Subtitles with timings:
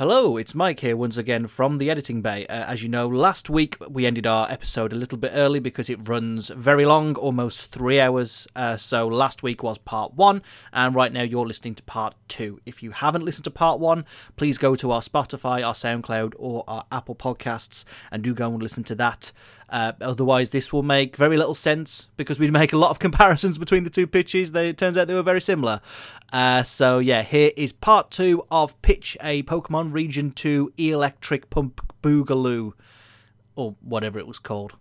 [0.00, 2.46] Hello, it's Mike here once again from the editing bay.
[2.46, 5.90] Uh, as you know, last week we ended our episode a little bit early because
[5.90, 8.48] it runs very long, almost three hours.
[8.56, 10.40] Uh, so last week was part one,
[10.72, 12.60] and right now you're listening to part two.
[12.64, 16.64] If you haven't listened to part one, please go to our Spotify, our SoundCloud, or
[16.66, 19.32] our Apple Podcasts and do go and listen to that.
[19.70, 23.56] Uh, otherwise, this will make very little sense because we make a lot of comparisons
[23.56, 24.52] between the two pitches.
[24.52, 25.80] They, it turns out they were very similar.
[26.32, 31.80] Uh, so, yeah, here is part two of Pitch a Pokemon Region 2 Electric Pump
[32.02, 32.72] Boogaloo,
[33.54, 34.76] or whatever it was called.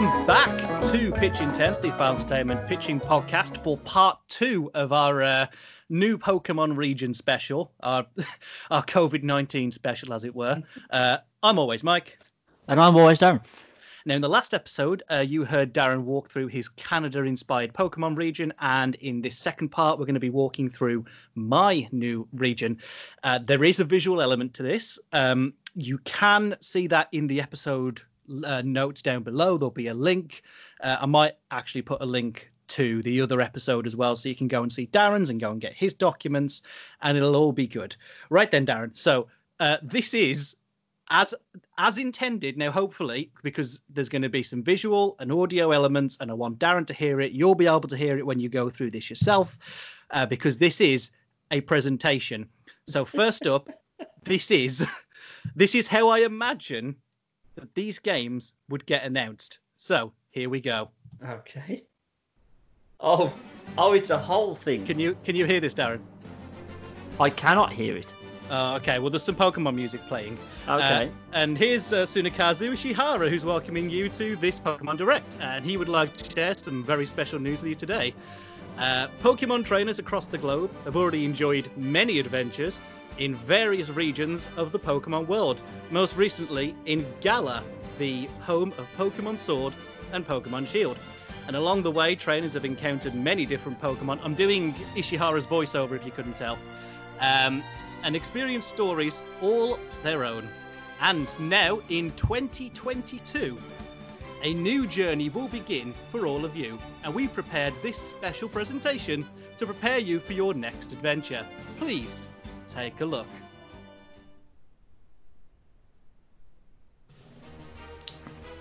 [0.00, 5.22] Welcome back to Pitch Intense, the Final Statement pitching podcast for part two of our
[5.22, 5.46] uh,
[5.90, 8.06] new Pokemon region special, our,
[8.70, 10.62] our COVID 19 special, as it were.
[10.88, 12.18] Uh, I'm always Mike.
[12.66, 13.44] And I'm always Darren.
[14.06, 18.16] Now, in the last episode, uh, you heard Darren walk through his Canada inspired Pokemon
[18.16, 22.78] region, and in this second part, we're going to be walking through my new region.
[23.22, 24.98] Uh, there is a visual element to this.
[25.12, 28.00] Um, you can see that in the episode
[28.44, 29.58] uh, notes down below.
[29.58, 30.42] There'll be a link.
[30.80, 34.36] Uh, I might actually put a link to the other episode as well, so you
[34.36, 36.62] can go and see Darren's and go and get his documents,
[37.02, 37.96] and it'll all be good.
[38.30, 38.96] Right then, Darren.
[38.96, 39.26] So
[39.58, 40.56] uh, this is
[41.10, 41.34] as
[41.78, 42.56] as intended.
[42.56, 46.58] Now, hopefully, because there's going to be some visual and audio elements, and I want
[46.58, 47.32] Darren to hear it.
[47.32, 50.80] You'll be able to hear it when you go through this yourself, uh, because this
[50.80, 51.10] is
[51.50, 52.48] a presentation.
[52.86, 53.68] So first up,
[54.22, 54.86] this is
[55.56, 56.94] this is how I imagine
[57.54, 59.60] that these games would get announced.
[59.76, 60.90] So here we go.
[61.24, 61.84] Okay.
[63.00, 63.32] Oh,
[63.78, 64.86] oh, it's a whole thing.
[64.86, 66.00] Can you can you hear this, Darren?
[67.18, 68.06] I cannot hear it.
[68.50, 70.36] Uh, okay, well, there's some Pokemon music playing.
[70.68, 71.06] Okay.
[71.06, 75.36] Uh, and here's uh, Tsunekazu Ishihara, who's welcoming you to this Pokemon Direct.
[75.40, 78.12] And he would like to share some very special news with you today.
[78.76, 82.82] Uh, Pokemon trainers across the globe have already enjoyed many adventures
[83.18, 85.62] in various regions of the Pokemon world.
[85.90, 87.62] Most recently in Galar,
[87.98, 89.74] the home of Pokemon Sword
[90.12, 90.98] and Pokemon Shield.
[91.46, 94.20] And along the way, trainers have encountered many different Pokemon.
[94.22, 96.58] I'm doing Ishihara's voiceover if you couldn't tell.
[97.20, 97.62] Um,
[98.02, 100.48] and experienced stories all their own.
[101.00, 103.58] And now, in 2022,
[104.42, 106.78] a new journey will begin for all of you.
[107.04, 109.26] And we prepared this special presentation
[109.58, 111.44] to prepare you for your next adventure.
[111.78, 112.26] Please
[112.68, 113.26] take a look.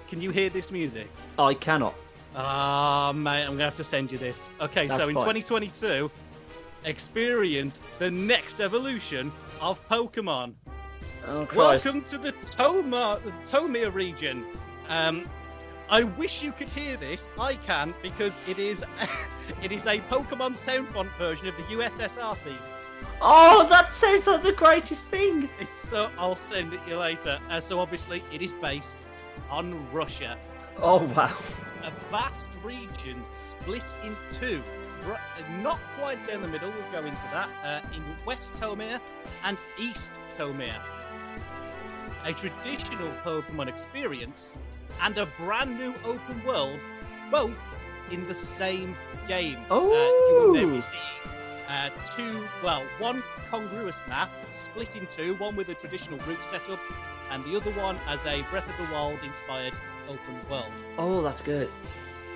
[0.08, 1.08] Can you hear this music?
[1.38, 1.94] I cannot.
[2.36, 4.50] Ah, mate, I'm gonna have to send you this.
[4.60, 5.24] Okay, That's so in fine.
[5.24, 6.10] 2022,
[6.86, 10.54] experience the next evolution of Pokemon.
[11.28, 11.86] Oh, Christ.
[11.86, 14.46] Welcome to the Toma, the Tomia region.
[14.90, 15.30] Um,
[15.90, 17.30] I wish you could hear this.
[17.40, 18.84] I can because it is,
[19.64, 22.58] it is a Pokemon sound font version of the USSR theme.
[23.22, 25.50] Oh, that sounds like the greatest thing.
[25.60, 27.40] It's so I'll send it you later.
[27.50, 28.96] Uh, so obviously, it is based
[29.50, 30.38] on Russia.
[30.82, 31.36] Oh, wow.
[31.84, 34.62] a vast region split in two.
[35.62, 37.50] Not quite down the middle, we'll go into that.
[37.64, 39.00] Uh, in West Tomir
[39.44, 40.76] and East Tomir.
[42.26, 44.54] A traditional Pokemon experience
[45.02, 46.80] and a brand new open world,
[47.32, 47.58] both
[48.12, 48.96] in the same
[49.28, 49.58] game.
[49.70, 49.90] Oh!
[49.92, 49.94] Uh,
[50.30, 50.82] you will be Oh.
[50.82, 51.29] seeing
[51.70, 56.80] uh, two, well, one congruous map split in two, one with a traditional route setup,
[57.32, 59.74] and the other one as a Breath of the Wild inspired
[60.10, 61.70] open world Oh, that's good.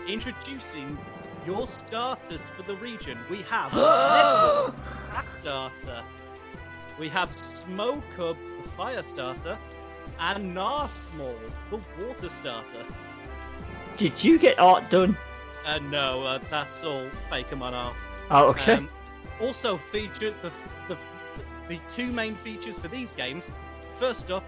[0.08, 0.98] introducing
[1.46, 3.18] your starters for the region.
[3.30, 3.72] We have
[5.40, 6.04] starter,
[7.00, 9.58] we have Smokub, the fire starter,
[10.20, 11.36] and Narsmall,
[11.72, 12.86] the water starter.
[13.98, 15.18] Did you get art done?
[15.66, 17.96] Uh, no, uh, that's all Pokemon art.
[18.30, 18.74] Oh, okay.
[18.74, 18.90] Um,
[19.42, 20.52] also featured the,
[20.88, 20.98] the
[21.68, 23.50] the two main features for these games.
[23.96, 24.44] First up,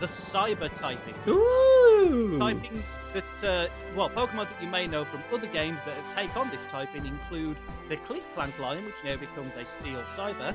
[0.00, 1.14] the cyber typing.
[1.28, 2.38] Ooh.
[2.38, 6.50] Typings that, uh, well, Pokemon that you may know from other games that take on
[6.50, 7.56] this typing include
[7.88, 10.54] the Click Clank line, which now becomes a Steel Cyber,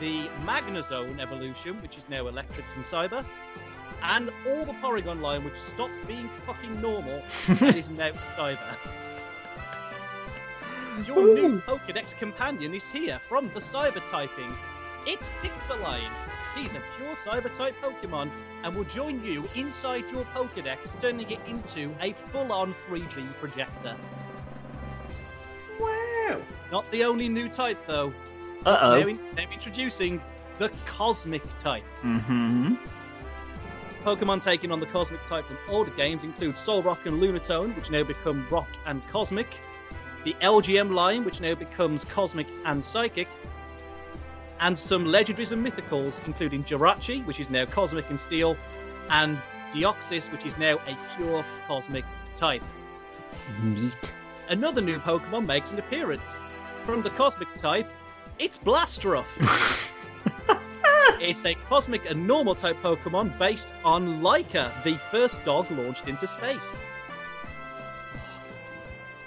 [0.00, 3.24] the Magnezone evolution, which is now Electric and Cyber,
[4.02, 8.76] and all the Porygon line, which stops being fucking normal and is now Cyber.
[11.06, 14.54] Your new Pokedex companion is here from the Cyber typing.
[15.06, 16.10] It's Pixeline.
[16.54, 18.30] He's a pure Cyber type Pokemon
[18.62, 23.96] and will join you inside your Pokedex, turning it into a full on 3G projector.
[25.80, 26.42] Wow.
[26.70, 28.12] Not the only new type, though.
[28.66, 28.94] Uh oh.
[29.08, 30.20] in- now introducing
[30.58, 31.84] the Cosmic type.
[32.02, 32.74] Mm-hmm.
[34.04, 38.04] Pokemon taking on the Cosmic type from older games include Solrock and Lunatone, which now
[38.04, 39.58] become Rock and Cosmic.
[40.24, 43.28] The Elgyem line, which now becomes Cosmic and Psychic.
[44.60, 48.56] And some legendaries and mythicals, including Jirachi, which is now Cosmic and Steel,
[49.10, 49.40] and
[49.72, 52.04] Deoxys, which is now a pure Cosmic
[52.36, 52.62] type.
[53.62, 54.12] Neat.
[54.48, 56.38] Another new Pokemon makes an appearance.
[56.84, 57.90] From the Cosmic type,
[58.38, 59.26] it's Blastoff.
[61.20, 66.26] it's a Cosmic and Normal type Pokemon based on Laika, the first dog launched into
[66.26, 66.78] space.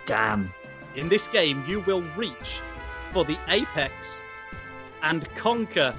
[0.05, 0.53] Damn.
[0.95, 2.61] In this game, you will reach
[3.11, 4.23] for the apex
[5.03, 5.93] and conquer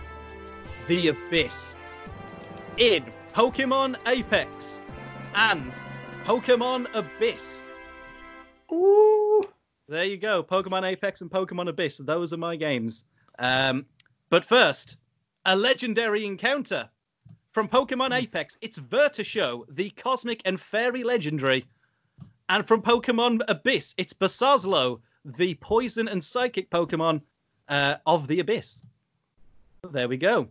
[0.87, 1.77] the abyss.
[2.79, 3.05] In
[3.35, 4.81] Pokemon Apex
[5.35, 5.73] and
[6.25, 7.67] Pokemon Abyss.
[8.73, 9.43] Ooh.
[9.89, 10.43] There you go.
[10.43, 11.99] Pokemon Apex and Pokemon Abyss.
[11.99, 13.05] Those are my games.
[13.39, 13.85] Um,
[14.31, 14.97] but first,
[15.45, 16.89] a legendary encounter.
[17.53, 21.65] From Pokemon Apex, it's Vertishow, the cosmic and fairy legendary.
[22.49, 27.21] And from Pokemon Abyss, it's Basazlo, the poison and psychic Pokemon
[27.69, 28.83] uh, of the Abyss.
[29.91, 30.49] There we go.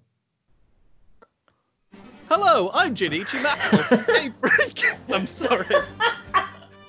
[2.28, 4.06] Hello, I'm Junichi Masuda.
[4.14, 4.84] hey, freak!
[5.14, 5.76] I'm sorry.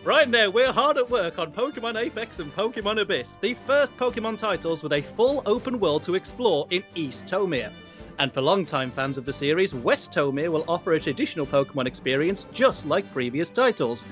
[0.03, 4.39] Right now, we're hard at work on Pokemon Apex and Pokemon Abyss, the first Pokemon
[4.39, 7.71] titles with a full open world to explore in East Tomir.
[8.19, 12.47] And for longtime fans of the series, West Tomir will offer a traditional Pokemon experience
[12.53, 14.05] just like previous titles.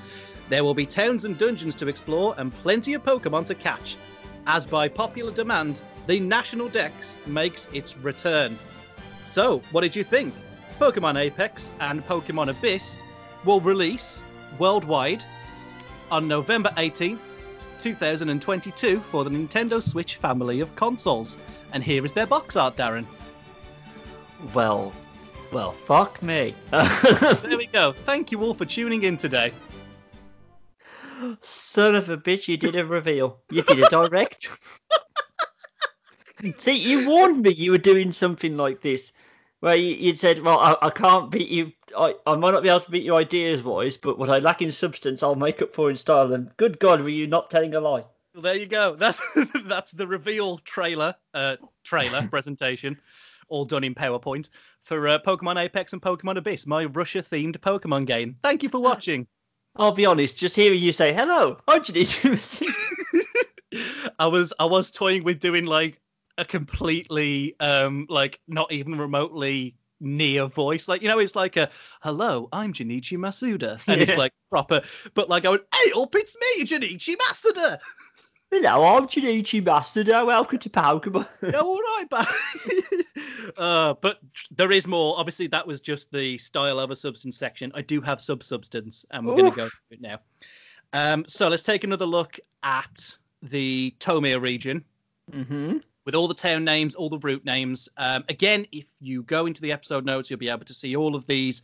[0.49, 3.97] There will be towns and dungeons to explore and plenty of Pokemon to catch.
[4.47, 8.57] As by popular demand, the National Dex makes its return.
[9.23, 10.33] So, what did you think?
[10.79, 12.97] Pokemon Apex and Pokemon Abyss
[13.43, 14.21] will release
[14.59, 15.23] worldwide
[16.11, 17.19] on November 18th,
[17.79, 21.37] 2022 for the Nintendo Switch family of consoles.
[21.73, 23.05] And here is their box art, Darren.
[24.53, 24.93] Well,
[25.51, 26.53] well, fuck me.
[26.71, 27.93] There we go.
[27.93, 29.51] Thank you all for tuning in today.
[31.41, 33.39] Son of a bitch, you did a reveal.
[33.49, 34.49] You did a direct.
[36.57, 39.13] See, you warned me you were doing something like this,
[39.61, 41.71] where you, you'd said, "Well, I, I can't beat you.
[41.97, 44.61] I, I might not be able to beat you ideas wise, but what I lack
[44.61, 47.73] in substance, I'll make up for in style." And good God, were you not telling
[47.73, 48.03] a lie?
[48.33, 48.95] Well, there you go.
[48.99, 49.19] That's
[49.63, 52.99] that's the reveal trailer, uh, trailer presentation,
[53.47, 54.49] all done in PowerPoint
[54.83, 58.35] for uh, Pokemon Apex and Pokemon Abyss, my Russia-themed Pokemon game.
[58.43, 59.25] Thank you for watching.
[59.77, 62.63] I'll be honest, just hearing you say hello, I just
[64.19, 65.99] I was I was toying with doing like
[66.37, 70.87] a completely um like not even remotely near voice.
[70.87, 71.69] Like you know it's like a
[72.01, 73.81] hello i'm Junichi Masuda.
[73.87, 74.81] And it's like proper
[75.13, 77.79] but like i went hey up it's me Junichi Masuda
[78.61, 80.25] hello, I'm Junichi Masuda.
[80.25, 81.27] Welcome to Pokemon.
[81.43, 82.31] yeah, all right but
[83.57, 84.19] uh but
[84.49, 88.21] there is more obviously that was just the style over substance section i do have
[88.21, 90.19] sub substance and we're going to go through it now
[90.93, 94.83] um so let's take another look at the tomia region
[95.31, 95.77] mm-hmm.
[96.05, 97.89] with all the town names, all the route names.
[97.97, 101.15] Um, again, if you go into the episode notes, you'll be able to see all
[101.15, 101.61] of these.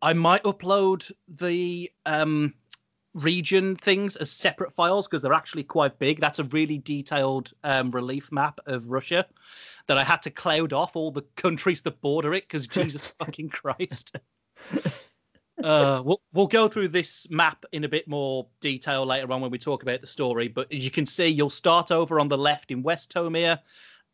[0.00, 2.54] I might upload the um,
[3.14, 6.20] region things as separate files because they're actually quite big.
[6.20, 9.26] That's a really detailed um, relief map of Russia
[9.86, 13.50] that I had to cloud off all the countries that border it because Jesus fucking
[13.50, 14.16] Christ.
[15.62, 19.50] Uh, we'll we'll go through this map in a bit more detail later on when
[19.50, 20.48] we talk about the story.
[20.48, 23.58] But as you can see, you'll start over on the left in West Tomir,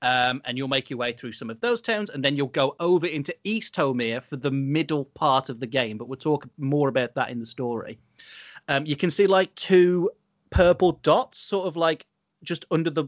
[0.00, 2.76] um, and you'll make your way through some of those towns, and then you'll go
[2.80, 5.98] over into East Tomir for the middle part of the game.
[5.98, 7.98] But we'll talk more about that in the story.
[8.68, 10.10] Um, you can see like two
[10.50, 12.06] purple dots, sort of like
[12.42, 13.06] just under the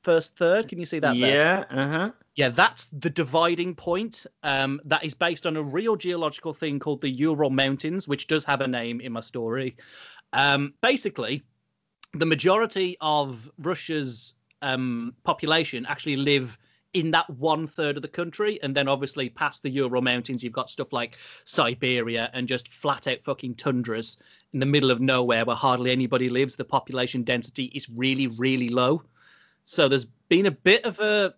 [0.00, 0.68] first third.
[0.68, 1.18] Can you see that?
[1.18, 1.36] there?
[1.36, 2.10] Yeah, uh-huh.
[2.36, 4.26] Yeah, that's the dividing point.
[4.42, 8.44] Um, that is based on a real geological thing called the Ural Mountains, which does
[8.44, 9.76] have a name in my story.
[10.32, 11.42] Um, basically,
[12.14, 16.58] the majority of Russia's um, population actually live
[16.92, 20.52] in that one third of the country, and then obviously past the Ural Mountains, you've
[20.52, 24.18] got stuff like Siberia and just flat out fucking tundras
[24.52, 26.56] in the middle of nowhere where hardly anybody lives.
[26.56, 29.02] The population density is really, really low.
[29.64, 31.34] So there's been a bit of a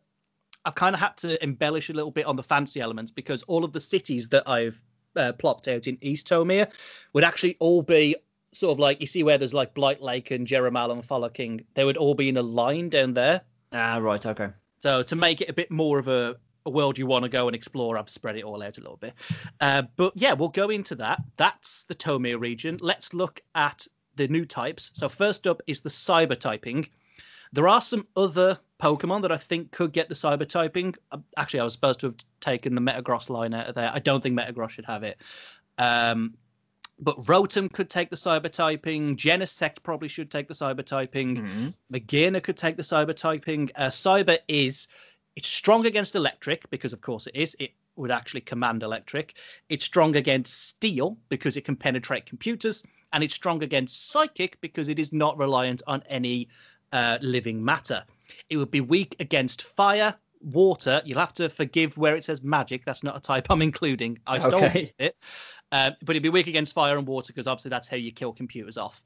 [0.65, 3.65] I've kind of had to embellish a little bit on the fancy elements because all
[3.65, 4.83] of the cities that I've
[5.17, 6.69] uh, plopped out in East Tomir
[7.13, 8.15] would actually all be
[8.53, 11.65] sort of like you see where there's like Blight Lake and Jeremal and Follow King.
[11.75, 13.41] They would all be in a line down there.
[13.73, 14.49] Ah, right, okay.
[14.79, 17.47] So to make it a bit more of a, a world you want to go
[17.49, 19.15] and explore, I've spread it all out a little bit.
[19.61, 21.21] Uh, but yeah, we'll go into that.
[21.37, 22.79] That's the Tomir region.
[22.81, 24.91] Let's look at the new types.
[24.95, 26.89] So first up is the cyber typing.
[27.53, 30.95] There are some other Pokemon that I think could get the cyber typing.
[31.11, 33.91] Uh, Actually, I was supposed to have taken the Metagross line out of there.
[33.93, 35.19] I don't think Metagross should have it.
[35.79, 36.35] Um,
[36.99, 39.17] but Rotom could take the cyber typing.
[39.17, 41.37] Genesect probably should take the cyber typing.
[41.37, 41.75] Mhm.
[41.93, 43.71] Magearna could take the cyber typing.
[43.77, 44.87] Uh, cyber is
[45.37, 47.57] it's strong against electric because, of course, it is.
[47.59, 49.35] It would actually command electric.
[49.69, 54.89] It's strong against steel because it can penetrate computers, and it's strong against psychic because
[54.89, 56.49] it is not reliant on any
[56.93, 58.05] uh, living matter.
[58.51, 61.01] It would be weak against fire, water.
[61.05, 62.85] You'll have to forgive where it says magic.
[62.85, 64.19] That's not a type I'm including.
[64.27, 64.81] I stole Okay.
[64.81, 65.17] this bit.
[65.71, 68.33] Uh, but it'd be weak against fire and water because obviously that's how you kill
[68.33, 69.03] computers off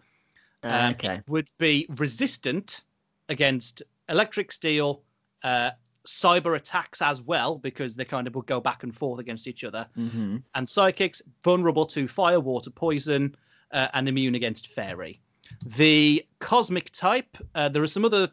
[0.65, 1.21] Um, okay.
[1.29, 2.83] would be resistant
[3.29, 5.03] against electric steel,
[5.45, 5.71] uh,
[6.07, 9.65] cyber attacks as well, because they kind of would go back and forth against each
[9.65, 9.87] other.
[9.95, 13.37] hmm And psychics vulnerable to fire, water, poison,
[13.73, 15.21] uh, and immune against fairy.
[15.65, 18.29] The cosmic type, uh, there are some other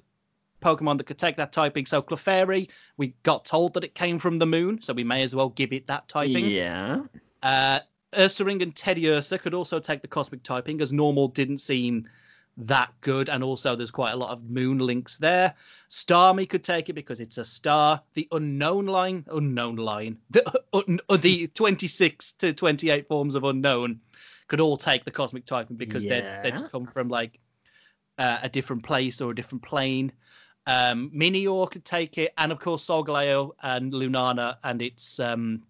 [0.61, 1.85] Pokemon that could take that typing.
[1.85, 5.35] So Clefairy, we got told that it came from the moon, so we may as
[5.35, 6.49] well give it that typing.
[6.49, 7.01] Yeah.
[7.41, 7.79] Uh,
[8.13, 12.07] Ursaring and Teddiursa could also take the cosmic typing, as normal didn't seem
[12.57, 15.53] that good, and also there's quite a lot of moon links there.
[15.89, 18.01] Starmie could take it because it's a star.
[18.13, 20.43] The Unown line, Unown line, the,
[20.73, 23.99] un, uh, the 26 to 28 forms of Unown
[24.47, 27.39] could all take the cosmic typing because they're said to come from like
[28.17, 30.11] uh, a different place or a different plane.
[30.67, 35.63] Um, Minior could take it, and of course Solgaleo and Lunala and its um,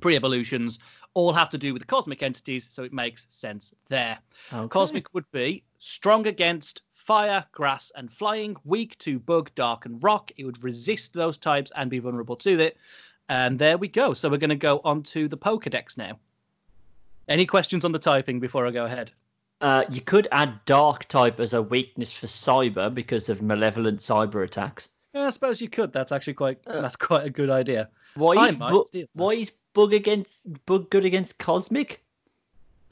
[0.00, 0.78] pre-evolutions
[1.18, 4.16] all have to do with the cosmic entities, so it makes sense there.
[4.52, 4.68] Okay.
[4.68, 10.30] Cosmic would be strong against fire, grass, and flying, weak to bug, dark, and rock.
[10.36, 12.76] It would resist those types and be vulnerable to it.
[13.28, 14.14] And there we go.
[14.14, 16.20] So we're going to go on to the Pokedex now.
[17.26, 19.10] Any questions on the typing before I go ahead?
[19.60, 24.44] Uh, you could add dark type as a weakness for cyber because of malevolent cyber
[24.44, 24.88] attacks.
[25.18, 25.92] Yeah, I suppose you could.
[25.92, 26.58] That's actually quite.
[26.66, 27.88] Uh, that's quite a good idea.
[28.14, 28.84] Why is bu-
[29.14, 32.04] why is bug against bug good against cosmic?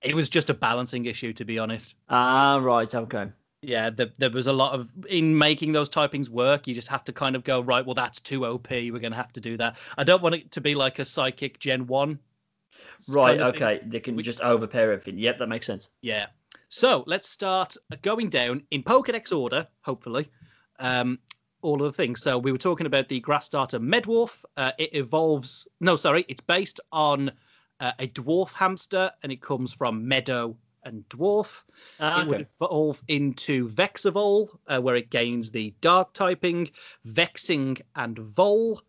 [0.03, 1.95] It was just a balancing issue, to be honest.
[2.09, 2.93] Ah, right.
[2.93, 3.29] Okay.
[3.63, 6.67] Yeah, the, there was a lot of in making those typings work.
[6.67, 7.85] You just have to kind of go right.
[7.87, 8.71] Well, that's too OP.
[8.71, 9.77] We're going to have to do that.
[9.97, 12.19] I don't want it to be like a psychic Gen One.
[13.09, 13.39] Right.
[13.39, 13.63] kind of thing.
[13.63, 13.81] Okay.
[13.87, 15.19] They can We- just overpair everything.
[15.19, 15.91] Yep, that makes sense.
[16.03, 16.27] Yeah.
[16.69, 20.27] So let's start going down in Pokedex order, hopefully.
[20.81, 21.19] Um,
[21.67, 22.23] all of the things.
[22.23, 24.45] So we were talking about the grass starter Medwarf.
[24.57, 25.67] Uh, it evolves.
[25.81, 27.31] No, sorry, it's based on
[27.81, 31.65] uh, a dwarf hamster, and it comes from meadow and dwarf.
[31.99, 32.49] Ah, It would okay.
[32.61, 36.71] evolve into Vexavol, uh, where it gains the dark typing,
[37.05, 38.81] Vexing and Vol.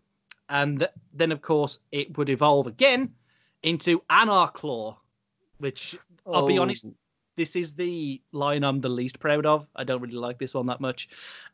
[0.50, 3.14] And th- then, of course, it would evolve again
[3.64, 4.96] into Anarclaw,
[5.58, 6.94] which I'll be honest, Oh,
[7.38, 9.68] this is the line I'm the least proud of.
[9.76, 11.08] I don't really like this one that much.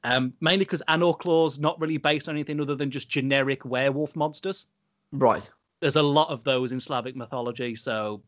[0.03, 4.67] Um, mainly because Anorclaw's not really based on anything other than just generic werewolf monsters.
[5.11, 5.47] Right.
[5.81, 8.21] There's a lot of those in Slavic mythology, so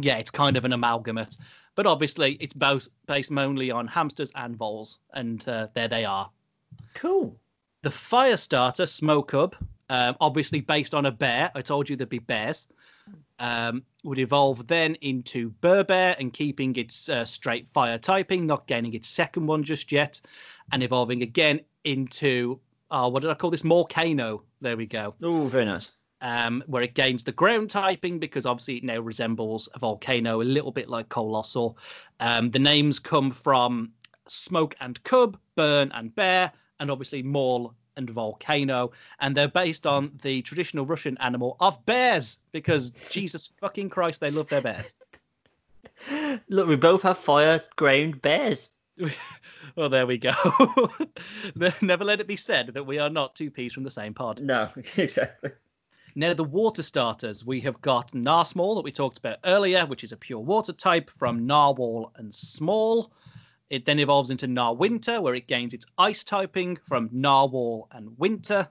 [0.00, 1.36] yeah, it's kind of an amalgamate.
[1.74, 6.30] But obviously, it's both based mainly on hamsters and voles, and uh, there they are.
[6.94, 7.36] Cool.
[7.82, 9.54] The fire starter, Smokub,
[9.90, 11.50] um, obviously based on a bear.
[11.54, 12.68] I told you there'd be bears.
[13.40, 18.94] Um, would evolve then into Burbear and keeping its uh, straight fire typing, not gaining
[18.94, 20.20] its second one just yet,
[20.70, 22.60] and evolving again into
[22.94, 23.62] oh, what did I call this?
[23.62, 24.42] Morcano.
[24.60, 25.14] There we go.
[25.22, 25.90] Oh, very nice.
[26.20, 30.44] Um, where it gains the ground typing because obviously it now resembles a volcano a
[30.44, 31.76] little bit like Coalossal.
[32.20, 33.92] Um, the names come from
[34.26, 36.50] Smoke and Cub, Burn and Bear,
[36.80, 38.92] and obviously Maul and Volcano.
[39.20, 44.30] And they're based on the traditional Russian animal of bears because Jesus fucking Christ, they
[44.30, 44.94] love their bears.
[46.48, 48.70] Look, we both have fire ground bears.
[49.76, 50.32] Well, there we go.
[51.82, 54.40] Never let it be said that we are not two peas from the same pod.
[54.40, 55.50] No, exactly.
[56.14, 60.12] Now, the water starters, we have got Narsmall that we talked about earlier, which is
[60.12, 63.10] a pure water type from Narwhal and Small.
[63.70, 68.68] It then evolves into Narwinter, where it gains its ice typing from Narwhal and Winter,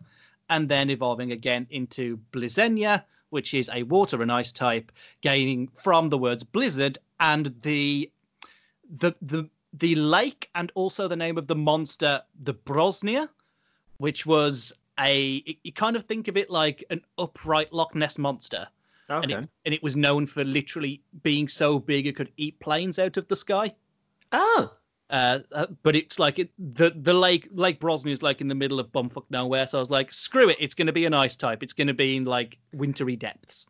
[0.50, 6.10] and then evolving again into Blizzenia, which is a water and ice type, gaining from
[6.10, 8.12] the words blizzard and the
[8.98, 13.28] the the the lake and also the name of the monster, the Brosnia,
[13.98, 18.68] which was a you kind of think of it like an upright Loch Ness monster,
[19.10, 19.34] and Okay.
[19.44, 23.18] it and it was known for literally being so big it could eat planes out
[23.18, 23.74] of the sky.
[24.32, 24.72] Oh,
[25.14, 28.56] Uh, uh, but it's like it, the the lake Lake Brosnia is like in the
[28.56, 29.68] middle of bumfuck nowhere.
[29.68, 31.62] So I was like, screw it, it's going to be an ice type.
[31.62, 33.70] It's going to be in like wintry depths.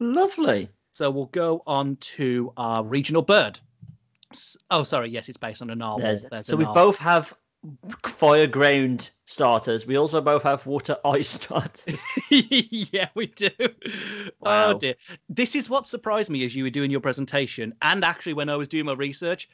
[0.00, 0.70] lovely.
[0.90, 3.58] So we'll go on to our regional bird.
[4.70, 6.18] Oh, sorry, yes, it's based on a narwhal.
[6.42, 6.74] So we narwhal.
[6.74, 7.34] both have
[8.06, 9.86] fire ground starters.
[9.86, 11.98] We also both have water ice starters.
[12.30, 13.50] yeah, we do.
[14.40, 14.72] Wow.
[14.72, 14.94] Oh dear.
[15.28, 18.56] This is what surprised me as you were doing your presentation, and actually when I
[18.56, 19.50] was doing my research,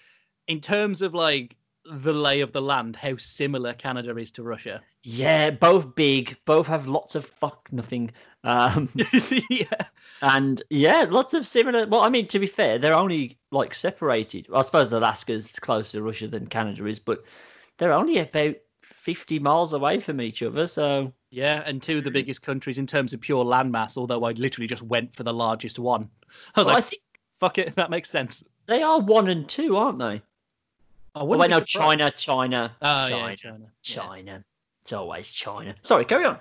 [0.48, 4.82] in terms of like the lay of the land, how similar Canada is to Russia.
[5.02, 8.10] yeah, both big, both have lots of fuck nothing.
[8.44, 8.88] Um,
[9.50, 9.64] yeah.
[10.22, 11.86] and yeah, lots of similar.
[11.86, 14.48] Well, I mean, to be fair, they're only like separated.
[14.54, 17.24] I suppose Alaska's closer to Russia than Canada is, but
[17.78, 20.66] they're only about 50 miles away from each other.
[20.66, 24.32] So Yeah, and two of the biggest countries in terms of pure landmass, although I
[24.32, 26.10] literally just went for the largest one.
[26.54, 27.02] I was Well, I like, think
[27.40, 28.44] fuck it, that makes sense.
[28.66, 30.22] they are one and two, aren't they?
[31.18, 34.32] I wouldn't wait, no, China, China, Oh, China, yeah, China.
[34.32, 34.38] yeah.
[34.82, 35.75] It's always China.
[35.82, 36.38] Sorry, carry on.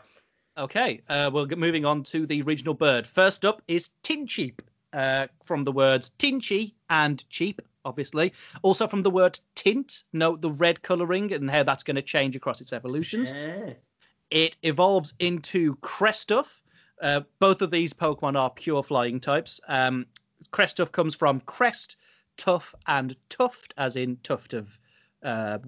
[0.57, 3.05] Okay, uh, we're moving on to the regional bird.
[3.05, 4.59] First up is tincheep,
[4.93, 8.33] uh, from the words tinchy and cheap, obviously.
[8.61, 12.35] Also from the word tint, note the red colouring and how that's going to change
[12.35, 13.31] across its evolutions.
[13.31, 13.73] Yeah.
[14.31, 16.61] It evolves into Crestuff.
[17.01, 19.61] Uh, both of these Pokemon are pure flying types.
[19.67, 20.05] Um,
[20.51, 21.97] Crestuff comes from crest,
[22.37, 24.79] tough, and tuft, as in tuft of,
[25.23, 25.59] uh,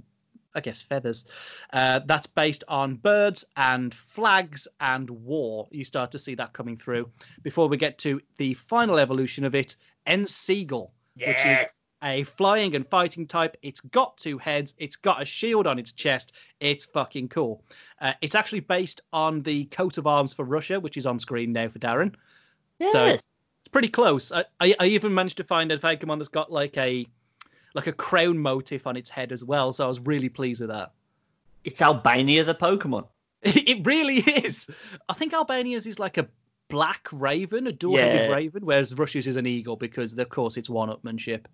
[0.56, 1.26] I guess, feathers.
[1.74, 5.68] Uh, that's based on birds and flags and war.
[5.72, 7.10] You start to see that coming through.
[7.44, 9.76] Before we get to the final evolution of it,
[10.08, 13.58] Enseagle, which is a flying and fighting type.
[13.62, 14.74] It's got two heads.
[14.78, 16.34] It's got a shield on its chest.
[16.60, 17.64] It's fucking cool.
[18.02, 21.52] Uh, it's actually based on the coat of arms for Russia, which is on screen
[21.52, 22.16] now for Darren.
[22.80, 22.92] Yes.
[22.94, 23.18] So
[23.62, 24.32] it's pretty close.
[24.32, 27.06] I, I, I even managed to find a Pokemon that's got like a
[27.76, 29.72] like a crown motif on its head as well.
[29.74, 30.92] So I was really pleased with that.
[31.64, 33.08] it's Albania, the Pokemon.
[33.44, 34.68] It really is.
[35.08, 36.28] I think Albania's is like a
[36.68, 38.36] black raven, a dual-headed Yeah.
[38.36, 41.46] raven, whereas Russia's is an eagle because, of course, it's one-upmanship.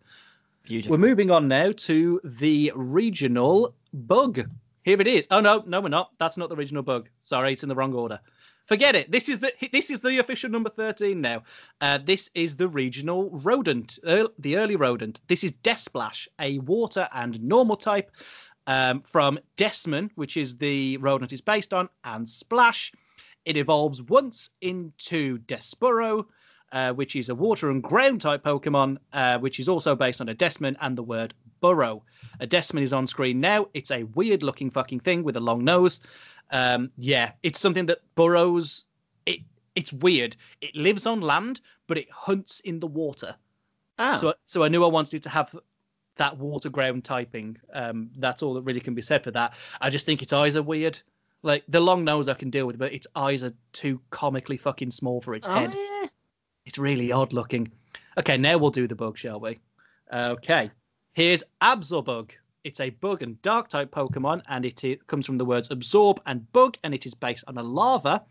[0.63, 0.97] Beautiful.
[0.97, 4.49] We're moving on now to the regional bug.
[4.83, 5.27] Here it is.
[5.29, 6.11] Oh no, no, we're not.
[6.17, 7.07] That's not the regional bug.
[7.23, 8.19] Sorry, it's in the wrong order.
[8.65, 9.11] Forget it.
[9.11, 11.43] This is the this is the official number thirteen now.
[11.81, 15.21] Uh, this is the regional rodent, uh, the early rodent.
[15.27, 18.09] This is Desplash, a water and normal type
[18.65, 22.91] um, from Desman, which is the rodent it's based on, and Splash.
[23.45, 26.25] It evolves once into Despuro,
[26.71, 30.29] uh, which is a water and ground type Pokemon, uh, which is also based on
[30.29, 32.03] a Desman and the word burrow.
[32.39, 33.67] A Desman is on screen now.
[33.75, 35.99] It's a weird looking fucking thing with a long nose.
[36.51, 38.85] Um, yeah, it's something that burrows.
[39.25, 39.39] It
[39.75, 40.35] it's weird.
[40.61, 43.35] It lives on land, but it hunts in the water.
[43.97, 45.55] Ah, So so I knew I wanted it to have
[46.17, 47.57] that water ground typing.
[47.73, 49.53] Um, that's all that really can be said for that.
[49.81, 50.99] I just think its eyes are weird.
[51.43, 54.91] Like the long nose I can deal with, but its eyes are too comically fucking
[54.91, 55.73] small for its oh, head.
[55.75, 56.07] yeah.
[56.65, 57.71] It's really odd looking.
[58.17, 59.59] Okay, now we'll do the bug, shall we?
[60.11, 60.71] Okay,
[61.13, 62.31] here's Absorbug.
[62.65, 66.51] It's a bug and dark type Pokemon, and it comes from the words absorb and
[66.51, 68.23] bug, and it is based on a larva.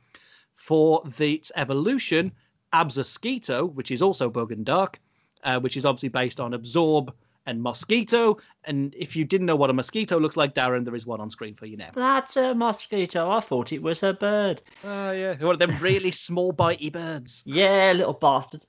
[0.57, 2.33] For the, its evolution,
[2.73, 5.01] Absosquito, which is also bug and dark,
[5.45, 7.15] uh, which is obviously based on absorb
[7.47, 8.39] and mosquito.
[8.65, 11.31] And if you didn't know what a mosquito looks like, Darren, there is one on
[11.31, 11.91] screen for you now.
[11.95, 13.31] That's a mosquito.
[13.31, 14.63] I thought it was a bird.
[14.83, 15.37] Oh, yeah.
[15.37, 17.43] One of them really small, bitey birds.
[17.47, 18.67] Yeah, little bastard.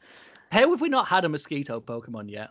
[0.51, 2.49] How have we not had a mosquito Pokemon yet?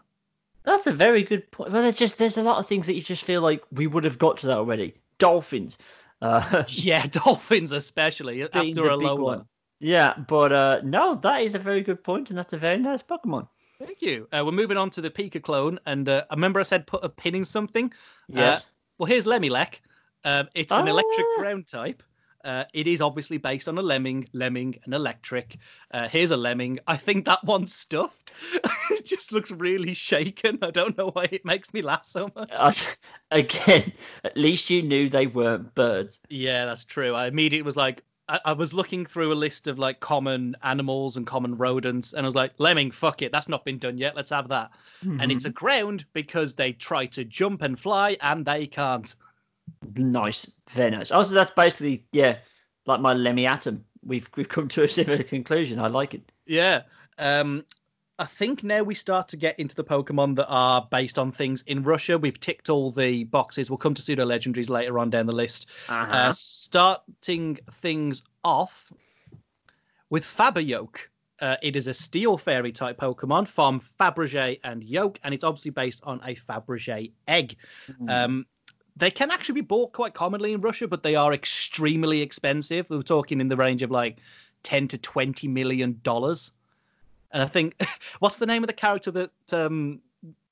[0.64, 1.72] That's a very good point.
[1.72, 4.04] Well, there's just there's a lot of things that you just feel like we would
[4.04, 4.94] have got to that already.
[5.18, 5.78] Dolphins.
[6.22, 9.24] Uh, Yeah, dolphins especially after a low one.
[9.38, 9.46] one.
[9.80, 13.02] Yeah, but uh, no, that is a very good point, and that's a very nice
[13.02, 13.48] Pokemon.
[13.78, 14.26] Thank you.
[14.32, 17.04] Uh, we're moving on to the Pika clone, and uh, I remember I said put
[17.04, 17.92] a pin in something.
[18.28, 18.64] Yes.
[18.96, 19.80] Well, here's Lemilek.
[20.24, 21.40] Um, it's an electric Ah.
[21.40, 22.02] ground type.
[22.44, 25.56] Uh, it is obviously based on a lemming, lemming, and electric.
[25.92, 26.78] Uh, here's a lemming.
[26.86, 28.32] I think that one's stuffed.
[28.90, 30.58] it just looks really shaken.
[30.62, 32.50] I don't know why it makes me laugh so much.
[33.30, 33.92] Again,
[34.24, 36.20] at least you knew they weren't birds.
[36.28, 37.14] Yeah, that's true.
[37.14, 41.16] I immediately was like, I, I was looking through a list of like common animals
[41.16, 44.16] and common rodents, and I was like, lemming, fuck it, that's not been done yet.
[44.16, 44.70] Let's have that.
[45.20, 49.14] And it's a ground because they try to jump and fly and they can't.
[49.96, 51.10] Nice, very nice.
[51.10, 52.38] Also, that's basically yeah,
[52.86, 53.84] like my Lemmy Atom.
[54.04, 55.78] We've we've come to a similar conclusion.
[55.78, 56.30] I like it.
[56.46, 56.82] Yeah.
[57.18, 57.64] Um,
[58.18, 61.62] I think now we start to get into the Pokemon that are based on things
[61.66, 62.16] in Russia.
[62.16, 63.70] We've ticked all the boxes.
[63.70, 65.68] We'll come to pseudo legendaries later on down the list.
[65.88, 66.12] Uh-huh.
[66.12, 68.92] Uh, starting things off
[70.10, 70.98] with Faberyoke.
[71.40, 75.72] Uh, it is a Steel Fairy type Pokemon from Fabergé and Yoke, and it's obviously
[75.72, 77.56] based on a Fabergé egg.
[78.08, 78.46] Um,
[78.96, 82.88] they can actually be bought quite commonly in Russia, but they are extremely expensive.
[82.90, 84.18] We're talking in the range of like
[84.62, 86.52] 10 to 20 million dollars.
[87.32, 87.74] And I think,
[88.20, 90.00] what's the name of the character that um,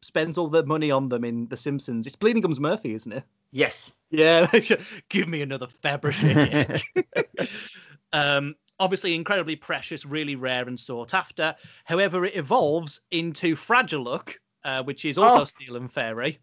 [0.01, 2.07] spends all the money on them in The Simpsons?
[2.07, 3.23] It's Bleeding Gums Murphy, isn't it?
[3.53, 3.93] Yes.
[4.11, 4.51] Yeah,
[5.09, 6.83] give me another Fabergé.
[8.13, 11.55] um, obviously, incredibly precious, really rare and sought after.
[11.85, 15.45] However, it evolves into Fragiluk, uh, which is also Oh.
[15.45, 16.41] steel and fairy.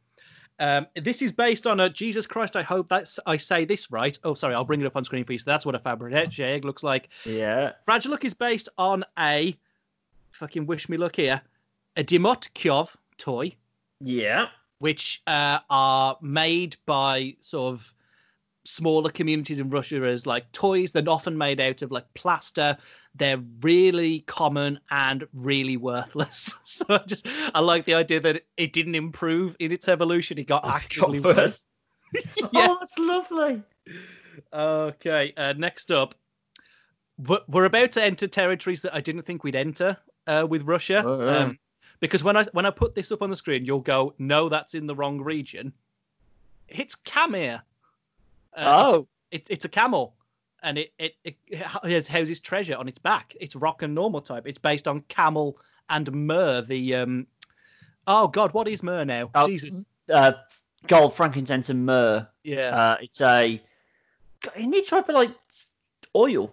[0.60, 2.56] Um, this is based on a Jesus Christ.
[2.56, 4.18] I hope that's I say this right.
[4.24, 5.40] Oh, sorry, I'll bring it up on screen for you.
[5.40, 7.10] So that's what a Fabergé egg looks like.
[7.26, 7.72] Yeah.
[7.86, 9.56] Fragile Look is based on a
[10.32, 11.42] fucking wish me luck here,
[11.98, 13.56] a Dimot Kyov toy
[14.00, 14.48] Yeah.
[14.80, 17.94] which uh, are made by sort of
[18.66, 20.92] smaller communities in Russia as like toys.
[20.92, 22.78] They're often made out of like plaster.
[23.16, 26.54] They're really common and really worthless.
[26.64, 30.38] so I just I like the idea that it didn't improve in its evolution.
[30.38, 31.38] It got actually Got worse.
[31.38, 31.66] worse.
[32.54, 32.68] Yeah.
[32.70, 33.62] Oh, that's lovely.
[34.54, 36.16] Okay, uh, next up,
[37.28, 41.04] we're, we're about to enter territories that I didn't think we'd enter uh, with Russia.
[41.06, 41.38] Oh, yeah.
[41.38, 41.60] Um,
[42.00, 44.74] because when I when I put this up on the screen, you'll go, "No, that's
[44.74, 45.74] in the wrong region."
[46.68, 47.62] It's Kamir.
[48.56, 49.08] Uh, oh.
[49.32, 50.16] it's, it's it's a camel,
[50.64, 51.38] and it it, it
[51.84, 53.36] has houses treasure on its back.
[53.40, 54.44] It's rock and normal type.
[54.48, 55.58] It's based on camel
[55.90, 56.62] and myrrh.
[56.62, 57.28] The um,
[58.08, 59.30] oh god, what is myrrh now?
[59.36, 60.32] Oh, Jesus, Uh,
[60.88, 62.28] gold, frankincense, and myrrh.
[62.44, 62.76] yeah.
[62.76, 63.62] Uh, it's a.
[64.42, 65.32] God, It be like
[66.16, 66.52] oil.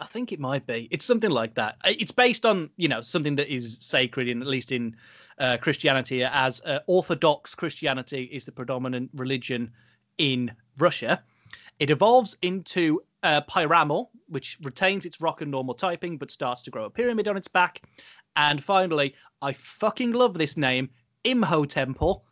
[0.00, 0.88] I think it might be.
[0.90, 1.76] It's something like that.
[1.84, 4.96] It's based on you know something that is sacred in at least in
[5.38, 9.70] uh, Christianity, as uh, Orthodox Christianity is the predominant religion
[10.18, 11.22] in Russia.
[11.78, 16.70] It evolves into uh, Pyramal, which retains its rock and normal typing, but starts to
[16.70, 17.82] grow a pyramid on its back.
[18.36, 20.88] And finally, I fucking love this name,
[21.24, 22.24] Imho Temple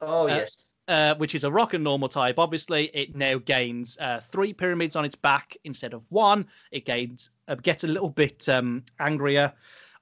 [0.00, 0.66] Oh yes.
[0.88, 2.38] uh, which is a rock and normal type.
[2.38, 6.46] Obviously, it now gains uh, three pyramids on its back instead of one.
[6.70, 9.52] It gains uh, gets a little bit um, angrier.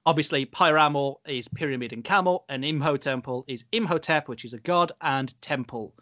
[0.05, 4.91] Obviously, Pyramul is pyramid and camel, and Imho Temple is Imhotep, which is a god
[5.01, 5.95] and temple.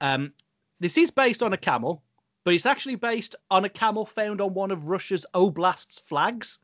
[0.00, 0.32] Um,
[0.78, 2.04] this is based on a camel,
[2.48, 6.60] but it's actually based on a camel found on one of Russia's oblast's flags.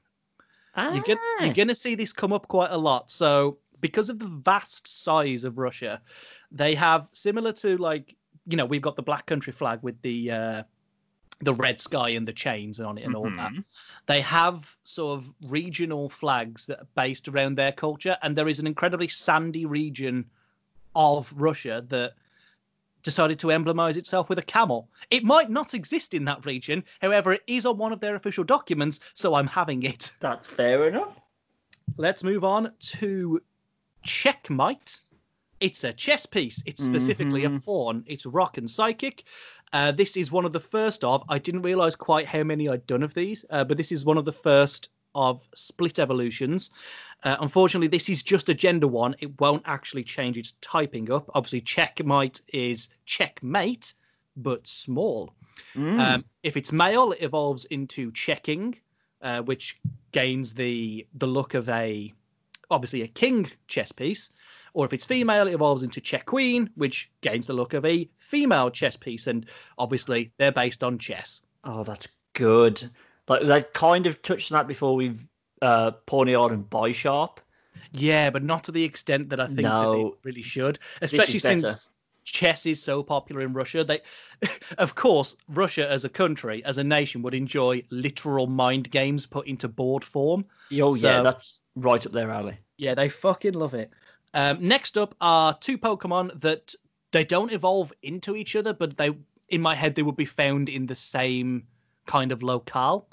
[0.78, 1.44] You're, get, Ah.
[1.44, 3.10] you're going to see this come up quite a lot.
[3.10, 6.00] So, because of the vast size of Russia,
[6.50, 8.16] they have similar to like
[8.46, 10.62] you know we've got the Black Country flag with the uh,
[11.40, 13.52] the red sky and the chains on it and all that.
[13.52, 13.62] Mhm.
[14.06, 18.58] They have sort of regional flags that are based around their culture, and there is
[18.58, 20.24] an incredibly sandy region
[20.96, 22.14] of Russia that
[23.04, 24.88] decided to emblemize itself with a camel.
[25.10, 28.42] It might not exist in that region, however, it is on one of their official
[28.42, 30.10] documents, so I'm having it.
[30.20, 31.20] That's fair enough.
[31.96, 33.40] Let's move on to
[34.02, 34.98] Checkmate.
[35.60, 36.62] It's a chess piece.
[36.66, 37.64] It's specifically a Mhm.
[37.64, 38.04] pawn.
[38.06, 39.24] It's rock and psychic.
[39.72, 41.22] Uh, this is one of the first of.
[41.28, 44.18] I didn't realize quite how many I'd done of these, uh, but this is one
[44.18, 46.70] of the first of split evolutions.
[47.24, 49.16] Uh, unfortunately, this is just a gender one.
[49.18, 51.30] It won't actually change its typing up.
[51.34, 53.94] Obviously, checkmate is checkmate,
[54.36, 55.32] but small.
[55.74, 55.98] Mm.
[55.98, 58.76] Um, if it's male, it evolves into checking,
[59.22, 59.80] uh, which
[60.12, 62.12] gains the the look of a
[62.70, 64.30] obviously a king chess piece.
[64.74, 68.08] Or if it's female, it evolves into check queen, which gains the look of a
[68.18, 69.28] female chess piece.
[69.28, 69.46] And
[69.78, 71.42] obviously, they're based on chess.
[71.62, 72.90] oh, that's good.
[73.28, 75.18] Like they kind of touched on that before with
[75.64, 77.38] uh, Pawniard and Bisharp.
[77.92, 80.08] Yeah, but not to the extent that I think that No.
[80.08, 81.60] it really should, especially better.
[81.60, 81.90] since
[82.24, 83.84] chess is so popular in Russia.
[83.84, 84.00] They,
[84.78, 89.46] of course, Russia as a country, as a nation, would enjoy literal mind games put
[89.46, 90.44] into board form.
[90.80, 92.58] Oh yeah, that's right up their alley.
[92.76, 93.90] Yeah, they fucking love it.
[94.34, 96.74] Um, next up are two Pokemon that
[97.12, 99.10] they don't evolve into each other, but they,
[99.50, 101.62] in my head, they would be found in the same
[102.06, 103.06] kind of locale.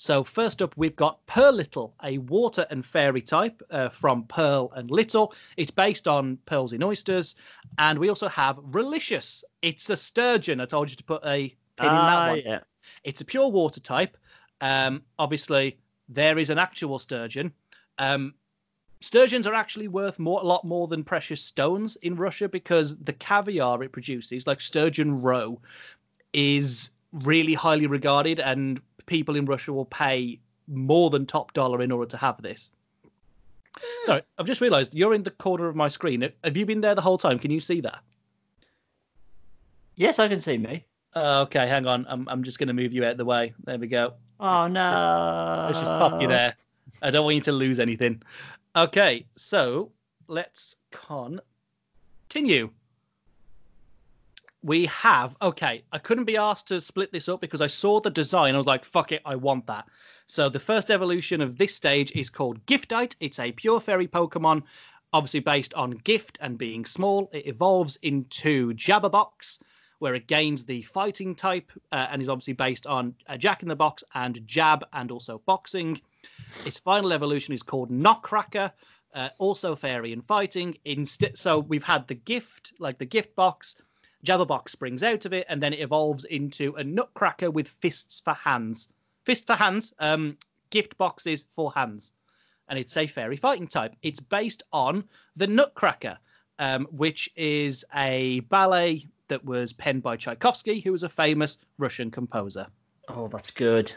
[0.00, 4.88] So first up, we've got Pearlittle, a water and fairy type uh, from Pearl and
[4.92, 5.34] Little.
[5.56, 7.34] It's based on pearls in oysters,
[7.78, 9.42] and we also have Relicious.
[9.60, 10.60] It's a sturgeon.
[10.60, 12.42] I told you to put a pin in that Ah, one.
[12.46, 12.60] yeah.
[13.02, 14.16] It's a pure water type.
[14.60, 17.52] Um, obviously, there is an actual sturgeon.
[17.98, 18.34] Um,
[19.00, 23.14] sturgeons are actually worth more, a lot more than precious stones in Russia because the
[23.14, 25.60] caviar it produces, like sturgeon roe,
[26.32, 31.90] is really highly regarded, and people in Russia will pay more than top dollar in
[31.90, 32.70] order to have this.
[34.02, 36.28] Sorry, I've just realised you're in the corner of my screen.
[36.44, 37.38] Have you been there the whole time?
[37.38, 38.00] Can you see that?
[39.96, 40.84] Yes, I can see me.
[41.14, 42.06] Uh, okay, hang on.
[42.08, 43.54] I'm I'm just going to move you out of the way.
[43.64, 44.14] There we go.
[44.38, 45.64] Oh Let's- no!
[45.66, 46.54] Let's just pop you there.
[47.02, 48.22] I don't want you to lose anything.
[48.76, 49.90] Okay, so
[50.28, 52.70] let's continue.
[54.62, 55.84] We have okay.
[55.92, 58.54] I couldn't be asked to split this up because I saw the design.
[58.54, 59.86] I was like, "Fuck it, I want that."
[60.26, 63.14] So the first evolution of this stage is called Giftite.
[63.20, 64.62] It's a pure fairy Pokemon,
[65.12, 67.30] obviously based on gift and being small.
[67.32, 69.60] It evolves into Jabberbox,
[70.00, 73.68] where it gains the fighting type uh, and is obviously based on uh, Jack in
[73.68, 76.00] the Box and Jab and also boxing.
[76.66, 78.72] Its final evolution is called Knockcracker,
[79.14, 80.76] uh, also fairy and fighting.
[80.84, 83.76] Instead, so we've had the gift, like the gift box.
[84.24, 88.34] Jabberbox springs out of it, and then it evolves into a Nutcracker with fists for
[88.34, 88.88] hands.
[89.24, 89.92] Fist for hands.
[89.98, 90.36] Um,
[90.70, 92.12] gift boxes for hands,
[92.68, 93.94] and it's a fairy fighting type.
[94.02, 95.04] It's based on
[95.36, 96.18] the Nutcracker,
[96.58, 102.10] um, which is a ballet that was penned by Tchaikovsky, who was a famous Russian
[102.10, 102.66] composer.
[103.08, 103.92] Oh, that's good.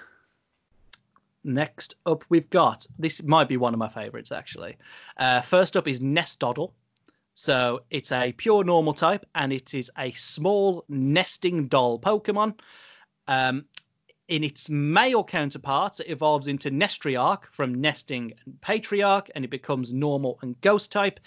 [1.43, 4.77] Next up, we've got this might be one of my favorites actually.
[5.17, 6.71] Uh, first up is Nestodle.
[7.35, 12.59] So it's a pure normal type, and it is a small nesting doll Pokemon.
[13.27, 13.65] Um,
[14.27, 19.91] in its male counterparts, it evolves into Nestriarch from Nesting and Patriarch, and it becomes
[19.91, 21.19] normal and ghost type.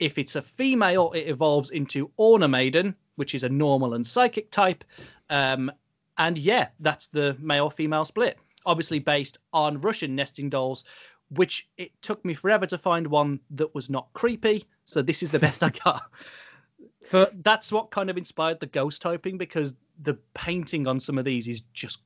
[0.00, 4.82] If it's a female, it evolves into Ornamaiden, which is a normal and psychic type.
[5.30, 5.70] Um,
[6.18, 10.84] and yeah, that's the male female split obviously based on Russian nesting dolls,
[11.36, 14.66] which it took me forever to find one that was not creepy.
[14.84, 16.02] So this is the best I got.
[17.10, 21.26] But that's what kind of inspired the ghost typing because the painting on some of
[21.26, 22.00] these is just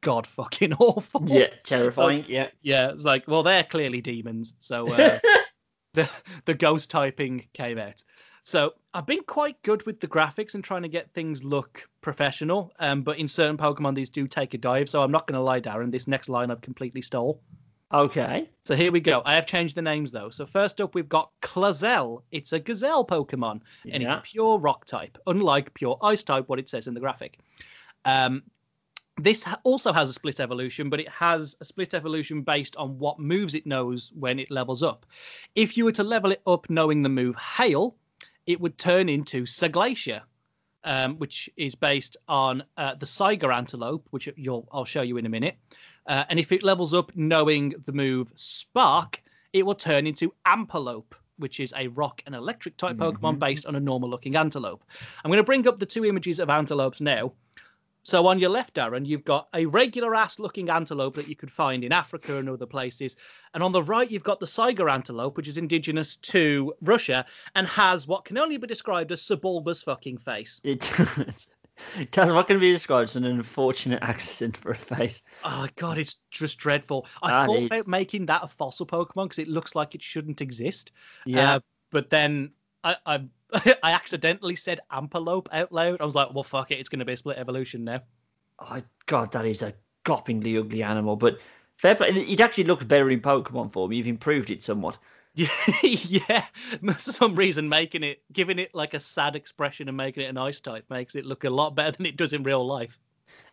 [0.00, 1.24] god fucking awful.
[1.26, 2.24] Yeah, terrifying.
[2.28, 2.90] yeah, yeah.
[2.90, 5.18] It's like, well, they're clearly demons, so uh,
[5.94, 6.08] the
[6.44, 8.02] the ghost typing came out.
[8.44, 12.72] So I've been quite good with the graphics and trying to get things look professional.
[12.78, 14.88] Um, but in certain Pokemon, these do take a dive.
[14.90, 15.90] So I'm not going to lie, Darren.
[15.90, 17.40] This next line I've completely stole.
[17.92, 18.48] Okay.
[18.64, 19.22] So here we go.
[19.24, 20.30] I have changed the names though.
[20.30, 22.22] So first up, we've got Clazel.
[22.32, 24.18] It's a gazelle Pokemon, and Yeah.
[24.18, 27.38] it's pure rock type, unlike pure ice type, what it says in the graphic.
[28.04, 28.42] Um,
[29.16, 33.20] this also has a split evolution, but it has a split evolution based on what
[33.20, 35.06] moves it knows when it levels up.
[35.54, 37.96] If you were to level it up knowing the move Hail,
[38.46, 40.22] it would turn into Saglacia,
[40.82, 45.26] um, which is based on uh, the Saiga antelope, which you'll I'll show you in
[45.26, 45.56] a minute.
[46.06, 51.14] Uh, and if it levels up knowing the move Spark, it will turn into Ampelope,
[51.38, 53.38] which is a rock and electric type Pokemon Mhm.
[53.38, 54.84] based on a normal looking antelope.
[55.24, 57.32] I'm going to bring up the two images of antelopes now.
[58.06, 61.50] So on your left, Darren, you've got a regular ass looking antelope that you could
[61.50, 63.16] find in Africa and other places.
[63.54, 67.66] And on the right, you've got the Saiga antelope, which is indigenous to Russia and
[67.66, 70.60] has what can only be described as subulbous fucking face.
[70.64, 71.46] It does
[72.14, 75.22] what can be described as an unfortunate accident for a face.
[75.44, 77.06] Oh god, it's just dreadful.
[77.22, 80.02] I That thought is- about making that a fossil Pokemon because it looks like it
[80.02, 80.92] shouldn't exist.
[81.26, 81.54] Yeah.
[81.54, 81.60] Uh,
[81.90, 83.24] but then I, I
[83.82, 86.00] I accidentally said Ampelope out loud.
[86.00, 88.02] I was like, well, fuck it, it's going to be a split evolution now.
[88.58, 91.16] oh, God, that is a gopingly ugly animal.
[91.16, 91.38] But
[91.76, 92.08] fair play.
[92.10, 93.92] It actually looks better in Pokemon form.
[93.92, 94.98] You've improved it somewhat.
[95.34, 95.48] Yeah,
[95.82, 96.44] yeah.
[96.82, 100.38] For some reason, making it, giving it like a sad expression and making it an
[100.38, 102.98] ice type makes it look a lot better than it does in real life.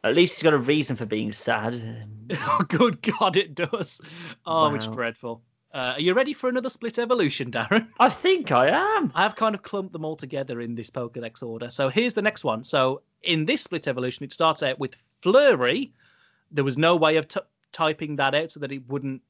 [0.03, 2.07] At least it's got a reason for being sad.
[2.43, 3.99] Oh, good God, it does.
[4.45, 5.41] Oh, it's dreadful.
[5.73, 7.89] Uh, are you ready for another split evolution, Darren?
[7.99, 9.11] I think I am.
[9.15, 11.69] I have kind of clumped them all together in this Pokedex order.
[11.69, 12.63] So here's the next one.
[12.63, 15.91] So in this split evolution, it starts out with Flurry.
[16.51, 17.41] There was no way of t-
[17.73, 19.21] typing that out so that it wouldn't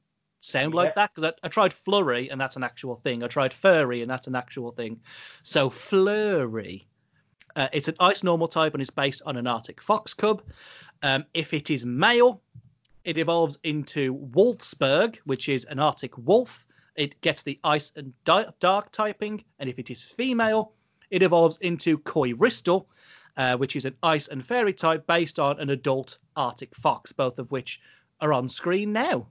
[0.42, 3.22] sound like that because I, I tried Flurry and that's an actual thing.
[3.22, 5.00] I tried Furry and that's an actual thing.
[5.42, 6.86] So Flurry.
[7.54, 10.42] Uh, it's an ice normal type and it's based on an Arctic fox cub.
[11.02, 12.42] Um, if it is male,
[13.04, 16.66] it evolves into Wolfsburg, which is an Arctic wolf.
[16.96, 19.44] It gets the ice and di- dark typing.
[19.58, 20.72] And if it is female,
[21.10, 22.86] it evolves into Koiristal,
[23.36, 27.38] uh, which is an ice and fairy type based on an adult Arctic fox, both
[27.38, 27.80] of which
[28.20, 29.26] are on screen now.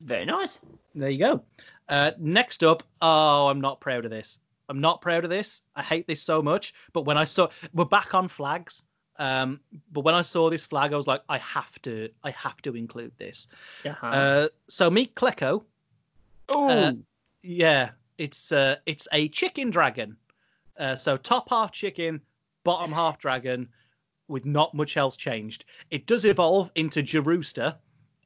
[0.00, 0.60] Very nice.
[0.94, 1.42] There you go.
[1.88, 4.38] Uh, next up, oh, I'm not proud of this.
[4.68, 5.62] I'm not proud of this.
[5.76, 6.74] I hate this so much.
[6.92, 8.84] But when I saw, we're back on flags.
[9.18, 9.60] Um,
[9.92, 12.76] but when I saw this flag, I was like, I have to, I have to
[12.76, 13.48] include this.
[13.84, 13.96] Yeah.
[14.02, 15.64] Uh, so meet Klecko.
[16.50, 16.92] oh, uh,
[17.42, 20.16] Yeah, it's uh, it's a chicken dragon.
[20.78, 22.20] Uh, so top half chicken,
[22.62, 23.68] bottom half dragon,
[24.28, 25.64] with not much else changed.
[25.90, 27.76] It does evolve into Jerusta,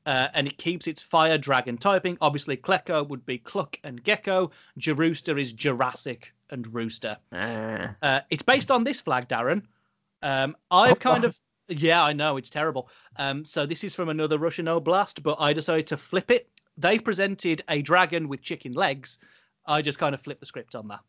[0.07, 2.19] uh, and it keeps its fire dragon typing.
[2.21, 4.51] Obviously, Klecko would be Cluck and Gecko.
[4.79, 7.17] Jerusta is Jurassic and Rooster.
[7.33, 7.95] Ah.
[8.03, 9.62] Uh, it's based on this flag, Darren.
[10.23, 11.29] Um, I've Oh, kind wow.
[11.29, 11.38] of
[11.69, 12.88] yeah, I know it's terrible.
[13.17, 16.49] Um, so this is from another Russian oblast, but I decided to flip it.
[16.77, 19.19] They presented a dragon with chicken legs.
[19.67, 21.01] I just kind of flipped the script on that.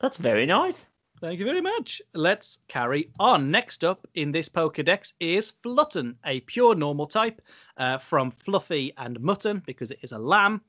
[0.00, 0.86] that's very nice.
[1.20, 2.00] Thank you very much.
[2.14, 3.50] Let's carry on.
[3.50, 7.42] Next up in this Pokedex is Flutton, a pure normal type
[7.76, 10.62] uh, from Fluffy and Mutton because it is a lamb.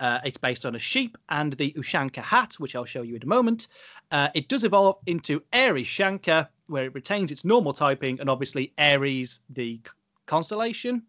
[0.00, 3.22] Uh, it's based on a sheep and the Ushanka hat, which I'll show you in
[3.22, 3.68] a moment.
[4.10, 8.72] Uh, it does evolve into Airy Shanka, where it retains its normal typing, and obviously
[8.78, 9.90] Aries, the c-
[10.26, 11.04] constellation,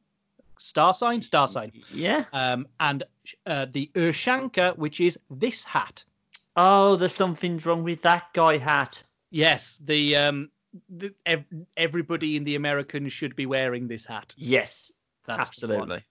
[0.60, 2.25] star sign, star sign, Yeah.
[2.34, 3.01] um, and
[3.47, 6.03] uh, the Ushanka, which is this hat.
[6.55, 9.01] Oh, there's something's wrong with that guy hat.
[9.31, 10.49] Yes, the um,
[10.89, 11.45] the, ev-
[11.77, 14.33] everybody in the Americans should be wearing this hat.
[14.37, 14.91] Yes,
[15.25, 16.03] That's absolutely.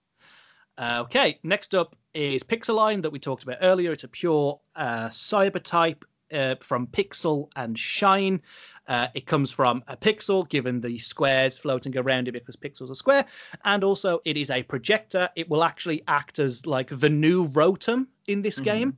[0.77, 3.91] Uh, okay, next up is Pixeline that we talked about earlier.
[3.91, 6.03] It's a pure uh, cyber type
[6.33, 8.41] uh, from Pixel and Shine.
[8.87, 12.95] Uh, it comes from a pixel, given the squares floating around it because pixels are
[12.95, 13.25] square.
[13.63, 15.29] And also, it is a projector.
[15.35, 18.63] It will actually act as like the new Rotom in this Mhm.
[18.63, 18.97] game.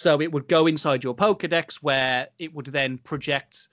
[0.00, 3.68] So it would go inside your Pokedex where it would then project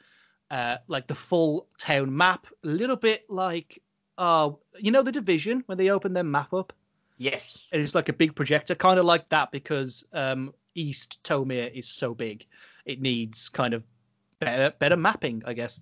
[0.51, 3.81] uh, like the full town map, a little bit like,
[4.17, 6.73] uh, you know, the Division when they open their map up?
[7.17, 7.65] Yes.
[7.71, 11.87] and it's like a big projector, kind of like that because um, East Tomir is
[11.87, 12.45] so big,
[12.83, 13.85] it needs kind of
[14.41, 15.79] better better mapping, I guess.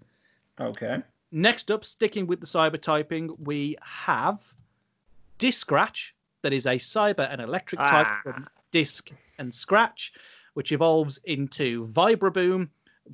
[0.62, 0.98] Okay.
[1.32, 4.44] Next up, sticking with the cyber typing, we have
[5.40, 6.12] Discratch,
[6.44, 8.20] that is a cyber and electric type Ah.
[8.22, 9.10] from Disc
[9.40, 10.12] and Scratch,
[10.54, 12.68] which evolves into Vibraboom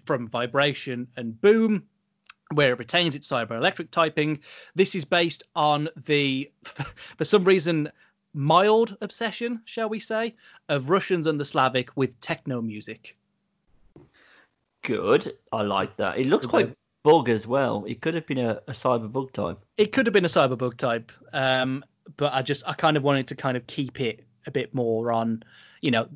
[0.05, 1.83] from Vibration and Boom,
[2.55, 4.39] where it retains its cyber electric typing.
[4.73, 7.91] This is based on the, for some reason,
[8.33, 10.33] mild obsession, shall we say,
[10.67, 13.15] of Russians and the Slavic with techno music.
[14.81, 15.37] Good.
[15.51, 16.17] I like that.
[16.17, 17.85] It looks quite bug as well.
[17.87, 19.63] It could have been a, a cyber bug type.
[19.77, 21.85] It could have been a cyber bug type, um,
[22.17, 25.11] but I just I kind of wanted to kind of keep it a bit more
[25.11, 25.43] on,
[25.81, 26.07] you know,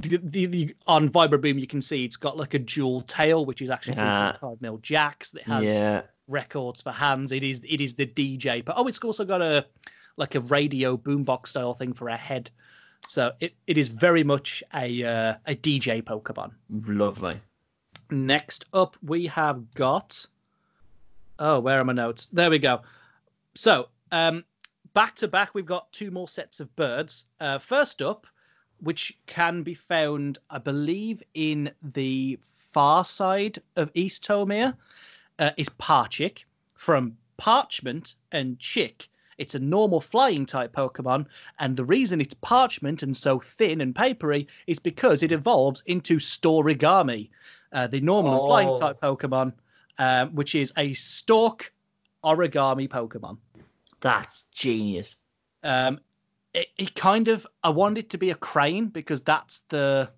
[0.00, 3.62] the, the, the on Vibraboom you can see it's got like a dual tail, which
[3.62, 4.36] is actually Ah.
[4.40, 6.02] 3.5 mil jacks that has yeah.
[6.28, 7.32] records for hands.
[7.32, 9.66] It is it is the DJ, but oh, it's also got a
[10.16, 12.50] like a radio boombox style thing for a head.
[13.06, 16.52] So it, it is very much a uh, a DJ Pokemon.
[16.86, 17.40] Lovely.
[18.10, 20.24] Next up, we have got.
[21.38, 22.26] Oh, where are my notes?
[22.32, 22.82] There we go.
[23.54, 24.44] So, um,
[24.94, 27.26] back to back, we've got two more sets of birds.
[27.40, 28.26] Uh, first up,
[28.80, 34.74] which can be found, I believe, in the far side of East Tomir,
[35.38, 39.08] uh, is Parchik from Parchment and Chick.
[39.38, 41.26] It's a normal flying type Pokemon,
[41.60, 46.16] and the reason it's parchment and so thin and papery is because it evolves into
[46.16, 47.30] Storigami,
[47.72, 48.78] uh, the normal and flying Oh.
[48.78, 49.52] type Pokemon,
[49.98, 51.70] um, which is a stalk
[52.24, 53.38] origami Pokemon.
[54.00, 55.16] That's genius.
[55.62, 56.00] Um,
[56.54, 60.10] it, it kind of I wanted it to be a crane because that's the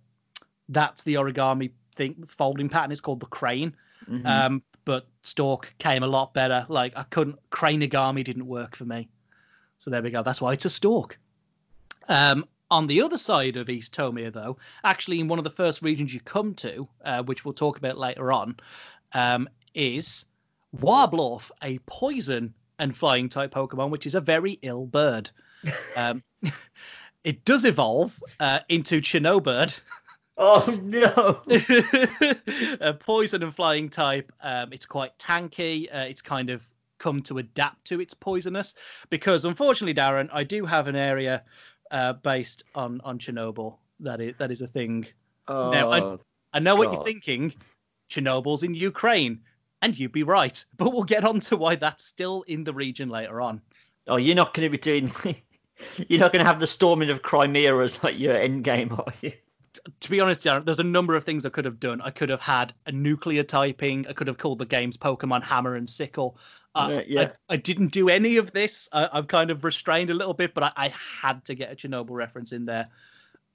[0.68, 3.74] that's the origami thing folding pattern It's called the crane.
[4.08, 4.26] Mhm.
[4.26, 6.64] Um, but Stalk came a lot better.
[6.68, 9.08] Like I couldn't Craneagami didn't work for me.
[9.78, 10.22] So there we go.
[10.22, 11.18] That's why it's a Stalk.
[12.08, 15.82] Um, on the other side of East Tomir, though, actually in one of the first
[15.82, 18.56] regions you come to, uh, which we'll talk about later on,
[19.12, 20.26] um, is
[20.76, 25.30] Warblorf, a poison and flying type Pokemon, which is a very ill bird.
[25.96, 26.22] Um,
[27.24, 29.80] it does evolve uh, into Chinobird,
[30.42, 31.42] Oh no!
[32.80, 34.32] a poison and flying type.
[34.42, 35.86] Um, it's quite tanky.
[35.94, 36.66] Uh, it's kind of
[36.98, 38.74] come to adapt to its poisonous
[39.10, 41.42] because, unfortunately, Darren, I do have an area
[41.90, 43.76] uh, based on on Chernobyl.
[44.00, 45.06] That is that is a thing.
[45.46, 46.18] Oh, Now, I-
[46.54, 47.54] I know what you're thinking.
[48.10, 49.40] Chernobyl's in Ukraine,
[49.82, 50.64] and you'd be right.
[50.76, 53.60] But we'll get on to why that's still in the region later on.
[54.06, 55.12] oh, you're not going to be doing.
[56.08, 59.12] you're not going to have the storming of Crimea as like your end game, are
[59.20, 59.32] you?
[60.00, 62.00] to be honest, Darren, there's a number of things I could have done.
[62.00, 64.06] I could have had a nuclear typing.
[64.08, 66.38] I could have called the games Pokemon Hammer and Sickle.
[66.74, 67.32] Uh, Yeah.
[67.48, 68.88] I, I didn't do any of this.
[68.92, 71.76] I, I'm kind of restrained a little bit, but I, I had to get a
[71.76, 72.88] Chernobyl reference in there.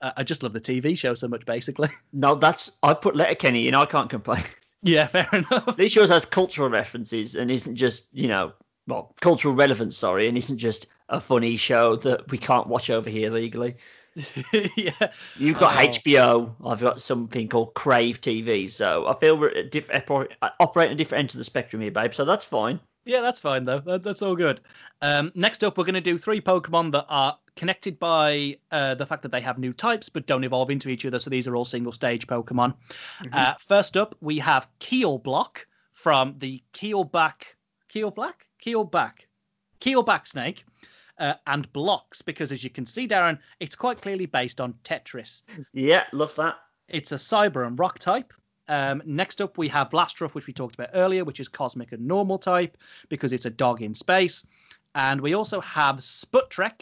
[0.02, 1.90] Uh, I just love the TV show so much, basically.
[2.14, 3.76] No, that's I put Letterkenny in.
[3.76, 4.44] I can't complain.
[4.86, 5.68] Yeah, fair enough.
[5.68, 8.54] At least yours has cultural references and isn't just you know
[8.88, 9.98] well cultural relevance.
[9.98, 13.76] Sorry, and isn't just a funny show that we can't watch over here legally.
[14.78, 15.90] yeah, You've got Oh.
[15.90, 16.56] HBO.
[16.66, 18.72] I've got something called Crave TV.
[18.72, 22.14] So I feel we're diff- operating at a different end of the spectrum here, babe.
[22.14, 22.80] So that's fine.
[23.06, 23.80] Yeah, that's fine though.
[23.80, 24.62] That, that's all good.
[25.02, 29.06] Um, next up, we're going to do three Pokemon that are connected by uh, the
[29.06, 31.20] fact that they have new types but don't evolve into each other.
[31.20, 32.74] So these are all single stage Pokemon.
[33.32, 37.44] Uh, first up, we have Keel Block from the Keelback,
[37.88, 39.28] Keel Black, Keelback,
[39.80, 40.66] Keelback Snake,
[41.20, 45.44] uh, and Blocks because as you can see, Darren, it's quite clearly based on Tetris.
[45.74, 46.56] Yeah, love that.
[46.90, 48.34] It's a Cyber and Rock type.
[48.68, 52.06] Um, next up, we have Blastruff, which we talked about earlier, which is Cosmic and
[52.08, 52.78] Normal type
[53.10, 54.46] because it's a dog in space.
[54.96, 56.82] And we also have Sputrek,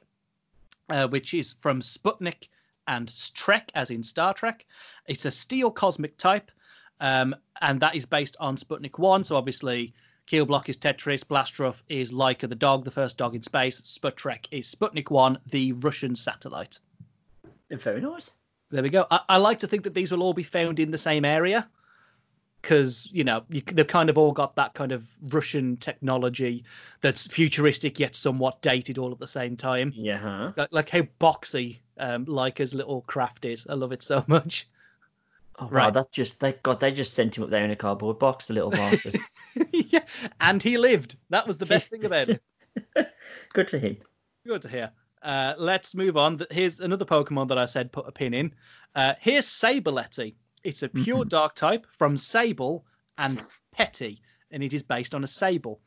[0.89, 2.47] uh, which is from Sputnik
[2.87, 4.65] and Strek, as in Star Trek.
[5.07, 6.51] It's a Steel Cosmic type,
[6.99, 9.23] um, and that is based on Sputnik 1.
[9.23, 9.93] So obviously,
[10.27, 14.73] Keelblock is Tetris, Blastruf is Laika the dog, the first dog in space, Sputrek is
[14.73, 16.79] Sputnik 1, the Russian satellite.
[17.71, 18.31] Very nice.
[18.73, 19.05] There we go.
[19.11, 21.69] I, I like to think that these will all be found in the same area
[22.59, 26.63] because you know you, they've kind of all got that kind of Russian technology
[27.01, 29.93] that's futuristic yet somewhat dated all at the same time.
[29.95, 30.17] Yeah.
[30.17, 30.53] Huh?
[30.57, 33.67] Like, like how boxy um, Laika's little craft is.
[33.69, 34.67] I love it so much.
[35.59, 35.93] Oh, wow, Right.
[35.93, 36.79] that's just they God.
[36.79, 39.19] They just sent him up there in a cardboard box, the little bastard.
[39.71, 40.03] yeah,
[40.41, 41.15] and he lived.
[41.29, 42.41] That was the best thing about it.
[43.53, 43.97] Good for him.
[44.47, 44.91] Good to hear.
[45.23, 46.41] Uh, let's move on.
[46.51, 48.53] Here's another Pokemon that I said put a pin in.
[48.95, 50.35] Uh, here's Saberleti.
[50.63, 52.85] It's a pure dark type from Sable
[53.17, 54.21] and Petty,
[54.51, 55.79] and it is based on a Sable.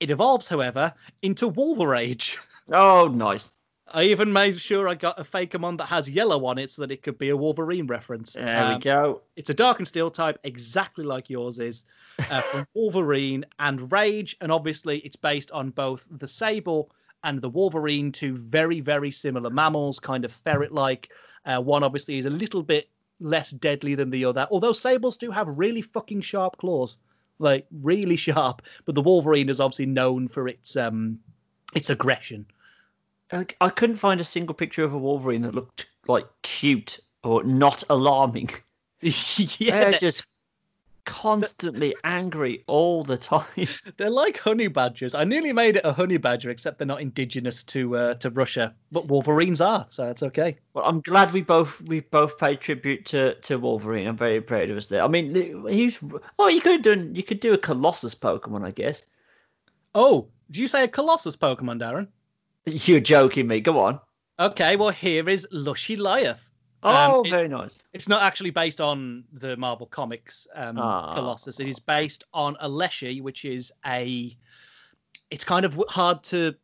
[0.00, 2.38] It evolves, however, into Wolverage.
[2.72, 3.50] Oh, nice.
[3.90, 6.90] I even made sure I got a Fakemon that has yellow on it so that
[6.92, 8.34] it could be a Wolverine reference.
[8.34, 9.22] There Um, we go.
[9.36, 11.84] It's a dark and steel type, exactly like yours is,
[12.30, 16.90] uh, from Wolverine and Rage, and obviously it's based on both the Sable
[17.24, 21.10] and the Wolverine, two very, very similar mammals, kind of ferret-like.
[21.44, 22.88] Uh, one obviously is a little bit
[23.20, 26.98] less deadly than the other, although Sables do have really fucking sharp claws,
[27.38, 28.62] like really sharp.
[28.84, 31.18] But the Wolverine is obviously known for its um,
[31.74, 32.46] its aggression.
[33.32, 37.42] I, I couldn't find a single picture of a Wolverine that looked like cute or
[37.44, 38.50] not alarming.
[39.00, 40.24] yeah, they're, just
[41.04, 43.46] constantly angry all the time.
[43.96, 45.14] they're like honey badgers.
[45.14, 48.74] I nearly made it a honey badger, except they're not indigenous to uh, to Russia,
[48.92, 50.56] but Wolverines are, so it's okay.
[50.74, 54.06] Well, I'm glad we both we both paid tribute to, to Wolverine.
[54.06, 55.02] I'm very proud of us there.
[55.02, 55.98] I mean, he's
[56.38, 59.04] oh, you could have done you could do a Colossus Pokemon, I guess.
[59.94, 62.08] Oh, did you say a Colossus Pokemon, Darren?
[62.86, 63.60] You're joking me.
[63.60, 64.00] Go on.
[64.40, 66.47] Okay, well here is Lushy Lyeth.
[66.82, 67.82] Um, Oh, it's- very nice.
[67.92, 71.14] It's not actually based on the Marvel Comics um, Ah.
[71.14, 71.58] Colossus.
[71.60, 74.36] It is based on a Leshy, which is a.
[75.30, 76.54] It's kind of hard to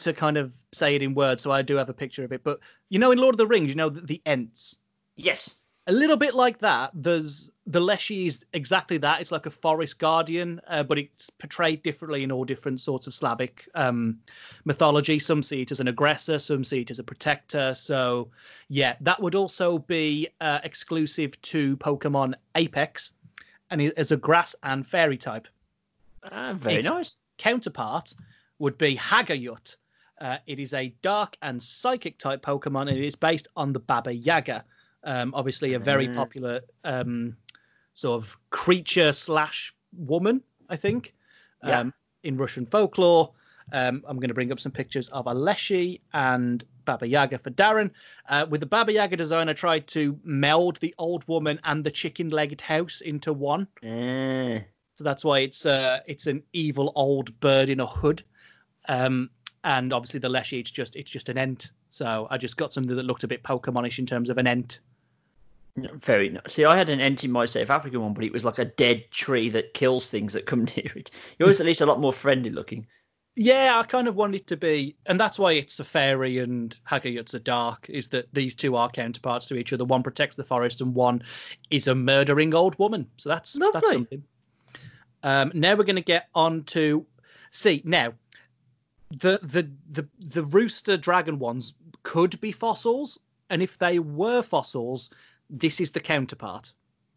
[0.00, 2.42] to kind of say it in words, so I do have a picture of it.
[2.44, 4.78] But you know, in Lord of the Rings, you know the, the Ents.
[5.16, 5.50] Yes.
[5.88, 6.90] A little bit like that.
[6.94, 9.20] There's the Leshy is exactly that.
[9.22, 13.14] It's like a forest guardian, uh, but it's portrayed differently in all different sorts of
[13.14, 14.18] Slavic um,
[14.66, 15.18] mythology.
[15.18, 17.72] Some see it as an aggressor, some see it as a protector.
[17.74, 18.28] So,
[18.68, 23.12] yeah, that would also be uh, exclusive to Pokemon Apex,
[23.70, 25.48] and it is a grass and fairy type.
[26.30, 27.16] Ah, very It's- nice.
[27.38, 28.12] Counterpart
[28.58, 29.76] would be Hagayut.
[30.20, 33.80] Uh, it is a dark and psychic type Pokemon, and it is based on the
[33.80, 34.64] Baba Yaga.
[35.08, 36.14] Um, obviously, a very Ah.
[36.14, 37.34] popular um,
[37.94, 41.14] sort of creature slash woman, I think,
[41.64, 41.80] Yeah.
[41.80, 41.94] um,
[42.24, 43.32] in Russian folklore.
[43.72, 47.90] Um, I'm going to bring up some pictures of Aleshi and Baba Yaga for Darren.
[48.28, 51.90] Uh, with the Baba Yaga design, I tried to meld the old woman and the
[51.90, 53.66] chicken-legged house into one.
[53.82, 54.60] Ah.
[54.94, 58.22] So that's why it's uh, it's an evil old bird in a hood.
[58.88, 59.30] Um,
[59.64, 61.70] and obviously the Leshy, it's just it's just an ent.
[61.90, 64.80] So I just got something that looked a bit Pokemonish in terms of an ent.
[66.02, 66.54] Very nice.
[66.54, 69.04] See, I had an in my South African one, but it was like a dead
[69.10, 71.10] tree that kills things that come near it.
[71.38, 72.86] Yours at least a lot more friendly looking.
[73.40, 76.76] Yeah, I kind of want it to be, and that's why it's a fairy and
[76.90, 77.86] Hagayut's a dark.
[77.88, 79.84] Is that these two are counterparts to each other?
[79.84, 81.22] One protects the forest, and one
[81.70, 83.06] is a murdering old woman.
[83.16, 83.92] So that's that's Lovely.
[83.92, 84.24] something.
[85.22, 87.06] Um, now we're going to get on to
[87.52, 88.12] see now.
[89.10, 93.18] The the the the rooster dragon ones could be fossils,
[93.50, 95.10] and if they were fossils,
[95.50, 96.72] this is the counterpart.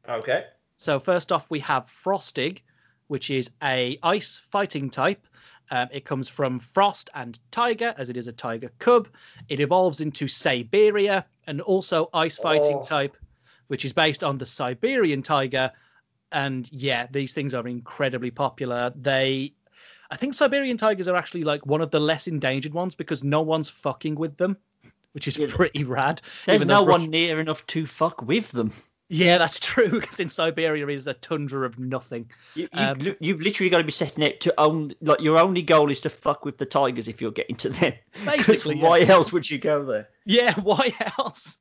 [0.08, 0.46] Okay.
[0.78, 2.60] So first off, we have Frostig,
[3.08, 5.28] which is a ice fighting type.
[5.70, 9.08] Um, it comes from Frost and Tiger, as it is a tiger cub.
[9.48, 12.84] It evolves into Siberia, and also ice fighting Oh.
[12.84, 13.16] type,
[13.68, 15.72] which is based on the Siberian tiger.
[16.32, 18.92] And yeah, these things are incredibly popular.
[18.96, 19.54] They,
[20.10, 23.42] I think Siberian tigers are actually like one of the less endangered ones because no
[23.42, 24.58] one's fucking with them,
[25.14, 25.48] which is Yeah.
[25.50, 26.22] pretty rad.
[26.46, 28.72] There's no Rush- one near enough to fuck with them.
[29.14, 29.90] Yeah, that's true.
[30.00, 32.32] Because in Siberia is a tundra of nothing.
[32.56, 34.94] You, you, um, you've literally got to be setting it to own.
[35.02, 37.92] Like your only goal is to fuck with the tigers if you're getting to them.
[38.26, 38.88] Basically, yeah.
[38.88, 40.08] why else would you go there?
[40.26, 41.58] Yeah, why else?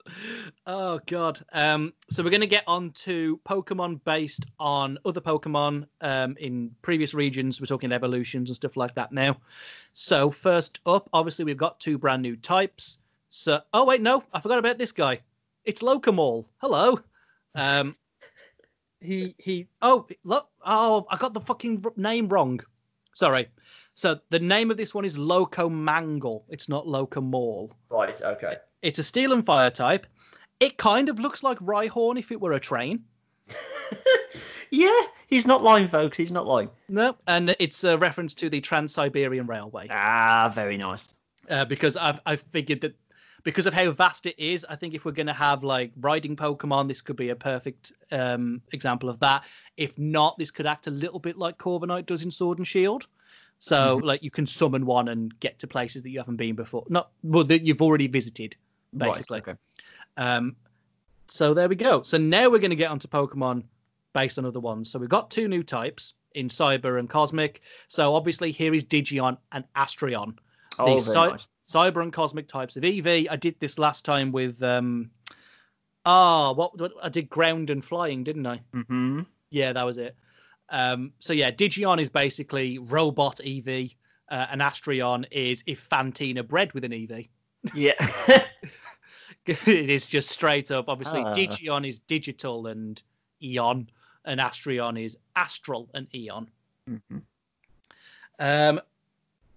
[0.68, 1.40] Oh god.
[1.52, 6.70] Um, so we're going to get on to Pokemon based on other Pokemon um, in
[6.82, 7.60] previous regions.
[7.60, 9.36] We're talking evolutions and stuff like that now.
[9.92, 12.98] So first up, obviously we've got two brand new types.
[13.32, 15.20] So oh wait, no, I forgot about this guy.
[15.64, 16.46] It's Locomole.
[16.58, 16.98] Hello.
[17.54, 17.96] Um,
[19.00, 19.68] he he.
[19.82, 20.48] Oh look.
[20.66, 22.60] Oh, I got the fucking name wrong.
[23.12, 23.48] Sorry.
[23.94, 26.42] So the name of this one is Locomangle.
[26.48, 27.70] It's not Locomole.
[27.88, 28.20] Right.
[28.20, 28.56] Okay.
[28.82, 30.06] It's a steel and fire type.
[30.58, 33.04] It kind of looks like Rhyhorn if it were a train.
[34.70, 36.16] yeah, he's not lying, folks.
[36.16, 36.70] He's not lying.
[36.88, 41.14] No, and it's a reference to the Trans Siberian Railway Ah, very nice.
[41.48, 42.94] uh, because I've I figured that
[43.42, 46.36] because of how vast it is, I think if we're going to have like riding
[46.36, 49.44] Pokemon, this could be a perfect um, example of that.
[49.76, 53.06] If not, this could act a little bit like Corviknight does in Sword and Shield.
[53.62, 56.84] So, like, you can summon one and get to places that you haven't been before.
[56.88, 58.56] Not well, that you've already visited,
[58.96, 59.40] basically.
[59.40, 59.58] Right, okay.
[60.16, 60.56] Um,
[61.28, 62.02] so there we go.
[62.02, 63.64] So now we're going to get onto Pokemon
[64.14, 64.90] based on other ones.
[64.90, 67.60] So we've got two new types in Cyber and Cosmic.
[67.88, 70.36] So obviously here is Digion and Astreon.
[70.78, 71.46] Oh, the very Cy- nice.
[71.70, 73.28] Cyber and Cosmic types of Eevee.
[73.30, 75.10] I did this last time with um
[76.04, 78.60] ah what, what I did ground and flying, didn't I?
[78.74, 79.20] Mm-hmm.
[79.50, 80.16] Yeah, that was it.
[80.70, 83.96] Um, so yeah, Digion is basically robot Eevee,
[84.30, 87.28] uh, and Astreon is if Fantina bred with an Eevee.
[87.74, 87.92] Yeah.
[89.46, 90.88] it is just straight up.
[90.88, 91.32] Obviously, Ah.
[91.32, 93.02] Digion is digital and
[93.42, 93.88] Eon,
[94.24, 96.48] and Astreon is astral and Eon.
[96.88, 97.22] Mhm.
[98.38, 98.80] Um,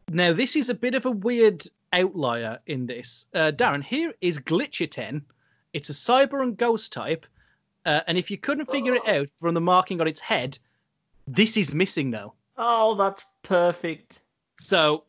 [0.09, 1.64] now, this is a bit of a weird
[1.94, 3.28] outlier in this.
[3.34, 5.22] Uh, Darren, here is Glitcher 10.
[5.74, 7.26] It's a cyber and ghost type.
[7.86, 10.58] Uh, and if you couldn't figure it out from the marking on its head,
[11.28, 12.32] this is MissingNo.
[12.58, 14.20] Oh, that's perfect.
[14.60, 15.06] So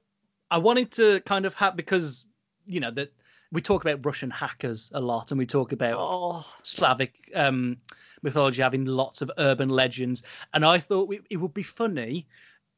[0.50, 2.26] I wanted to kind of have, because,
[2.66, 3.12] you know, that
[3.52, 7.76] we talk about Russian hackers a lot and we talk about Oh, Slavic um,
[8.22, 12.26] mythology having lots of urban legends, and I thought we, it would be funny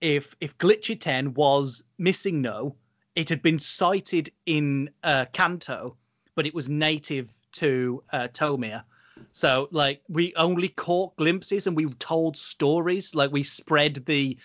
[0.02, 2.74] if if Glitchiten was MissingNo,
[3.16, 5.96] it had been sighted in uh, Kanto,
[6.34, 8.84] but it was native to uh, Tomir.
[9.32, 14.36] So like we only caught glimpses and we told stories, like we spread the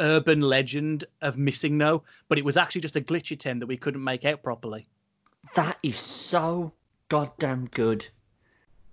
[0.00, 4.02] urban legend of MissingNo, but it was actually just a glitchy ten that we couldn't
[4.02, 4.88] make out properly.
[5.54, 6.72] that is so
[7.10, 8.06] goddamn good.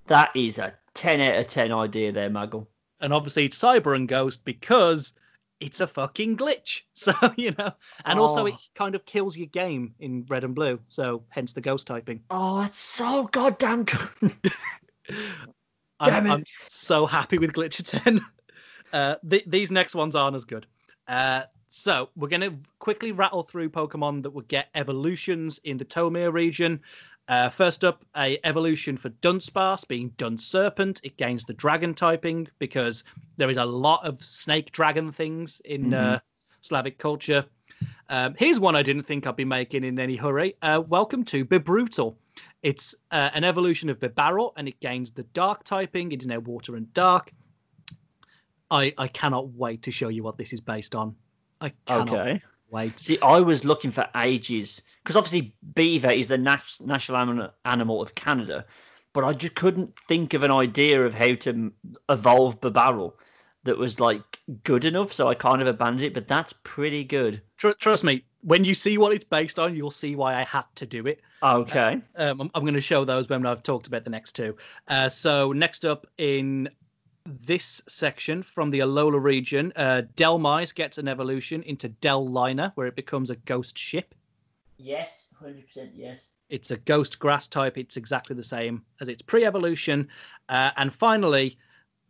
[0.08, 2.68] That is a 10 out of 10 idea there, Muggle.
[3.00, 5.14] and obviously it's cyber and ghost because
[5.62, 7.72] it's a fucking glitch so you know
[8.06, 8.60] and also it Oh.
[8.76, 12.62] kind of kills your game in red and blue so hence the ghost typing Oh,
[12.62, 14.10] that's so goddamn good.
[16.00, 16.50] I'm, Damn I'm it.
[16.68, 18.22] so happy with Glitcher 10
[18.94, 20.66] uh th- these next ones aren't as good
[21.08, 21.44] uh
[21.74, 26.34] so we're going to quickly rattle through pokemon that will get evolutions in the tomir
[26.34, 26.82] region
[27.32, 31.00] uh, first up, a evolution for Dunsparce being Duns Serpent.
[31.02, 33.06] It gains the dragon typing because
[33.38, 36.20] there is a lot of snake dragon things in uh,
[36.60, 37.46] Slavic culture.
[38.10, 40.56] Um, here's one I didn't think I'd be making in any hurry.
[40.62, 42.16] Uh, welcome to Bibrutal.
[42.64, 46.12] It's uh, an evolution of Bibarel and it gains the dark typing.
[46.12, 47.32] It is now water and dark.
[48.72, 51.16] I, I cannot wait to show you what this is based on.
[51.62, 52.42] I cannot Okay.
[52.70, 53.00] wait.
[53.00, 58.02] See, I was looking for ages because obviously beaver is the nat- national anim- animal
[58.02, 58.66] of Canada,
[59.14, 61.72] but I just couldn't think of an idea of how to
[62.10, 63.14] evolve Bibarel
[63.64, 65.14] that was like good enough.
[65.14, 66.14] So I kind of abandoned it.
[66.14, 67.42] But that's pretty good.
[67.58, 70.66] Tr- trust me, when you see what it's based on, you'll see why I had
[70.76, 71.22] to do it.
[71.44, 72.02] Okay.
[72.16, 74.56] Um, I'm, I'm going to show those when I've talked about the next two.
[74.88, 76.70] Uh, so next up in
[77.26, 82.88] this section from the Alola region, uh, Dhelmise gets an evolution into Del Liner, where
[82.88, 84.16] it becomes a ghost ship.
[84.82, 85.92] Yes, hundred percent.
[85.94, 86.28] Yes.
[86.50, 87.78] It's a ghost grass type.
[87.78, 90.08] It's exactly the same as its pre-evolution.
[90.50, 91.58] Uh, and finally,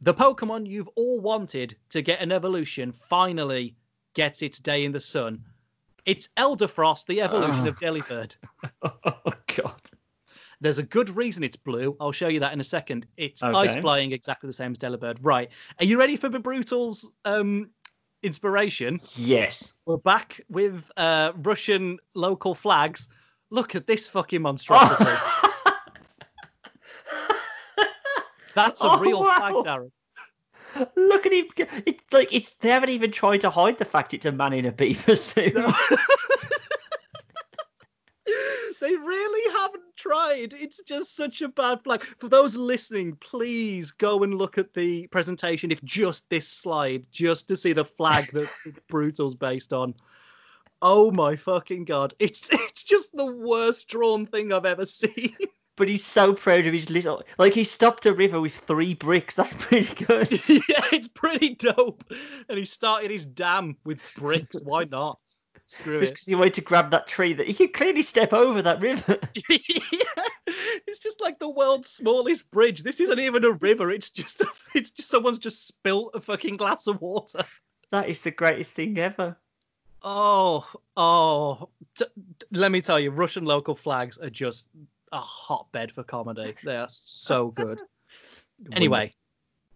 [0.02, 3.76] the Pokemon you've all wanted to get an evolution finally
[4.16, 5.44] gets its day in the sun.
[6.06, 7.70] It's Elderfrost, the evolution Ah.
[7.70, 8.36] of Delibird.
[8.84, 9.82] Oh God.
[10.60, 11.96] There's a good reason it's blue.
[12.00, 13.06] I'll show you that in a second.
[13.18, 15.18] It's ice flying exactly the same as Delibird.
[15.22, 15.50] Right.
[15.80, 17.70] Are you ready for Bibrutal's um,
[18.24, 19.00] inspiration?
[19.16, 19.74] Yes.
[19.86, 23.08] We're back with uh, Russian local flags.
[23.50, 25.12] Look at this fucking monstrosity.
[28.54, 29.36] That's a Oh, real wow.
[29.38, 29.92] flag, Darren.
[30.96, 31.48] Look at him.
[31.86, 34.66] It's like it's they haven't even tried to hide the fact it's a man in
[34.66, 35.54] a beaver suit.
[38.82, 40.54] they really haven't tried.
[40.54, 42.02] It's just such a bad flag.
[42.02, 47.48] For those listening, please go and look at the presentation, if just this slide, just
[47.48, 48.50] to see the flag that
[48.90, 49.94] Brutal's based on.
[50.82, 52.16] Oh my fucking god.
[52.18, 55.36] It's it's just the worst drawn thing I've ever seen.
[55.78, 57.24] but he's so proud of his little.
[57.38, 59.36] Like he stopped a river with three bricks.
[59.36, 60.32] That's pretty good.
[60.50, 62.04] yeah, it's pretty dope.
[62.50, 64.60] And he started his dam with bricks.
[64.64, 65.20] Why not?
[65.72, 66.16] Screw Just it.
[66.16, 69.18] because he wanted to grab that tree that he could clearly step over that river.
[69.50, 70.26] yeah,
[70.86, 72.84] it's just like the world's smallest bridge.
[72.84, 73.90] This isn't even a river.
[73.90, 77.46] It's just a, it's just someone's just spilt a fucking glass of water.
[77.92, 79.38] that is the greatest thing ever.
[80.04, 81.70] Oh, oh.
[81.96, 82.04] T-
[82.40, 84.68] t- let me tell you, Russian local flags are just
[85.14, 86.54] a hotbed for comedy.
[86.66, 87.82] They are so good.
[88.74, 89.12] Anyway,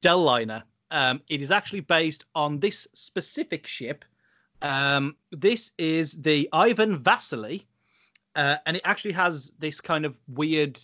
[0.04, 0.62] Delliner.
[0.91, 4.06] Um, it is actually based on this specific ship.
[4.66, 7.68] Um, this is the Ivan Vassili,
[8.36, 10.80] uh, and it actually has this kind of weird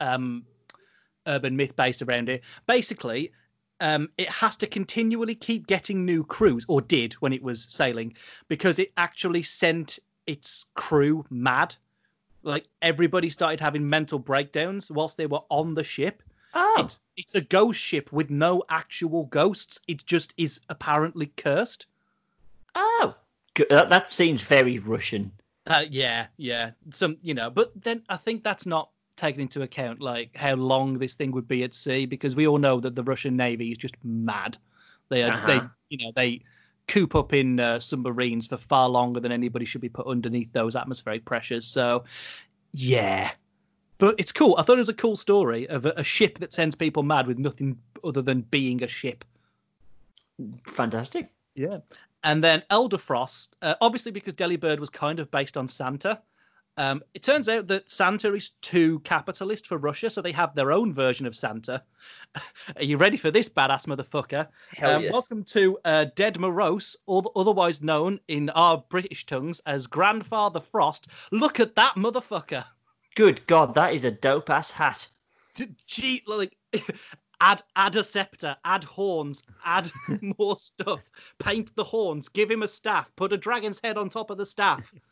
[0.00, 0.44] um,
[1.26, 2.42] urban myth based around it.
[2.66, 3.32] Basically,
[3.80, 8.14] um, it has to continually keep getting new crews, or did when it was sailing,
[8.48, 11.74] because it actually sent its crew mad.
[12.42, 16.22] Like everybody started having mental breakdowns whilst they were on the ship.
[16.52, 19.80] Oh, It's it's a ghost ship with no actual ghosts.
[19.88, 21.86] It just is apparently cursed.
[22.74, 23.14] oh.
[23.68, 25.32] That, that seems very Russian.
[25.66, 26.70] Uh, yeah, yeah.
[26.90, 30.98] Some, you know, but then I think that's not taken into account, like how long
[30.98, 33.78] this thing would be at sea, because we all know that the Russian Navy is
[33.78, 34.56] just mad.
[35.08, 35.68] They are, they, Uh-huh.
[35.90, 36.42] you know, they
[36.88, 40.74] coop up in uh, submarines for far longer than anybody should be put underneath those
[40.74, 41.66] atmospheric pressures.
[41.66, 42.04] So,
[42.72, 43.30] yeah.
[43.98, 44.56] But it's cool.
[44.58, 47.26] I thought it was a cool story of a, a ship that sends people mad
[47.28, 49.24] with nothing other than being a ship.
[50.66, 51.30] Fantastic.
[51.54, 51.78] Yeah.
[52.24, 56.20] And then Elder Frost, uh, obviously because Delibird was kind of based on Santa.
[56.78, 60.72] Um, it turns out that Santa is too capitalist for Russia, so they have their
[60.72, 61.82] own version of Santa.
[62.76, 64.48] Are you ready for this, badass motherfucker?
[64.70, 65.12] Hell Um, yes.
[65.12, 71.08] Welcome to uh, Ded Moroz, or otherwise known in our British tongues as Grandfather Frost.
[71.30, 72.64] Look at that motherfucker.
[73.16, 75.06] Good God, that is a dope ass hat.
[75.86, 76.56] Gee, like
[77.42, 79.90] add add a scepter, add horns, add
[80.38, 81.00] more stuff.
[81.38, 84.46] Paint the horns, give him a staff, put a dragon's head on top of the
[84.46, 84.92] staff.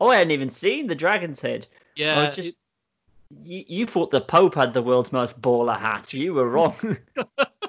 [0.00, 1.66] Oh, I hadn't even seen the dragon's head.
[1.94, 2.58] Yeah, I just
[3.42, 6.12] you, you thought the Pope had the world's most baller hat.
[6.12, 6.98] You were wrong.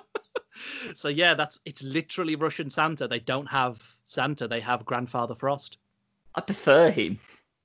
[0.96, 3.08] so yeah, that's it's literally Russian Santa.
[3.08, 5.78] They don't have Santa, they have Grandfather Frost.
[6.36, 7.20] I prefer him.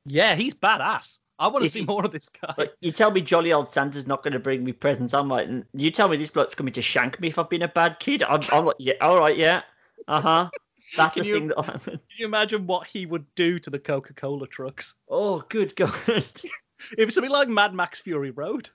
[0.04, 1.18] Yeah, he's badass.
[1.39, 2.68] I want to see more of this guy.
[2.80, 5.14] You tell me jolly old Santa's not going to bring me presents.
[5.14, 7.68] I'm like, you tell me this bloke's coming to shank me if I've been a
[7.68, 8.22] bad kid.
[8.22, 9.62] I'm, I'm like, yeah, all right, yeah,
[10.09, 10.51] uh huh.
[10.97, 11.93] That's Can the you- thing that'll happen.
[11.95, 14.95] Can you imagine what he would do to the Coca-Cola trucks?
[15.09, 15.95] Oh, good God.
[16.99, 18.68] It was something like Mad Max Fury Road.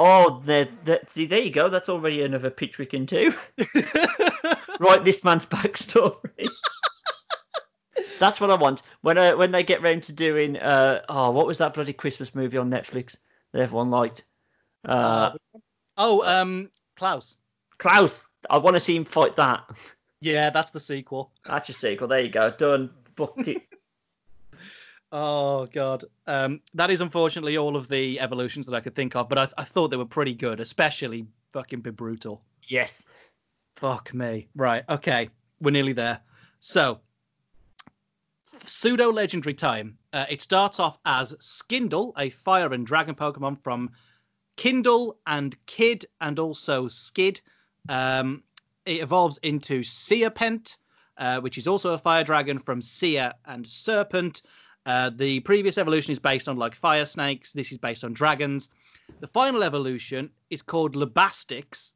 [0.00, 1.68] Oh, there, there, see, there you go.
[1.68, 3.32] That's already another pitch we can do.
[4.80, 6.48] Right, this man's backstory.
[8.20, 8.82] That's what I want.
[9.00, 12.34] When uh, when they get round to doing, uh, oh, what was that bloody Christmas
[12.34, 13.16] movie on Netflix
[13.52, 14.24] that everyone liked?
[14.84, 15.32] Uh,
[15.96, 17.36] oh, um, Klaus.
[17.78, 18.28] Klaus.
[18.48, 19.64] I want to see him fight that.
[20.20, 21.32] Yeah, that's the sequel.
[21.46, 22.08] That's your sequel.
[22.08, 22.50] There you go.
[22.50, 22.90] Done.
[23.16, 23.62] Booked it.
[25.12, 29.28] Oh god, um, that is unfortunately all of the evolutions that I could think of,
[29.28, 32.38] but I, I thought they were pretty good, especially fucking Bibrutal.
[32.68, 33.02] yes.
[33.74, 34.46] Fuck me.
[34.54, 34.84] Right.
[34.88, 35.28] Okay,
[35.60, 36.20] we're nearly there.
[36.60, 37.00] So,
[38.50, 39.96] pseudo legendary time.
[40.12, 43.90] Uh, it starts off as Skindle, a fire and dragon Pokemon from
[44.56, 47.40] Kindle and Kid, and also Skid.
[47.88, 48.42] Um,
[48.86, 50.76] it evolves into Seapent,
[51.18, 54.42] uh, which is also a fire dragon from Sia and Serpent.
[54.86, 57.52] Uh, the previous evolution is based on like fire snakes.
[57.52, 58.70] This is based on dragons.
[59.20, 61.92] The final evolution is called Labastix.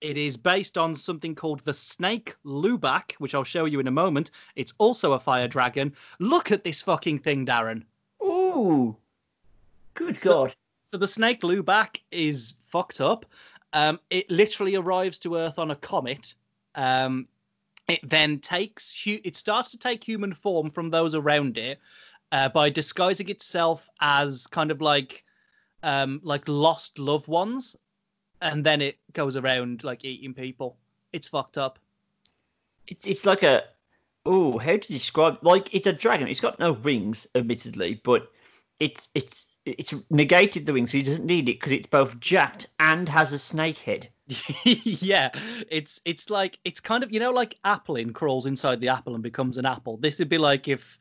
[0.00, 3.92] It is based on something called the Snake Lubak, which I'll show you in a
[3.92, 4.30] moment.
[4.54, 5.94] It's also a fire dragon.
[6.20, 7.82] Look at this fucking thing, Darren.
[8.22, 8.96] Ooh.
[9.94, 10.54] Good So- God.
[10.84, 13.26] So the Snake Lubak is fucked up.
[13.74, 16.34] Um, it literally arrives to Earth on a comet.
[16.76, 17.28] Um,
[17.88, 21.78] it then takes hu- it starts to take human form from those around it
[22.32, 25.24] uh, by disguising itself as kind of like
[25.82, 27.76] um, like lost loved ones,
[28.40, 30.76] and then it goes around like eating people.
[31.12, 31.78] It's fucked up.
[32.86, 33.64] It's it's like a.
[34.26, 35.38] Oh, how to describe?
[35.42, 36.28] Like it's a dragon.
[36.28, 38.30] It's got no wings, admittedly, but
[38.80, 42.66] it's it's it's negated the wings, so he doesn't need it because it's both jacked
[42.80, 44.08] and has a snake head.
[44.64, 45.30] yeah,
[45.70, 49.22] it's it's like it's kind of you know like Applin crawls inside the apple and
[49.22, 49.96] becomes an apple.
[49.96, 50.98] This would be like if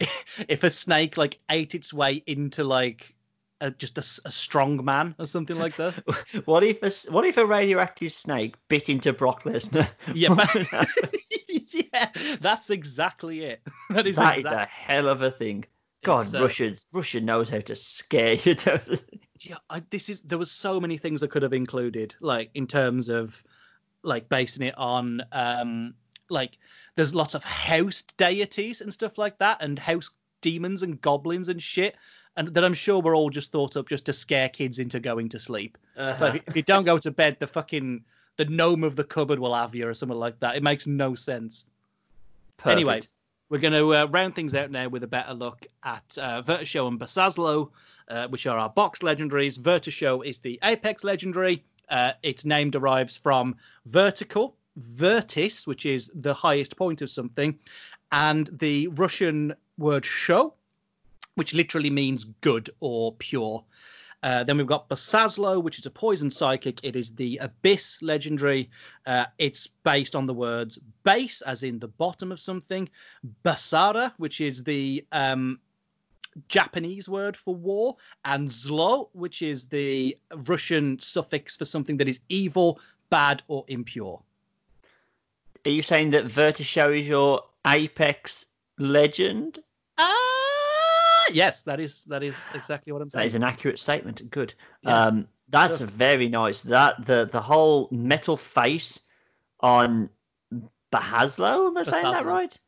[0.48, 3.13] if a snake like ate its way into like
[3.60, 5.94] a, just a, a strong man or something like that.
[6.44, 9.88] What if a what if a radioactive snake bit into Brock Lesnar?
[10.14, 10.34] Yeah,
[11.92, 13.62] yeah, that's exactly it.
[13.90, 14.62] That is that is exactly.
[14.62, 15.64] a hell of a thing.
[16.04, 18.56] God, uh, Russia Russia knows how to scare you.
[19.40, 22.66] yeah, I, this is there was so many things I could have included, like in
[22.66, 23.42] terms of
[24.02, 25.94] like basing it on um
[26.28, 26.58] like
[26.96, 31.62] there's lots of house deities and stuff like that, and house demons and goblins and
[31.62, 31.96] shit,
[32.36, 35.28] and that I'm sure were all just thought up just to scare kids into going
[35.30, 35.78] to sleep.
[35.96, 36.24] Uh-huh.
[36.24, 38.04] Like if you don't go to bed, the fucking
[38.36, 40.56] the gnome of the cupboard will have you or something like that.
[40.56, 41.66] It makes no sense.
[42.64, 43.02] Anyway,
[43.48, 46.98] we're going to uh, round things out now with a better look at uh, and
[47.00, 47.70] Basazlo,
[48.08, 49.58] uh, which are our box legendaries.
[49.58, 53.54] Vertishow is the Apex legendary, Uh, its name derives from
[53.84, 57.58] vertical, vertis, which is the highest point of something,
[58.10, 60.54] and the Russian word show,
[61.34, 63.64] which literally means good or pure.
[64.24, 66.82] Uh, then we've got Basazlo, which is a poison psychic.
[66.82, 68.70] It is the Abyss legendary.
[69.04, 72.88] Uh, it's based on the words base, as in the bottom of something.
[73.44, 75.60] Basara, which is the um,
[76.48, 77.96] Japanese word for war.
[78.24, 80.16] And Zlo, which is the
[80.46, 82.80] Russian suffix for something that is evil,
[83.10, 84.22] bad, or impure.
[85.66, 88.46] Are you saying that Vertishow is your apex
[88.78, 89.58] legend?
[89.98, 90.33] Ah,
[91.32, 93.22] yes, that is that is exactly what I'm saying.
[93.22, 94.30] That is an accurate statement.
[94.30, 94.54] Good.
[94.82, 94.98] Yeah.
[94.98, 95.86] Um, that's Sure.
[95.86, 96.60] very nice.
[96.62, 99.00] That the the whole metal face
[99.60, 100.08] on
[100.92, 101.68] Bahaslo.
[101.68, 102.58] Am I saying that right?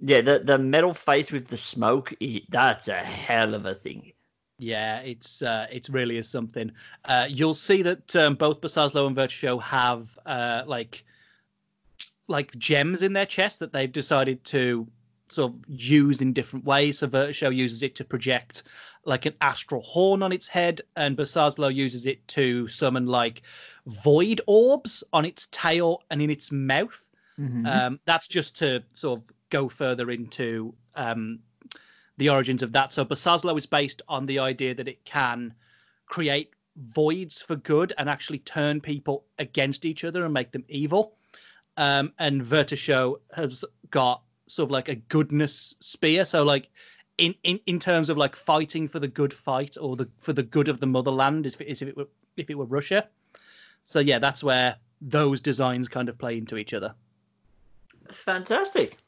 [0.00, 2.12] Yeah, the the metal face with the smoke.
[2.50, 4.12] That's a hell of a thing.
[4.58, 6.70] Yeah, it's uh, it really is something.
[7.04, 11.04] Uh, you'll see that um, both Basazlo and Vertishow have uh, like
[12.28, 14.86] like gems in their chest that they've decided to
[15.28, 16.98] sort of use in different ways.
[16.98, 18.64] So Vertishow uses it to project
[19.04, 23.42] like an astral horn on its head, and Basazlo uses it to summon like
[23.86, 27.08] void orbs on its tail and in its mouth.
[27.66, 31.38] Um, that's just to sort of go further into um,
[32.16, 32.92] the origins of that.
[32.92, 35.52] So Basazlo is based on the idea that it can
[36.06, 41.14] create voids for good and actually turn people against each other and make them evil.
[41.76, 46.24] Um, and Vertishow has got sort of like a goodness spear.
[46.24, 46.70] So like
[47.18, 50.42] in, in, in terms of like fighting for the good fight or the for the
[50.42, 53.08] good of the motherland is, is if it were if it were Russia.
[53.84, 56.94] So yeah, that's where those designs kind of play into each other.
[58.10, 58.98] Fantastic.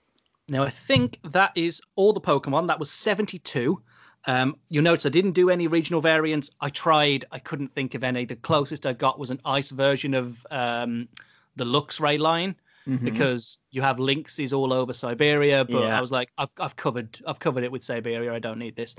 [0.49, 2.68] Now, I think that is all the Pokemon.
[2.68, 3.80] That was 72.
[4.26, 6.51] Um, you'll notice I didn't do any regional variants.
[6.61, 8.24] I tried, I couldn't think of any.
[8.24, 11.09] The closest I got was an ice version of um,
[11.57, 12.57] the Luxray line
[12.89, 13.05] Mhm.
[13.05, 15.64] because you have Lynxes all over Siberia.
[15.64, 15.99] But Yeah.
[15.99, 18.32] I was like, I've, I've covered, I've covered it with Siberia.
[18.32, 18.97] I don't need this.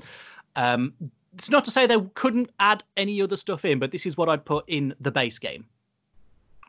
[0.56, 0.92] Um,
[1.34, 4.28] it's not to say they couldn't add any other stuff in, but this is what
[4.28, 5.64] I'd put in the base game.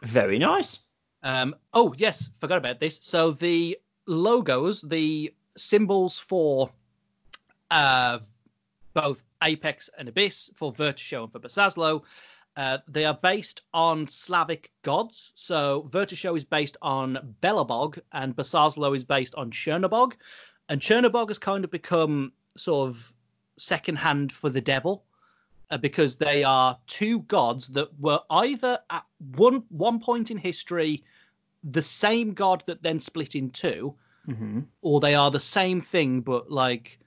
[0.03, 0.79] Very nice.
[1.23, 2.97] Um, oh yes, forgot about this.
[3.01, 6.71] So the logos, the symbols for
[7.69, 8.19] uh,
[8.93, 12.01] both Apex and Abyss, for Vertishow and for Basazlo,
[12.57, 15.31] uh, they are based on Slavic gods.
[15.35, 20.13] So Vertishow is based on Belobog, and Basazlo is based on Chernobog.
[20.69, 23.13] And Chernobog has kind of become sort of
[23.57, 25.03] second hand for the devil
[25.69, 31.03] uh, because they are two gods that were either at one one point in history
[31.63, 33.93] the same god that then split in two,
[34.25, 36.99] hmm or they are the same thing but like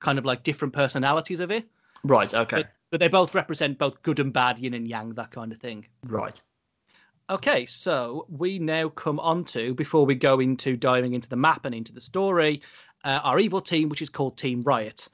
[0.00, 1.64] kind of like different personalities of it.
[2.02, 2.32] Right.
[2.32, 2.56] Okay.
[2.56, 5.58] But, but they both represent both good and bad, yin and yang, that kind of
[5.58, 5.86] thing.
[6.06, 6.40] right.
[7.30, 11.64] Okay, so we now come on to, before we go into diving into the map
[11.64, 12.60] and into the story,
[13.04, 15.08] uh, our evil team, which is called Team Riot.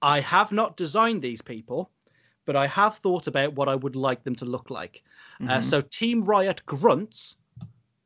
[0.00, 1.90] I have not designed these people,
[2.46, 5.04] but I have thought about what I would like them to look like.
[5.42, 5.64] Uh, Mhm.
[5.64, 7.36] so Team Riot grunts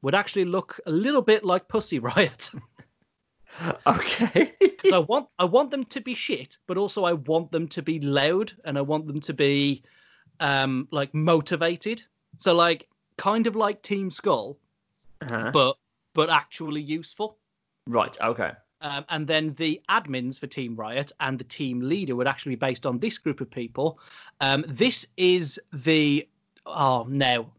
[0.02, 2.50] would actually look a little bit like Pussy Riot.
[3.86, 4.52] Okay.
[4.60, 7.82] Because I want I want them to be shit, but also I want them to
[7.82, 9.82] be loud and I want them to be
[10.40, 12.02] um like motivated.
[12.38, 14.58] So like kind of like Team Skull,
[15.22, 15.50] Uh-huh.
[15.52, 15.76] but
[16.14, 17.38] but actually useful.
[17.86, 18.16] Right.
[18.20, 18.52] Okay.
[18.82, 22.60] Um, and then the admins for Team Riot and the team leader would actually be
[22.66, 23.98] based on this group of people.
[24.40, 26.28] Um, this is the
[26.66, 27.50] oh no,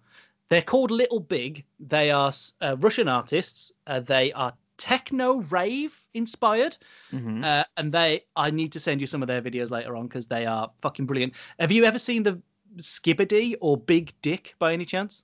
[0.49, 1.65] they're called Little Big.
[1.79, 2.31] They are
[2.61, 3.71] uh, Russian artists.
[3.87, 6.77] Uh, they are techno rave inspired,
[7.11, 8.23] hmm uh, and they.
[8.35, 11.05] I need to send you some of their videos later on because they are fucking
[11.05, 11.33] brilliant.
[11.59, 12.41] Have you ever seen the
[12.77, 15.23] Skibidi or Big Dick by any chance?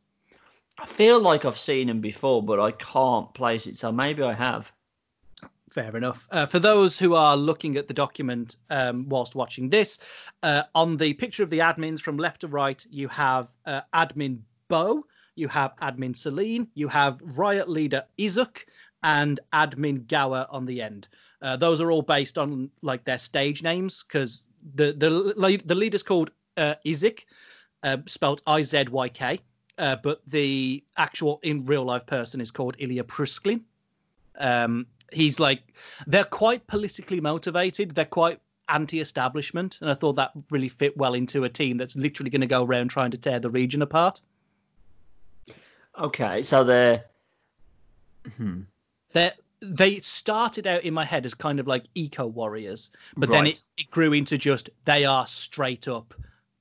[0.80, 3.78] I feel like I've seen him before, but I can't place it.
[3.78, 4.72] So maybe I have.
[5.72, 6.28] Fair enough.
[6.30, 9.98] Uh, for those who are looking at the document um, whilst watching this,
[10.44, 14.40] uh, on the picture of the admins from left to right, you have uh, admin
[14.68, 15.04] Bo,
[15.36, 18.66] you have admin Celine, you have riot leader Izuk,
[19.04, 21.08] and admin Gower on the end.
[21.42, 26.04] Uh, those are all based on like their stage names because the the the leader's
[26.04, 27.26] called uh, Izuk,
[27.84, 29.40] uh, spelled I Z Y K,
[29.78, 33.62] uh, but the actual in real life person is called Ilya Prusikin.
[34.40, 35.62] Um, he's like
[36.08, 37.94] they're quite politically motivated.
[37.94, 38.40] They're quite
[38.70, 42.48] anti-establishment, and I thought that really fit well into a team that's literally going to
[42.48, 44.22] go around trying to tear the region apart.
[46.00, 46.42] Okay.
[46.42, 47.04] So they're.
[48.38, 48.62] Hmm.
[49.14, 53.48] They they started out in my head as kind of like eco warriors, but then
[53.48, 56.14] it, it grew into just they are straight up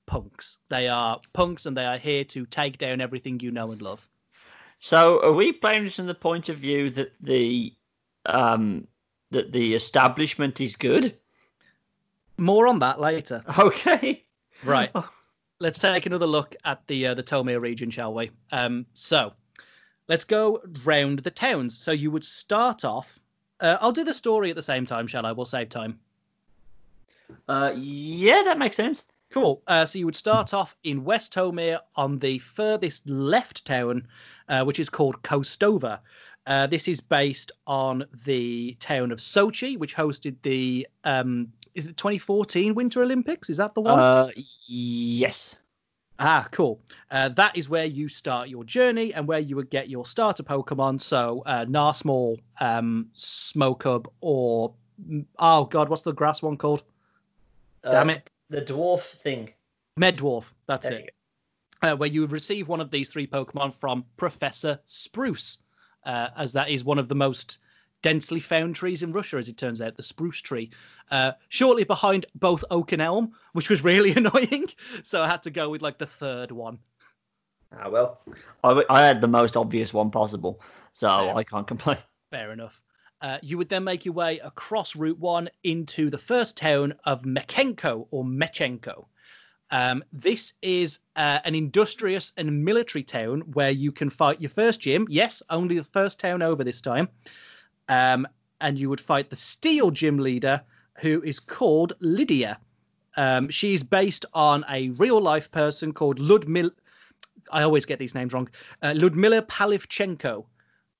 [0.06, 0.58] punks.
[0.68, 4.08] They are punks, and they are here to take down everything you know and love.
[4.78, 7.74] So, are we playing this from the point of view that the
[8.26, 8.86] um
[9.30, 11.18] that the establishment is good?
[12.38, 13.42] More on that later.
[13.58, 14.24] Okay.
[14.64, 14.92] Right.
[15.62, 18.30] let's take another look at the uh, the Tomir region, shall we?
[18.50, 19.32] Um, so
[20.12, 21.74] let's go round the towns.
[21.74, 23.18] So you would start off.
[23.60, 25.32] Uh, I'll do the story at the same time, shall I?
[25.32, 25.98] We'll save time.
[27.48, 29.04] Uh, yeah, that makes sense.
[29.30, 29.62] Cool.
[29.66, 34.06] Uh, so you would start off in West Tomir on the furthest left town,
[34.50, 36.00] uh, which is called Kostova.
[36.46, 41.96] Uh, this is based on the town of Sochi, which hosted the um, is it
[41.96, 43.48] 2014 Winter Olympics?
[43.48, 43.98] Is that the one?
[43.98, 44.28] Uh,
[44.66, 45.56] yes.
[46.24, 46.80] Ah, cool.
[47.10, 50.44] Uh, that is where you start your journey and where you would get your starter
[50.44, 51.00] Pokemon.
[51.00, 54.72] So, uh, Narsmal, um, Smokub, or
[55.40, 56.84] oh god, what's the grass one called?
[57.90, 59.50] Damn Uh, it, The dwarf thing.
[59.98, 60.44] Meddwarf.
[60.68, 61.14] That's There it.
[61.82, 65.58] uh, where you receive one of these three Pokemon from Professor Spruce,
[66.04, 67.58] uh, as that is one of the most
[68.02, 70.70] densely found trees in Russia, as it turns out, the spruce tree.
[71.10, 74.66] Uh, shortly behind both Oak and Elm, which was really annoying.
[75.02, 76.78] So I had to go with like the third one.
[77.74, 78.20] Ah, well.
[78.64, 80.60] I, w- I had the most obvious one possible,
[80.92, 81.34] so Fair.
[81.36, 81.98] I can't complain.
[82.30, 82.80] Fair enough.
[83.22, 87.22] Uh, you would then make your way across Route 1 into the first town of
[87.22, 89.06] Mechenko or Mechenko.
[89.70, 94.80] Um, this is uh, an industrious and military town where you can fight your first
[94.80, 95.06] gym.
[95.08, 97.08] Yes, only the first town over this time.
[97.88, 98.26] Um,
[98.60, 100.62] and you would fight the steel gym leader,
[100.98, 102.58] who is called Lydia.
[103.16, 106.70] Um, she's based on a real life person called Ludmil.
[107.50, 108.48] I always get these names wrong.
[108.82, 110.44] Uh, Ludmila Palivchenko,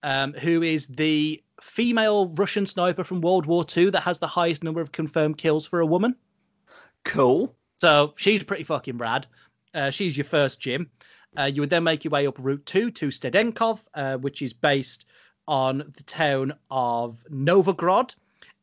[0.03, 4.64] um, who is the female Russian sniper from World War II that has the highest
[4.64, 6.16] number of confirmed kills for a woman.
[7.05, 7.55] Cool.
[7.78, 9.26] So she's pretty fucking rad.
[9.74, 10.91] Uh, she's your first gym.
[11.39, 14.53] Uh, you would then make your way up Route 2 to Stedenkov, uh, which is
[14.53, 15.07] based
[15.49, 18.14] on the town of Novograd.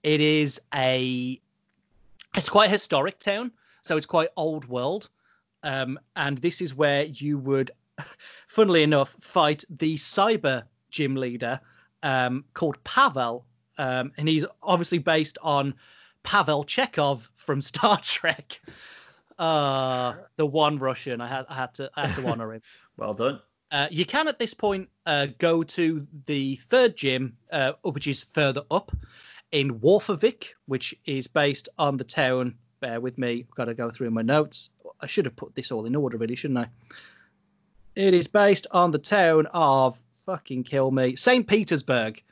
[0.04, 1.40] It is a
[2.36, 3.52] it's quite a historic town,
[3.82, 5.10] so it's quite old world.
[5.64, 7.72] Um, and this is where you would,
[8.48, 11.60] funnily enough, fight the cyber gym leader
[12.04, 13.46] um, called Pavel.
[13.78, 15.74] Um, and he's obviously based on
[16.24, 18.62] Pavel Chekov from Star Trek.
[19.38, 21.22] Uh, the one Russian.
[21.22, 22.62] I had I had to I had to honor him.
[22.98, 23.40] Well done.
[23.72, 28.22] Uh, you can at this point uh, go to the third gym, uh, which is
[28.22, 28.92] further up
[29.52, 32.56] in Warfavik, which is based on the town.
[32.80, 34.72] Bear with me, I've got to go through my notes.
[35.02, 36.68] I should have put this all in order, really, shouldn't I?
[37.96, 41.48] It is based on the town of fucking kill me, St.
[41.48, 42.24] Petersburg,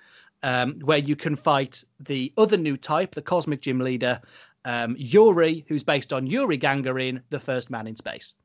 [0.43, 4.21] um, where you can fight the other new type, the Cosmic Gym leader,
[4.65, 8.35] um, Yuri, who's based on Yuri Gagarin, the first man in space.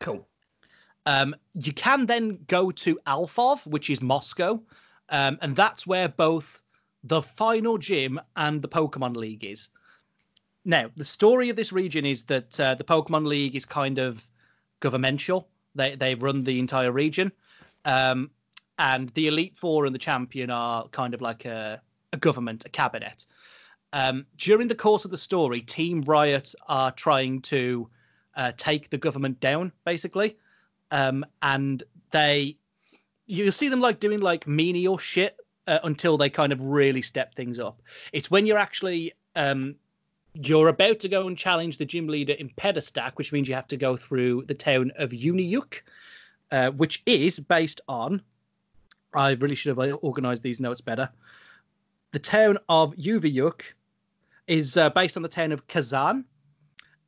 [0.00, 0.26] Cool.
[1.06, 4.60] Um, you can then go to Alfov, which is Moscow,
[5.08, 6.60] um, and that's where both
[7.04, 9.70] the final gym and the Pokemon League is.
[10.64, 14.28] Now, the story of this region is that uh, the Pokemon League is kind of
[14.80, 15.48] governmental.
[15.74, 17.32] They they run the entire region,
[17.86, 18.30] um,
[18.78, 21.80] and the Elite Four and the Champion are kind of like a,
[22.12, 23.24] a government, a cabinet.
[23.92, 27.88] Um, during the course of the story, Team Riot are trying to
[28.36, 30.36] uh, take the government down, basically
[30.90, 32.56] um, and they
[33.26, 35.36] you'll see them like doing like menial shit
[35.66, 37.80] uh, until they kind of really step things up.
[38.12, 39.76] It's when you're actually um,
[40.34, 43.68] you're about to go and challenge the gym leader in Pedestack, which means you have
[43.68, 45.82] to go through the town of Uniyuk,
[46.50, 48.22] uh, which is based on.
[49.12, 51.08] I really should have organized these notes better.
[52.12, 53.62] The town of Uviyuk
[54.46, 56.24] is uh, based on the town of Kazan,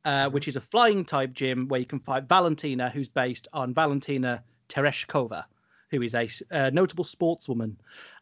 [0.05, 3.73] uh, which is a flying type gym where you can fight Valentina, who's based on
[3.73, 5.45] Valentina Tereshkova,
[5.91, 7.75] who is a uh, notable sportswoman.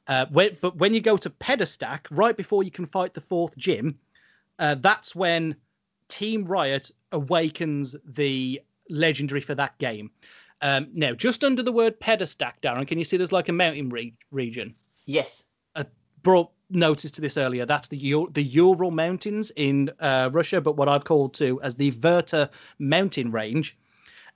[0.07, 3.55] Uh, when, but when you go to Pedestack, right before you can fight the fourth
[3.57, 3.97] gym,
[4.59, 5.55] uh, that's when
[6.07, 10.11] Team Riot awakens the legendary for that game.
[10.61, 13.89] Um, now, just under the word Pedestack, Darren, can you see there's like a mountain
[13.89, 14.75] re- region?
[15.05, 15.43] Yes.
[16.21, 17.65] brought notice to this earlier.
[17.65, 21.76] That's the Ur- the Ural Mountains in uh, Russia, but what I've called to as
[21.76, 22.49] the Verta
[22.80, 23.78] Mountain Range.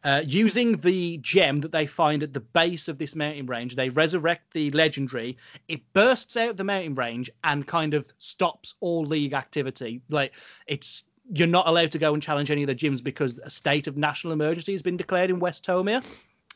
[0.04, 3.90] Uh, using the gem that they find at the base of this mountain range, they
[3.90, 5.36] resurrect the legendary.
[5.68, 10.02] It bursts out the mountain range and kind of stops all league activity.
[10.10, 10.34] Like
[10.68, 13.88] it's you're not allowed to go and challenge any of the gyms because a state
[13.88, 16.04] of national emergency has been declared in West Tomir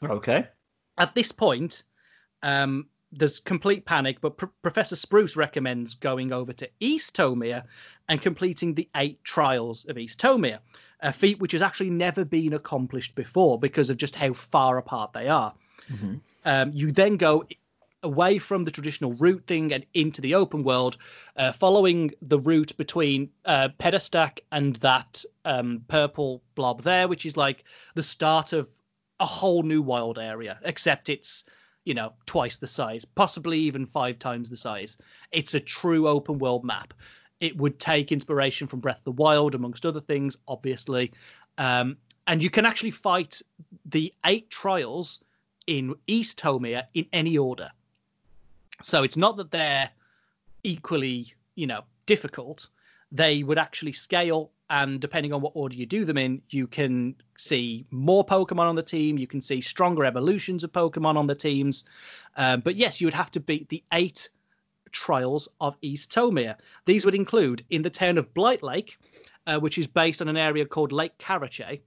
[0.03, 0.45] Okay.
[0.99, 1.85] at this point,
[2.43, 7.63] um, there's complete panic, but Pr- Professor Spruce recommends going over to East Tomir
[8.07, 10.59] and completing the eight trials of East Tomir,
[11.01, 15.13] a feat which has actually never been accomplished before because of just how far apart
[15.13, 15.53] they are.
[15.91, 16.15] Mm-hmm.
[16.45, 17.45] Um, you then go
[18.03, 20.97] away from the traditional route thing and into the open world,
[21.35, 27.35] uh, following the route between uh, Pedestak and that um, purple blob there, which is
[27.35, 28.69] like the start of
[29.19, 31.43] a whole new wild area, except it's
[31.89, 34.95] you know twice the size, possibly even five times the size.
[35.31, 36.93] It's a true open world map.
[37.39, 41.11] It would take inspiration from Breath of the Wild, amongst other things, obviously.
[41.57, 43.41] Um, and you can actually fight
[43.85, 45.21] the eight trials
[45.65, 47.71] in East Tomir in any order.
[48.83, 49.89] So it's not that they're
[50.63, 52.69] equally, you know, difficult.
[53.11, 57.15] They would actually scale, and depending on what order you do them in, you can
[57.37, 59.17] see more Pokemon on the team.
[59.17, 61.85] You can see stronger evolutions of Pokemon on the teams.
[62.37, 64.29] Um, but yes, you would have to beat the eight
[64.91, 66.55] trials of East Tomir.
[66.85, 68.99] These would include in the town of Blight Lake,
[69.47, 71.79] uh, which is based on an area called Lake Karachay,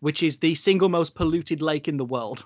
[0.00, 2.44] which is the single most polluted lake in the world.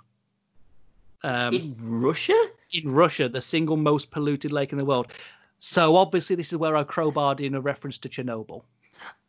[1.22, 2.34] Um, In Russia?
[2.72, 5.12] in Russia, the single most polluted lake in the world.
[5.59, 8.62] So obviously, this is where I crowbarred in a reference to Chernobyl.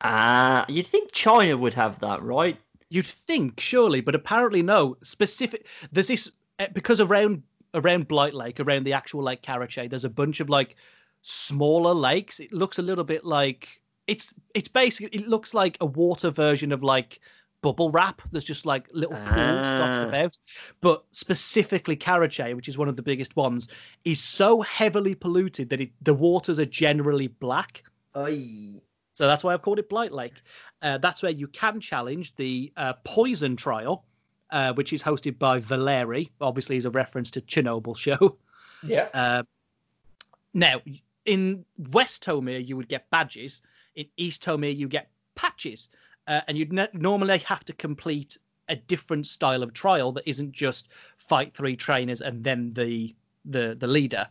[0.01, 2.57] Ah, you'd think China would have that, right?
[2.89, 4.97] You'd think, surely, but apparently no.
[5.01, 5.67] Specific.
[5.91, 7.43] There's this eh, because around
[7.73, 10.75] around Blight Lake, around the actual Lake Karachay, there's a bunch of like
[11.21, 12.39] smaller lakes.
[12.39, 13.67] It looks a little bit like
[14.07, 17.19] it's it's basically it looks like a water version of like
[17.61, 18.21] bubble wrap.
[18.31, 20.09] There's just like little pools dotted Ah.
[20.09, 20.37] about.
[20.81, 23.69] But specifically Karachay, which is one of the biggest ones,
[24.03, 27.83] is so heavily polluted that it, the waters are generally black.
[29.13, 30.41] So that's why I've called it Blight Lake.
[30.81, 34.05] Uh, that's where you can challenge the uh, Poison Trial,
[34.49, 36.31] uh, which is hosted by Valeri.
[36.41, 38.37] Obviously, is a reference to Chernobyl show.
[38.85, 39.07] Yeah.
[39.13, 39.43] Uh,
[40.53, 40.81] now,
[41.25, 43.61] in West Tomir, you would get badges.
[43.95, 45.87] In East Tomir, you get patches.
[46.27, 48.37] Uh, and you'd ne- normally have to complete
[48.69, 53.75] a different style of trial that isn't just fight three trainers and then the the
[53.79, 54.27] the leader.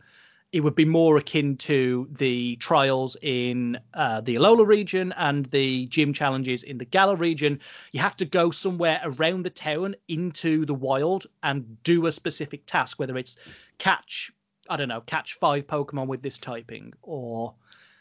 [0.53, 5.87] It would be more akin to the trials in uh, the Alola region and the
[5.87, 7.59] gym challenges in the Galar region.
[7.93, 12.67] You have to go somewhere around the town into the wild and do a specific
[12.67, 13.39] task, whether it's
[13.79, 14.31] catch,
[14.69, 17.55] I don't know, catch five Pokemon with this typing, or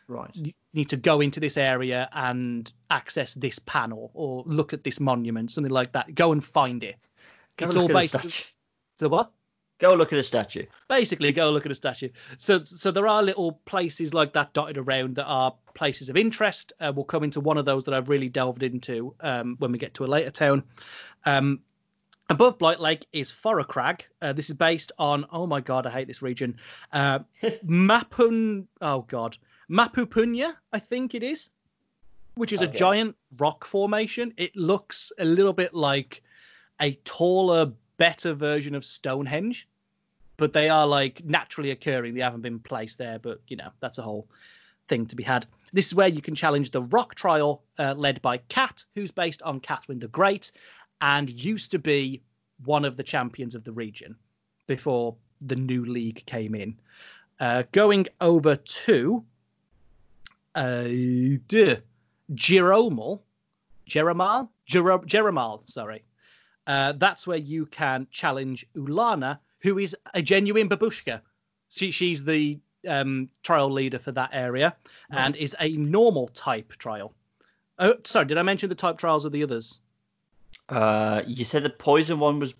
[0.10, 0.30] Right.
[0.34, 5.00] you need to go into this area and access this panel, or look at this
[5.00, 6.16] monument, something like that.
[6.16, 6.98] Go and find it.
[7.56, 8.20] Go it's all based.
[8.20, 8.44] statue.
[9.00, 9.32] So what?
[9.82, 10.68] Go look at a statue.
[10.88, 12.10] basically go look at a statue.
[12.38, 16.72] So so there are little places like that dotted around that are places of interest.
[16.80, 19.80] Uh, we'll come into one of those that i've really delved into um, when we
[19.80, 20.64] get to a later town.
[21.26, 21.62] Um,
[22.30, 24.02] above blight lake is Foracrag.
[24.22, 26.58] Uh, this is based on oh my god i hate this region.
[26.94, 27.20] Uh,
[27.66, 29.36] mapun oh god
[29.68, 31.50] mapupunya i think it is
[32.36, 34.32] which is a giant rock formation.
[34.38, 36.22] It looks a little bit like
[36.80, 39.68] a taller better version of stonehenge
[40.42, 42.16] but they are like naturally occurring.
[42.16, 44.28] They haven't been placed there, but you know that's a whole
[44.88, 45.46] thing to be had.
[45.72, 49.44] This is where you can challenge the Rock Trial, uh, led by Kat, who's based
[49.44, 50.52] on Catherine the Great,
[51.00, 52.24] and used to be
[52.66, 54.16] one of the champions of the region
[54.66, 56.76] before the new league came in.
[57.40, 59.24] Uh, going over to
[60.56, 60.88] uh,
[61.48, 61.76] duh,
[62.34, 63.22] Jeromal,
[65.70, 66.04] sorry.
[66.66, 71.22] Uh, that's where you can challenge Ulana, who is a genuine babushka.
[71.70, 74.76] She, she's the um, trial leader for that area
[75.12, 77.14] and is a normal type trial.
[77.80, 79.80] Oh, sorry, did I mention the type trials of the others?
[80.70, 82.54] Uh, you said the poison one was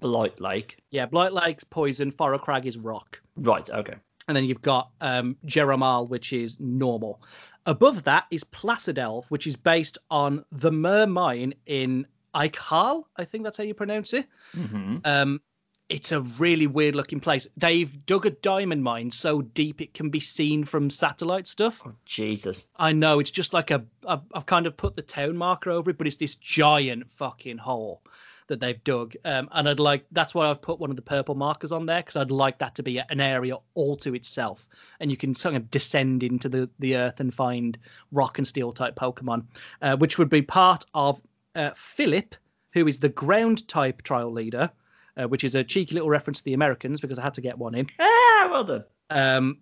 [0.00, 0.78] Blight Lake.
[0.90, 3.20] Yeah, Blight Lake's poison, Foracrag is rock.
[3.36, 3.68] Right.
[3.70, 3.94] Okay.
[4.28, 7.22] And then you've got um, Jeremal, which is normal.
[7.66, 13.04] Above that is Placid Elf, which is based on the Mir Mine in Aikal.
[13.16, 14.26] I think that's how you pronounce it.
[14.54, 14.98] Mm-hmm.
[15.04, 15.40] Um,
[15.88, 17.46] it's a really weird looking place.
[17.56, 21.82] They've dug a diamond mine so deep it can be seen from satellite stuff.
[21.86, 22.64] Oh Jesus.
[22.76, 25.90] I know it's just like a I've, I've kind of put the town marker over
[25.90, 28.02] it, but it's this giant fucking hole
[28.48, 29.14] that they've dug.
[29.24, 32.00] Um, and I'd like that's why I've put one of the purple markers on there
[32.00, 34.66] because I'd like that to be an area all to itself,
[35.00, 37.78] and you can sort of descend into the the earth and find
[38.12, 39.44] rock and steel type Pokemon,
[39.80, 41.20] uh, which would be part of
[41.54, 42.34] uh, Philip,
[42.72, 44.70] who is the ground type trial leader.
[45.18, 47.58] Uh, which is a cheeky little reference to the Americans because I had to get
[47.58, 47.88] one in.
[47.98, 48.84] Ah, well done.
[49.10, 49.58] Um,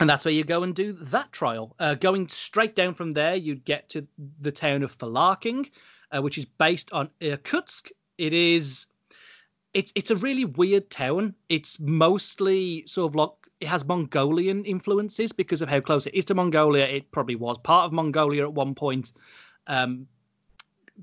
[0.00, 1.74] and that's where you go and do that trial.
[1.78, 4.06] Uh, going straight down from there, you'd get to
[4.40, 5.70] the town of Falarking,
[6.12, 7.90] uh, which is based on Irkutsk.
[8.16, 8.86] It is
[9.74, 11.34] it's it's a really weird town.
[11.48, 13.30] It's mostly sort of like
[13.60, 16.86] it has Mongolian influences because of how close it is to Mongolia.
[16.86, 19.12] It probably was part of Mongolia at one point.
[19.66, 20.06] Um,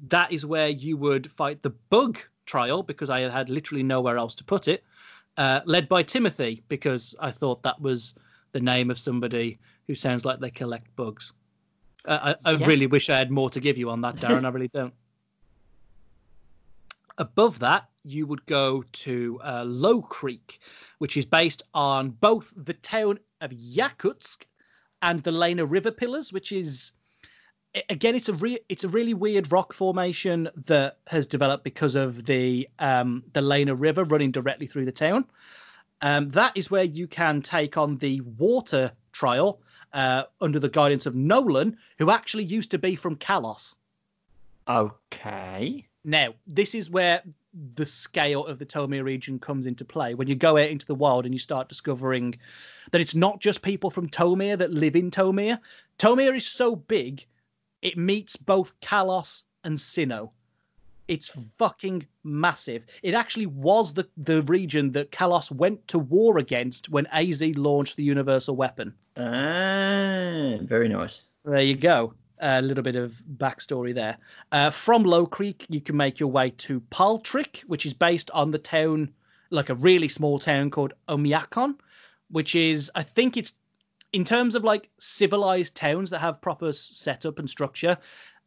[0.08, 4.36] that is where you would fight the bug trial because I had literally nowhere else
[4.36, 4.84] to put it.
[5.38, 8.14] Uh, led by Timothy because I thought that was
[8.54, 11.34] the name of somebody who sounds like they collect bugs.
[12.06, 12.68] Uh, I, I Yeah.
[12.68, 14.46] really wish I had more to give you on that, Darren.
[14.46, 14.94] I really don't.
[17.18, 20.60] Above that, you would go to uh, Low Creek,
[21.00, 24.44] which is based on both the town of Yakutsk
[25.02, 26.92] and the Lena River Pillars, which is
[27.90, 32.26] again it's a re- it's a really weird rock formation that has developed because of
[32.26, 35.26] the um, the Lena River running directly through the town.
[36.02, 39.62] Um, that is where you can take on the water trial
[39.94, 43.76] uh, under the guidance of Nolan, who actually used to be from Kalos.
[44.68, 45.88] Okay.
[46.04, 47.24] Now, this is where
[47.76, 50.14] the scale of the Tomir region comes into play.
[50.14, 52.38] When you go out into the wild and you start discovering
[52.92, 55.60] that it's not just people from Tomir that live in Tomir.
[55.98, 57.26] Tomir is so big,
[57.86, 60.32] it meets both Kalos and Sinnoh.
[61.08, 61.30] It's
[61.60, 62.84] fucking massive.
[63.04, 67.96] It actually was the, the region that Kalos went to war against when AZ launched
[67.96, 68.92] the universal weapon.
[69.18, 71.22] Ah, very nice.
[71.44, 72.16] There you go.
[72.40, 74.18] A little bit of backstory there.
[74.52, 78.50] Uh, from Low Creek, you can make your way to Paltrick, which is based on
[78.50, 79.12] the town,
[79.52, 81.76] like a really small town called Oymyakon,
[82.32, 83.54] which is, I think it's,
[84.16, 87.98] in terms of like civilized towns that have proper setup and structure,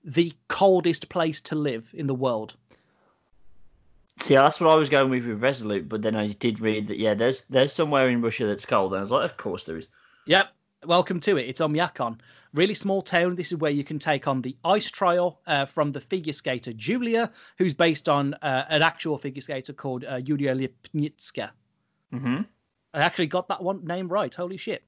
[0.02, 2.54] the coldest place to live in the world.
[4.20, 6.98] See, that's what I was going with with Resolute, but then I did read that
[6.98, 9.76] yeah, there's there's somewhere in Russia that's cold, and I was like, of course there
[9.76, 9.86] is.
[10.24, 10.48] Yep.
[10.86, 11.48] Welcome to it.
[11.48, 12.18] It's Oymyakon.
[12.54, 13.34] Really small town.
[13.34, 16.72] This is where you can take on the ice trial uh, from the figure skater
[16.72, 21.50] Julia, who's based on uh, an actual figure skater called uh, Yulia Lipnitska.
[22.14, 22.42] Mm-hmm.
[22.94, 24.34] I actually got that one name right.
[24.34, 24.82] Holy shit.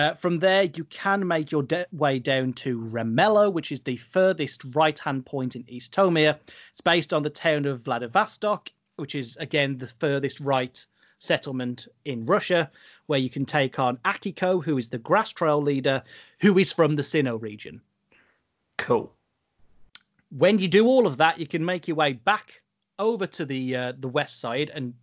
[0.00, 3.96] Uh, from there, you can make your de- way down to Remelo, which is the
[3.96, 6.38] furthest right hand point in East Tomir.
[6.72, 10.82] It's based on the town of Vladivostok, which is, again, the furthest right
[11.18, 12.70] settlement in Russia,
[13.08, 16.02] where you can take on Akiko, who is the grass trail leader,
[16.38, 17.82] who is from the Sinnoh region.
[18.78, 19.12] Cool.
[20.30, 22.62] When you do all of that, you can make your way back
[22.98, 24.94] over to the uh, the west side, and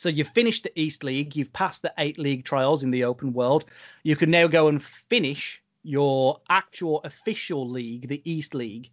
[0.00, 1.36] so you've finished the East League.
[1.36, 3.66] You've passed the eight league trials in the open world.
[4.02, 8.88] You can now go and finish your actual official league, the East League,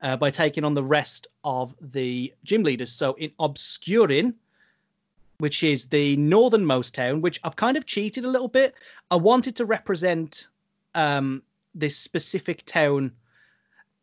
[0.00, 2.90] uh, by taking on the rest of the gym leaders.
[2.90, 4.32] So in Obscurin,
[5.36, 8.76] which is the northernmost town, which I've kind of cheated a little bit.
[9.10, 10.48] I wanted to represent
[10.94, 11.42] um,
[11.74, 13.12] this specific town.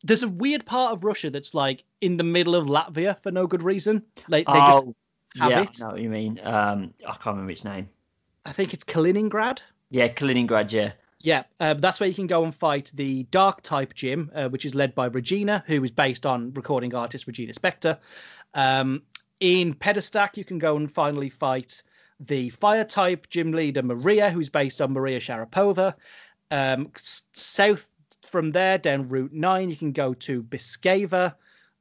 [0.04, 3.48] There's a weird part of Russia that's like in the middle of Latvia for no
[3.48, 4.04] good reason.
[4.28, 4.94] Like they oh,
[5.40, 5.80] have yeah, it.
[5.82, 6.40] I know what you mean.
[6.44, 7.90] Um, I can't remember its name.
[8.46, 9.60] I think it's Kaliningrad.
[9.90, 10.72] Yeah, Kaliningrad.
[10.72, 10.94] Yeah.
[11.20, 14.66] Yeah, uh, that's where you can go and fight the Dark type gym, uh, which
[14.66, 17.98] is led by Regina, who is based on recording artist Regina Spektor.
[18.54, 19.04] Um,
[19.40, 21.82] in Pedestack, you can go and finally fight
[22.20, 25.94] the Fire type gym leader Maria, who's based on Maria Sharapova.
[26.52, 27.90] Um, south
[28.28, 31.36] from there, down Route 9, you can go to Biskeva,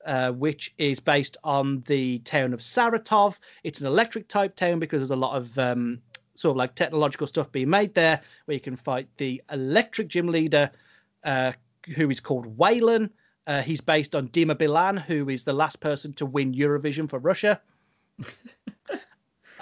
[0.06, 3.38] uh, which is based on the town of Saratov.
[3.64, 6.00] It's an electric type town because there's a lot of um,
[6.34, 10.28] sort of like technological stuff being made there, where you can fight the electric gym
[10.28, 10.70] leader,
[11.24, 11.52] uh,
[11.96, 13.10] who is called Waylan.
[13.46, 17.18] Uh, he's based on Dima Bilan, who is the last person to win Eurovision for
[17.18, 17.60] Russia.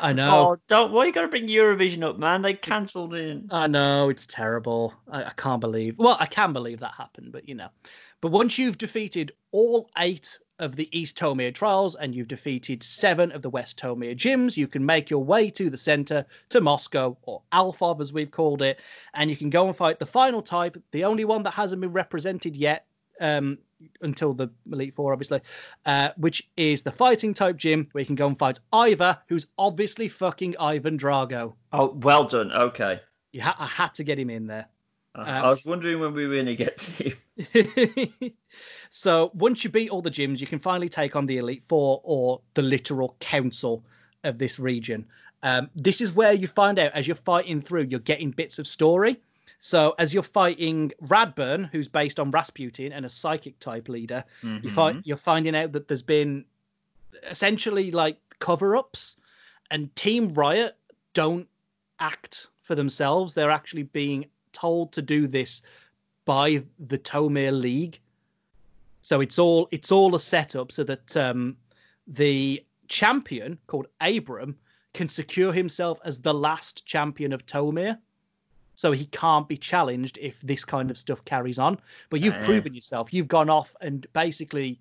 [0.01, 0.51] I know.
[0.51, 0.93] Oh, don't.
[0.93, 2.43] Why are you got to bring Eurovision up, man?
[2.43, 3.43] They cancelled it.
[3.51, 4.95] I know it's terrible.
[5.11, 5.97] I, I can't believe.
[5.99, 7.69] Well, I can believe that happened, but you know.
[8.21, 13.33] But once you've defeated all eight of the East Tomir trials and you've defeated seven
[13.33, 17.17] of the West Tomir gyms, you can make your way to the center to Moscow
[17.23, 18.81] or Alfov, as we've called it,
[19.15, 21.93] and you can go and fight the final type, the only one that hasn't been
[21.93, 22.87] represented yet.
[23.21, 23.59] Um,
[24.03, 25.41] until the Elite Four, obviously,
[25.87, 29.47] uh, which is the fighting type gym where you can go and fight Iva, who's
[29.59, 31.55] obviously fucking Ivan Drago.
[31.73, 32.53] Oh, well done.
[32.53, 33.01] Okay.
[33.33, 34.67] You ha- I had to get him in there.
[35.15, 37.15] Uh, Uh, I was wondering when we were going to get to
[38.23, 38.33] you.
[38.91, 42.01] so once you beat all the gyms, you can finally take on the Elite Four
[42.05, 43.85] or the literal council
[44.25, 45.07] of this region.
[45.43, 48.67] Um, this is where you find out as you're fighting through, you're getting bits of
[48.67, 49.21] story.
[49.61, 54.25] So as you're fighting Radburn, who's based on Rasputin and a psychic type leader,
[54.63, 56.47] you find you're finding out that there's been
[57.29, 59.19] essentially like cover-ups,
[59.71, 60.77] and Team Riot
[61.13, 61.47] don't
[62.01, 63.35] act for themselves.
[63.35, 65.61] They're actually being told to do this
[66.25, 68.01] by the Tomir League.
[69.03, 71.57] So it's all it's all a setup so that um,
[72.07, 74.57] the champion called Abram
[74.95, 77.99] can secure himself as the last champion of Tomir.
[78.81, 81.79] So he can't be challenged if this kind of stuff carries on.
[82.09, 83.13] But you've proven yourself.
[83.13, 84.81] You've gone off and basically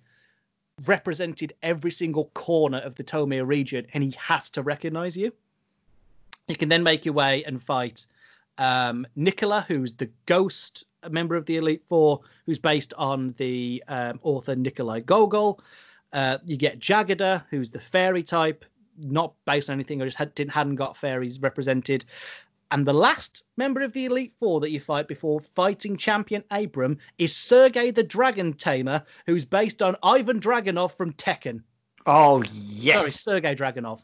[0.86, 5.34] represented every single corner of the Tomir region, and he has to recognize you.
[6.48, 8.08] You can then make your way and fight
[8.58, 14.18] um, Nicola, who's the ghost member of the Elite Four, who's based on the um,
[14.24, 15.60] author Nikolai Gogol.
[16.14, 18.64] Uh, you get Jagada, who's the fairy type,
[18.98, 20.02] not based on anything.
[20.02, 22.06] I just had, didn't hadn't got fairies represented.
[22.72, 26.98] And the last member of the Elite Four that you fight before fighting champion Abram
[27.18, 31.64] is Sergei the Dragon Tamer, who's based on Ivan Dragunov from Tekken.
[32.06, 34.02] Oh yes, Sorry, Sergei Dragunov.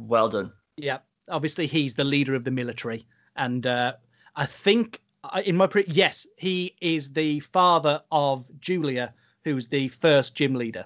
[0.00, 0.52] well done.
[0.76, 0.98] Yeah,
[1.28, 3.06] obviously he's the leader of the military,
[3.36, 3.94] and uh,
[4.34, 5.00] I think
[5.44, 9.14] in my pre- yes, he is the father of Julia,
[9.44, 10.84] who's the first gym leader.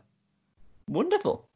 [0.87, 1.49] Wonderful.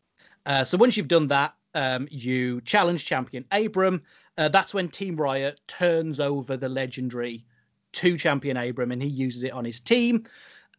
[0.46, 4.02] Uh, so once you've done that, um, you challenge champion Abram.
[4.36, 7.44] Uh, that's when Team Riot turns over the legendary
[7.92, 10.24] to champion Abram, and he uses it on his team.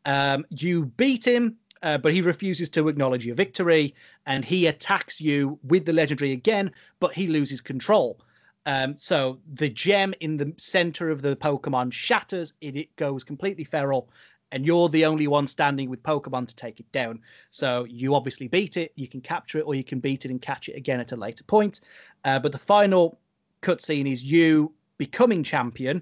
[0.06, 3.96] Um, you beat him, uh, but he refuses to acknowledge your victory,
[4.26, 8.20] and he attacks you with the legendary again, but he loses control.
[8.66, 13.64] Um, so the gem in the center of the Pokemon shatters, it, it goes completely
[13.64, 14.10] feral,
[14.52, 17.20] and you're the only one standing with Pokemon to take it down.
[17.52, 20.42] So you obviously beat it, you can capture it, or you can beat it and
[20.42, 21.82] catch it again at a later point.
[22.24, 23.20] Uh, but the final
[23.66, 26.02] cutscene is you becoming champion.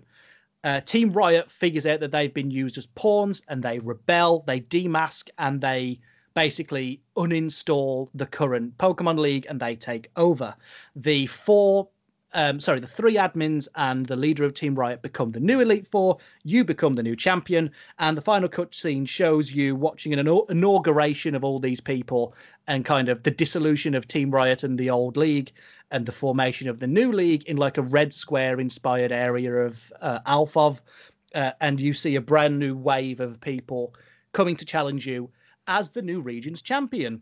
[0.65, 4.59] Uh, Team Riot figures out that they've been used as pawns and they rebel, they
[4.59, 5.99] demask, and they
[6.35, 10.53] basically uninstall the current Pokemon League and they take over.
[10.95, 11.87] The four
[12.33, 15.87] um, sorry, the three admins and the leader of Team Riot become the new Elite
[15.87, 16.17] Four.
[16.43, 20.19] You become the new champion, and the final cutscene shows you watching an
[20.49, 22.35] inauguration of all these people
[22.67, 25.51] and kind of the dissolution of Team Riot and the old league,
[25.91, 29.91] and the formation of the new league in like a Red Square inspired area of
[30.01, 30.81] uh, Alphov.
[31.35, 33.95] Uh, and you see a brand new wave of people
[34.33, 35.29] coming to challenge you
[35.67, 37.21] as the new region's champion.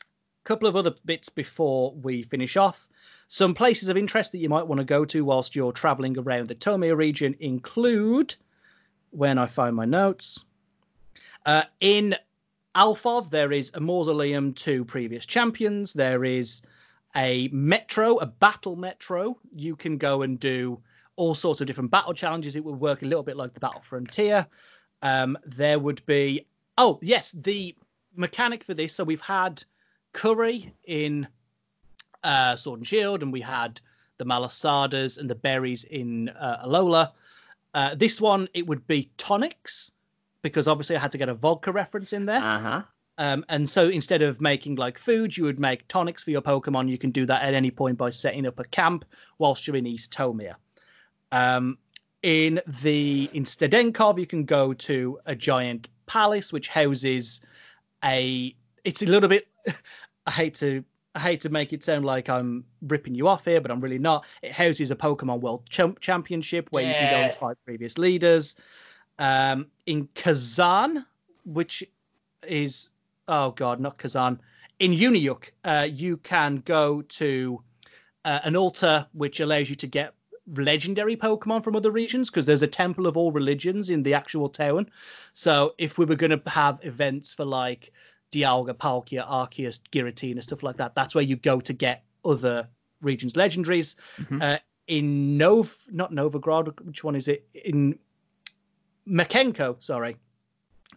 [0.00, 0.04] A
[0.44, 2.88] Couple of other bits before we finish off.
[3.34, 6.46] Some places of interest that you might want to go to whilst you're traveling around
[6.46, 8.36] the Tomir region include,
[9.10, 10.44] when I find my notes,
[11.44, 12.14] uh, in
[12.76, 15.92] Alphov, there is a mausoleum to previous champions.
[15.92, 16.62] There is
[17.16, 19.36] a metro, a battle metro.
[19.52, 20.80] You can go and do
[21.16, 22.54] all sorts of different battle challenges.
[22.54, 24.46] It would work a little bit like the Battle Frontier.
[25.02, 26.46] Um, there would be,
[26.78, 27.74] oh, yes, the
[28.14, 28.94] mechanic for this.
[28.94, 29.64] So we've had
[30.12, 31.26] Curry in
[32.24, 33.80] uh, Sword and Shield, and we had
[34.18, 37.12] the Malasadas and the berries in uh, Alola.
[37.74, 39.92] Uh, this one, it would be tonics,
[40.42, 42.40] because obviously I had to get a vodka reference in there.
[42.40, 42.82] Uh huh.
[43.18, 46.88] Um, and so instead of making like food, you would make tonics for your Pokemon.
[46.88, 49.04] You can do that at any point by setting up a camp
[49.38, 50.54] whilst you're in East Tomir.
[51.30, 51.78] Um,
[52.22, 57.40] in the in Stedenkov, you can go to a giant palace which houses
[58.04, 58.54] a.
[58.84, 59.46] It's a little bit.
[60.26, 60.84] I hate to
[61.14, 63.98] I hate to make it sound like I'm ripping you off here, but I'm really
[63.98, 64.24] not.
[64.42, 68.56] It houses a Pokemon World Champ- Championship where you can go and fight previous leaders.
[69.18, 71.06] Um, in Kazan,
[71.44, 71.84] which
[72.46, 72.88] is
[73.28, 74.40] oh god, not Kazan.
[74.80, 77.62] In Uniyuk, uh, you can go to
[78.24, 80.14] uh, an altar which allows you to get
[80.56, 84.48] legendary Pokemon from other regions because there's a temple of all religions in the actual
[84.48, 84.90] town.
[85.32, 87.92] So if we were going to have events for like
[88.34, 92.68] Dialga, Palkia, Arceus, Giratina, stuff like that, that's where you go to get other
[93.00, 93.94] regions' legendaries.
[94.16, 94.42] Mhm.
[94.42, 94.58] Uh,
[94.88, 97.46] in Nov, not Novigrad, which one is it?
[97.64, 97.98] In
[99.08, 100.16] Mekenko, sorry.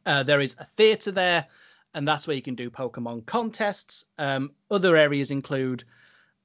[0.06, 1.46] Uh, there is a theatre there,
[1.94, 4.06] and that's where you can do Pokemon contests.
[4.18, 5.84] Um, other areas include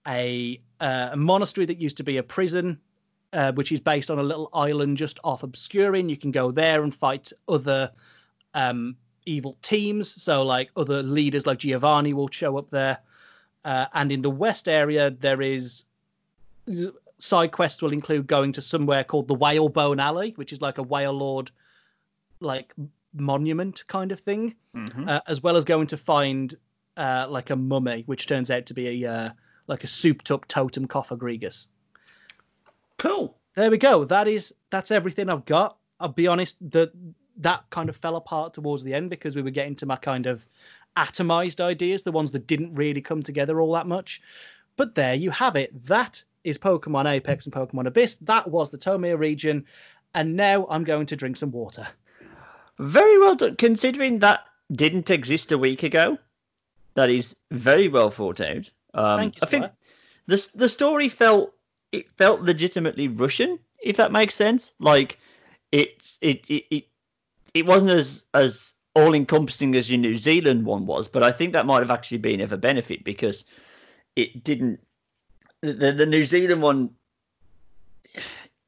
[0.06, 2.78] a, uh, a monastery that used to be a prison,
[3.32, 6.10] uh, which is based on a little island just off Obscurin.
[6.10, 7.90] You can go there and fight other
[8.55, 10.22] um, evil teams.
[10.22, 12.98] So, like other leaders like Giovanni will show up there.
[13.64, 15.84] Uh, and in the west area, there is
[17.18, 20.82] side quests will include going to somewhere called the Whalebone Alley, which is like a
[20.82, 21.50] whale lord
[22.40, 22.72] like
[23.14, 25.08] monument kind of thing, Mhm.
[25.08, 26.56] uh, as well as going to find
[26.96, 29.30] uh, like a mummy, which turns out to be a uh,
[29.68, 31.68] like a souped up totem Cofagrigus.
[32.98, 33.36] Cool.
[33.54, 34.04] There we go.
[34.04, 35.76] That is that's everything I've got.
[36.00, 36.92] I'll be honest, that
[37.38, 40.26] that kind of fell apart towards the end because we were getting to my kind
[40.26, 40.44] of
[40.96, 44.20] atomized ideas, the ones that didn't really come together all that much.
[44.76, 45.84] But there you have it.
[45.84, 48.16] That is Pokemon Apex and Pokemon Abyss.
[48.16, 49.64] That was the Tomir region.
[50.14, 51.86] And now I'm going to drink some water.
[52.78, 53.56] Very well done.
[53.56, 56.18] Considering that didn't exist a week ago,
[56.94, 58.70] that is very well thought out.
[58.94, 59.66] Um, Thank you, I think
[60.26, 61.54] the the story felt
[61.92, 64.72] it felt legitimately Russian, if that makes sense.
[64.78, 65.18] Like
[65.70, 66.84] it's it it it,
[67.54, 71.52] it wasn't as as all encompassing as your New Zealand one was, but I think
[71.52, 73.44] that might have actually been of a benefit because
[74.16, 74.80] it didn't.
[75.62, 76.90] The the New Zealand one,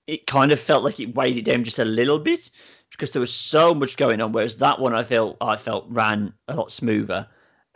[0.07, 2.51] it kind of felt like it weighed it down just a little bit
[2.91, 4.33] because there was so much going on.
[4.33, 7.27] Whereas that one, I felt I felt ran a lot smoother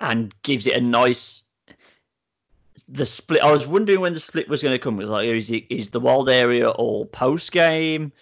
[0.00, 1.42] and gives it a nice
[2.88, 3.42] the split.
[3.42, 4.96] I was wondering when the split was going to come.
[4.96, 8.12] Was like, is it is the wild area all post game?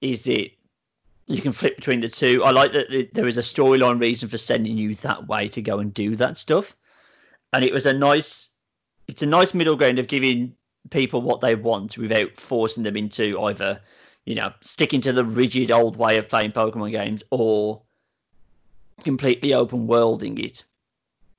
[0.00, 0.52] Is it
[1.32, 2.42] you can flip between the two?
[2.44, 5.78] I like that there is a storyline reason for sending you that way to go
[5.78, 6.76] and do that stuff,
[7.52, 8.50] and it was a nice.
[9.08, 10.54] It's a nice middle ground of giving
[10.90, 13.80] people what they want without forcing them into either,
[14.26, 17.82] you know, sticking to the rigid old way of playing Pokemon games or
[19.02, 20.64] completely open worlding it.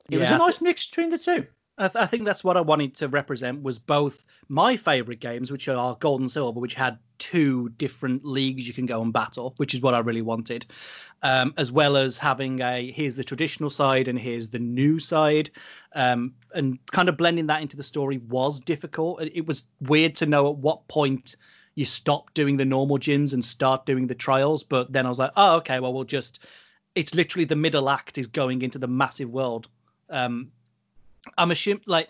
[0.09, 1.45] It was a nice mix between the two.
[1.77, 5.51] I, th- I think that's what I wanted to represent was both my favorite games,
[5.51, 9.53] which are Gold and Silver, which had two different leagues you can go and battle,
[9.55, 10.65] which is what I really wanted,
[11.21, 15.49] um, as well as having a here's the traditional side and here's the new side,
[15.95, 19.21] um, and kind of blending that into the story was difficult.
[19.21, 21.37] It, was weird to know at what point
[21.75, 25.19] you stop doing the normal gyms and start doing the trials, but then I was
[25.19, 26.39] like, oh, okay, well we'll just.
[26.93, 29.69] It's literally the middle act is going into the massive world.
[30.09, 30.51] Um,
[31.37, 32.09] I'm assuming, like,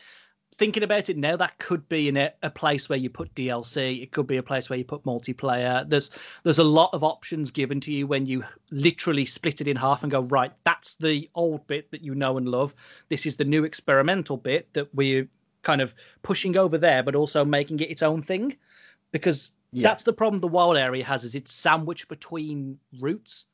[0.53, 4.01] thinking about it now, that could be in a, a place where you put DLC.
[4.01, 5.87] It could be a place where you put multiplayer.
[5.87, 6.11] There's
[6.43, 10.03] there's a lot of options given to you when you literally split it in half
[10.03, 10.51] and go right.
[10.63, 12.73] That's the old bit that you know and love.
[13.09, 15.27] This is the new experimental bit that we're
[15.63, 18.55] kind of pushing over there, but also making it its own thing.
[19.11, 19.89] Because Yeah.
[19.89, 23.45] that's the problem the wild area has is it's sandwiched between routes.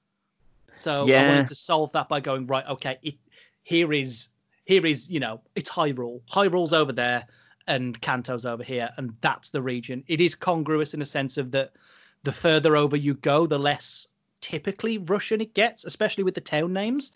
[0.75, 1.27] So I Yeah.
[1.27, 2.65] wanted to solve that by going right.
[2.67, 3.15] Okay, it
[3.63, 4.29] here is
[4.69, 6.21] here is you know it's Hyrule.
[6.31, 7.25] Hyrule's over there,
[7.67, 10.03] and Kanto's over here, and that's the region.
[10.07, 11.71] It is congruous in a sense of that
[12.23, 14.05] the further over you go, the less
[14.41, 17.13] typically Russian it gets, especially with the town names,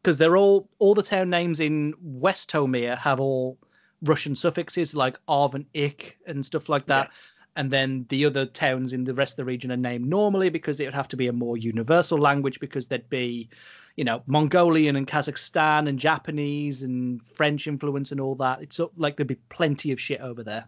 [0.00, 3.58] because they're all all the town names in West Tomir have all
[4.02, 7.10] Russian suffixes like Ov and Ik and stuff like that.
[7.56, 10.78] And then the other towns in the rest of the region are named normally because
[10.78, 13.48] it would have to be a more universal language because there'd be,
[13.96, 18.60] you know, Mongolian and Kazakhstan and Japanese and French influence and all that.
[18.60, 20.64] It's like there'd be plenty of shit over there.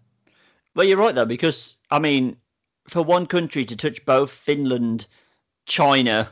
[0.75, 2.37] Well, you're right though, because I mean,
[2.89, 5.07] for one country to touch both Finland,
[5.67, 6.29] China,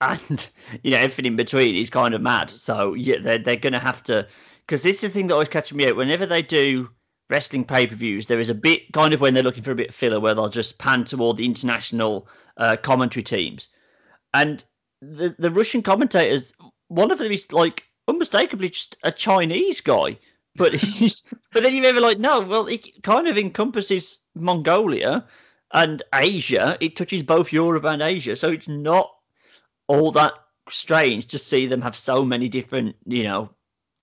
[0.00, 0.48] and
[0.82, 2.50] you know everything in between is kind of mad.
[2.50, 4.26] So yeah, they're they're gonna have to,
[4.66, 5.96] because this is the thing that always catches me out.
[5.96, 6.90] Whenever they do
[7.30, 9.76] wrestling pay per views, there is a bit kind of when they're looking for a
[9.76, 13.68] bit of filler where they'll just pan toward the international uh, commentary teams,
[14.34, 14.64] and
[15.00, 16.52] the the Russian commentators,
[16.88, 20.18] one of them is like unmistakably just a Chinese guy.
[20.56, 21.22] But he's,
[21.52, 25.24] but then you're ever like, no, well, it kind of encompasses Mongolia
[25.72, 26.76] and Asia.
[26.80, 29.14] It touches both Europe and Asia, so it's not
[29.86, 30.32] all that
[30.70, 33.50] strange to see them have so many different, you know,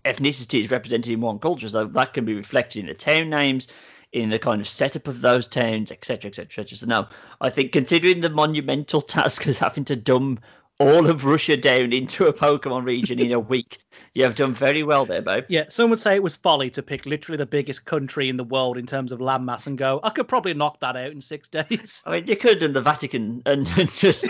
[0.06, 1.70] ethnicities represented in one culture.
[1.70, 3.68] So that can be reflected in the town names,
[4.14, 6.46] in the kind of setup of those towns, etc., etc.
[6.46, 6.78] etc.
[6.78, 7.08] So no,
[7.42, 10.40] I think considering the monumental task of having to dumb
[10.80, 13.80] all of Russia down into a Pokemon region in a week,
[14.14, 15.46] you have done very well there, babe.
[15.48, 18.44] Yeah, some would say it was folly to pick literally the biggest country in the
[18.44, 21.48] world in terms of landmass and go, I could probably knock that out in six
[21.50, 22.02] days.
[22.06, 24.26] I mean, you could have done the Vatican and, and just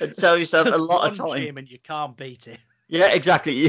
[0.00, 1.58] and sell yourself a lot of time.
[1.58, 2.58] and you can't beat it.
[2.88, 3.68] Yeah, exactly.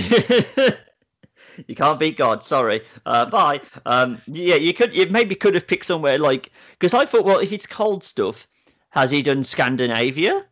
[1.68, 2.44] you can't beat God.
[2.44, 2.82] Sorry.
[3.06, 3.62] Uh, bye.
[3.86, 4.94] Um, yeah, you could.
[4.94, 8.48] You maybe could have picked somewhere like because I thought, well, if it's cold stuff,
[8.90, 10.46] has he done Scandinavia?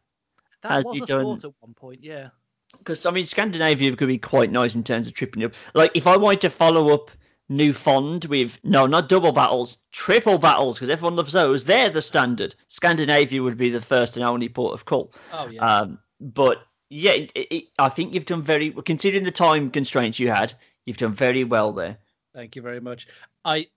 [0.62, 2.30] That Has was he a done- thought at one point, yeah.
[2.78, 5.52] Because I mean, Scandinavia could be quite nice in terms of tripping up.
[5.74, 7.12] Like if I wanted to follow up
[7.50, 11.66] New Fond with no, not double battles, triple battles, because everyone loves those.
[11.66, 12.56] They're the standard.
[12.70, 15.14] Scandinavia would be the first and only port of call.
[15.34, 15.62] Oh yeah.
[15.66, 20.30] Um, but yeah, it, it, I think you've done very considering the time constraints you
[20.30, 20.54] had.
[20.86, 21.98] You've done very well there.
[22.34, 23.08] Thank you very much.
[23.44, 23.68] I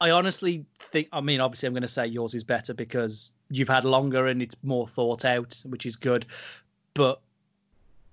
[0.00, 3.68] I honestly think I mean obviously I'm going to say yours is better because you've
[3.68, 6.26] had longer and it's more thought out, which is good.
[6.94, 7.20] But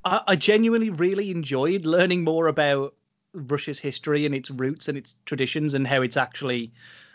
[0.04, 2.94] I, I genuinely really enjoyed learning more about
[3.34, 6.72] Russia's history and its roots and its traditions and how it's actually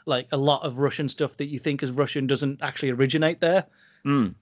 [0.07, 3.67] like a lot of Russian stuff that you think is Russian doesn't actually originate there.
[4.05, 4.35] Mm.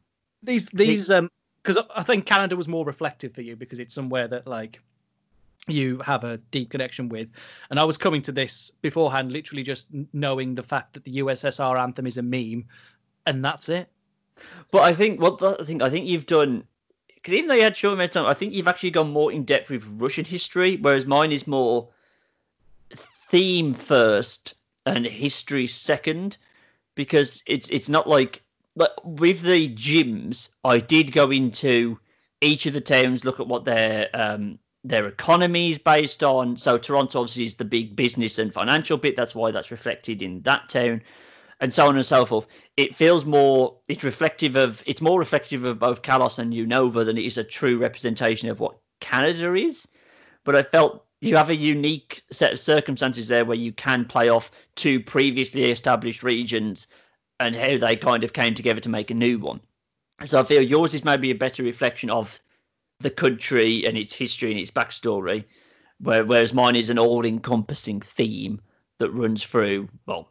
[0.42, 1.28] These these um
[1.62, 4.80] because I think Canada was more reflective for you because it's somewhere that like
[5.66, 7.28] you have a deep connection with.
[7.70, 11.78] And I was coming to this beforehand, literally just knowing the fact that the USSR
[11.80, 12.64] anthem is a meme,
[13.26, 13.88] and that's it.
[14.70, 16.64] But I think what I think I think you've done
[17.14, 19.44] because even though you had short of time, I think you've actually gone more in
[19.44, 21.88] depth with Russian history, whereas mine is more
[23.28, 24.54] theme first
[24.86, 26.38] and history second,
[26.94, 28.42] because it's it's not like
[28.76, 31.98] but with the gyms, I did go into
[32.40, 36.56] each of the towns, look at what their um, their economy is based on.
[36.56, 39.16] So Toronto obviously is the big business and financial bit.
[39.16, 41.02] That's why that's reflected in that town,
[41.60, 42.46] and so on and so forth.
[42.76, 43.76] It feels more.
[43.88, 44.82] It's reflective of.
[44.86, 48.60] It's more reflective of both Kalos and Unova than it is a true representation of
[48.60, 49.86] what Canada is.
[50.44, 54.30] But I felt you have a unique set of circumstances there where you can play
[54.30, 56.86] off two previously established regions
[57.38, 59.60] and how they kind of came together to make a new one.
[60.24, 62.40] So I feel yours is maybe a better reflection of
[63.00, 65.44] the country and its history and its backstory,
[66.00, 68.60] whereas mine is an all-encompassing theme
[68.98, 70.30] that runs through well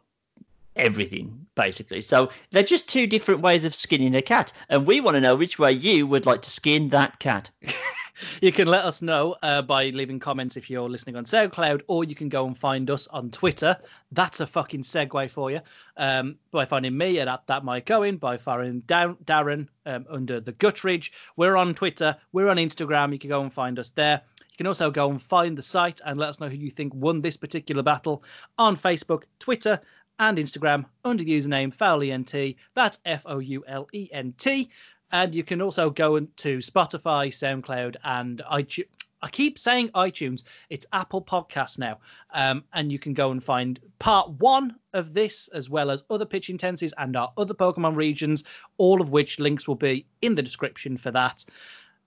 [0.76, 2.00] everything basically.
[2.00, 5.34] So they're just two different ways of skinning a cat, and we want to know
[5.34, 7.50] which way you would like to skin that cat.
[8.40, 12.04] you can let us know uh, by leaving comments if you're listening on SoundCloud, or
[12.04, 13.76] you can go and find us on Twitter.
[14.12, 15.60] That's a fucking segue for you.
[15.96, 20.40] Um, by finding me at, at that Mike Owen, by finding down, Darren um, under
[20.40, 21.10] the Guttridge.
[21.36, 22.16] We're on Twitter.
[22.32, 23.12] We're on Instagram.
[23.12, 24.22] You can go and find us there.
[24.50, 26.94] You can also go and find the site and let us know who you think
[26.94, 28.22] won this particular battle
[28.58, 29.80] on Facebook, Twitter,
[30.20, 32.54] and Instagram under the username FoulENT.
[32.74, 34.70] That's F O U L E N T.
[35.10, 38.84] And you can also go to Spotify, SoundCloud, and iTunes.
[39.22, 40.44] I keep saying iTunes.
[40.70, 41.98] It's Apple Podcasts now.
[42.32, 46.24] Um, and you can go and find part one of this, as well as other
[46.24, 48.44] pitch intensities and our other Pokemon regions,
[48.78, 51.44] all of which links will be in the description for that.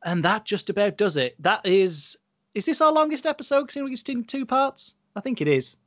[0.06, 1.36] And that just about does it.
[1.40, 2.18] That is.
[2.56, 4.96] Is this our longest episode, considering it's in two parts?
[5.16, 5.78] I think it is.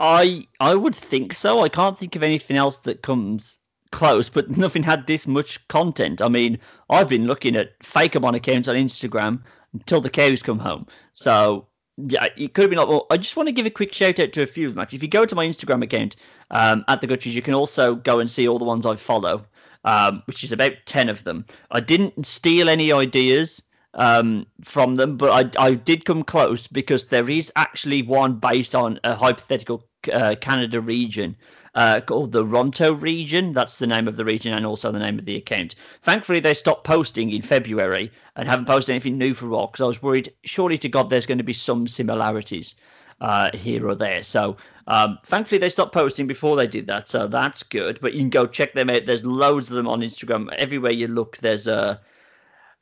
[0.00, 1.60] I I would think so.
[1.60, 3.58] I can't think of anything else that comes
[3.92, 6.22] close, but nothing had this much content.
[6.22, 6.58] I mean,
[6.88, 9.42] I've been looking at Fakeamon accounts on Instagram
[9.74, 10.86] until the cows come home.
[11.12, 11.66] So
[11.98, 13.06] yeah, it could have been a lot more.
[13.10, 14.86] I just want to give a quick shout out to a few of them.
[14.90, 16.16] If you go to my Instagram account
[16.50, 19.44] um, at the Guttridge, you can also go and see all the ones I follow,
[19.84, 21.44] um, which is about ten of them.
[21.72, 23.62] I didn't steal any ideas
[23.94, 28.74] um, from them, but I I did come close because there is actually one based
[28.74, 31.36] on a hypothetical uh, Canada region
[31.74, 33.52] uh, called the Ronto region.
[33.52, 35.74] That's the name of the region and also the name of the account.
[36.02, 39.84] Thankfully, they stopped posting in February and haven't posted anything new for a while because
[39.84, 42.74] I was worried, surely to God, there's going to be some similarities
[43.20, 44.22] uh, here or there.
[44.22, 44.56] So
[44.86, 47.08] um, thankfully, they stopped posting before they did that.
[47.08, 48.00] So that's good.
[48.00, 49.06] But you can go check them out.
[49.06, 50.52] There's loads of them on Instagram.
[50.54, 52.00] Everywhere you look, there's a.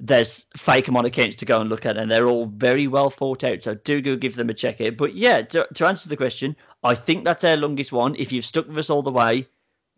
[0.00, 3.62] There's Fakeamon accounts to go and look at, and they're all very well thought out.
[3.62, 4.96] So do go give them a check out.
[4.96, 6.54] But yeah, to, to answer the question,
[6.84, 8.14] I think that's our longest one.
[8.16, 9.48] If you've stuck with us all the way,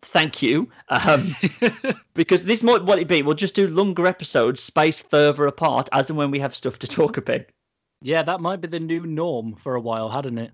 [0.00, 0.70] thank you.
[0.88, 1.36] Um,
[2.14, 3.22] because this might what it be.
[3.22, 6.88] We'll just do longer episodes, spaced further apart, as and when we have stuff to
[6.88, 7.42] talk about.
[8.02, 10.52] Yeah, that might be the new norm for a while, hadn't it?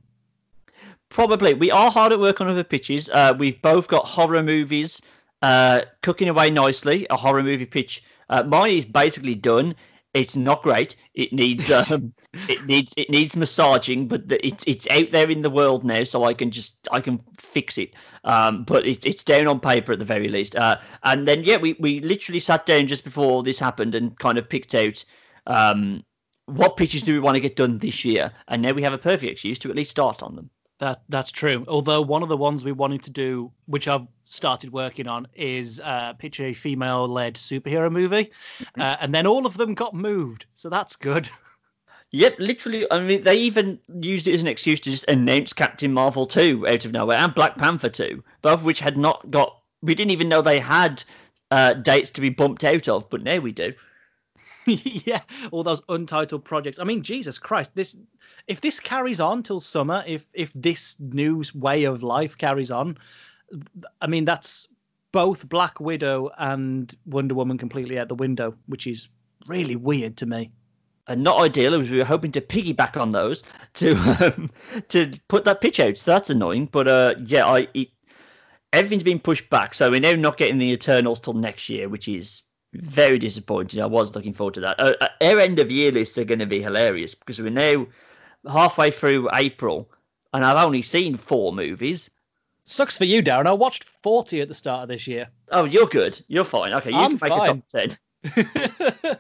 [1.09, 1.55] Probably.
[1.55, 3.09] We are hard at work on other pitches.
[3.11, 5.01] Uh, we've both got horror movies
[5.43, 7.07] uh, cooking away nicely.
[7.11, 8.03] A horror movie pitch.
[8.29, 9.75] Uh, mine is basically done.
[10.15, 10.97] It's not great.
[11.15, 12.13] It needs um,
[12.49, 16.05] it needs it needs massaging, but the, it, it's out there in the world now,
[16.05, 17.95] so I can just I can fix it.
[18.25, 20.57] Um, but it, it's down on paper at the very least.
[20.57, 24.39] Uh, and then yeah, we we literally sat down just before this happened and kind
[24.39, 25.05] of picked out
[25.47, 26.03] um,
[26.47, 28.99] what pitches do we want to get done this year, and now we have a
[28.99, 30.51] perfect excuse to at least start on them.
[30.79, 31.65] That that's true.
[31.69, 35.81] Although one of the ones we wanted to do, which I've started working on, is
[35.81, 38.81] uh, pitch a female-led superhero movie, mm-hmm.
[38.81, 41.31] uh, and then all of them got moved, so that's good.
[42.13, 42.87] Yep, literally.
[42.91, 46.67] I mean, they even used it as an excuse to just announce Captain Marvel 2
[46.69, 49.61] out of nowhere and Black Panther 2, both of which had not got.
[49.83, 51.03] We didn't even know they had
[51.51, 53.73] uh, dates to be bumped out of, but now we do.
[55.07, 55.21] yeah,
[55.53, 56.79] all those untitled projects.
[56.79, 57.97] I mean, Jesus Christ, this
[58.49, 62.99] if this carries on till summer, if if this new way of life carries on,
[64.01, 64.69] I mean that's
[65.13, 69.09] both Black Widow and Wonder Woman completely out the window, which is
[69.47, 70.51] really weird to me.
[71.09, 73.45] And not ideal, as we were hoping to piggyback on those
[73.75, 74.51] to um,
[74.89, 75.97] to put that pitch out.
[75.99, 76.69] So that's annoying.
[76.73, 77.89] But uh, yeah, I it,
[78.73, 82.09] everything's been pushed back, so we're now not getting the Eternals till next year, which
[82.09, 82.43] is
[82.77, 83.81] very disappointed.
[83.81, 84.81] I was looking forward to that.
[84.81, 87.87] Uh, uh our end of year lists are going to be hilarious because we're now
[88.51, 89.91] halfway through April
[90.33, 92.11] and I've only seen four movies.
[92.65, 93.47] Sucks for you, Darren.
[93.47, 95.29] I watched 40 at the start of this year.
[95.51, 96.21] Oh, you're good.
[96.29, 96.75] You're fine.
[96.75, 97.63] Okay, you I'm can make fine.
[98.27, 99.19] a top 10.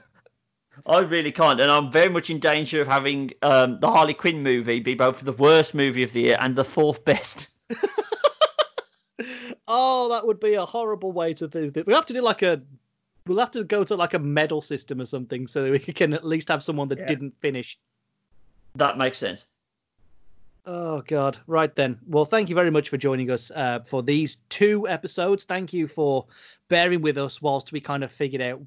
[0.86, 4.42] I really can't, and I'm very much in danger of having um, the Harley Quinn
[4.42, 7.48] movie be both the worst movie of the year and the fourth best.
[9.68, 11.86] oh, that would be a horrible way to do it.
[11.86, 12.62] We have to do like a
[13.26, 16.24] We'll have to go to like a medal system or something so we can at
[16.24, 17.06] least have someone that Yeah.
[17.06, 17.78] didn't finish.
[18.76, 19.46] That makes sense.
[20.68, 21.38] Oh God!
[21.46, 21.98] Right then.
[22.08, 25.44] Well, thank you very much for joining us uh, for these two episodes.
[25.44, 26.26] Thank you for
[26.68, 28.60] bearing with us whilst we kind of figured out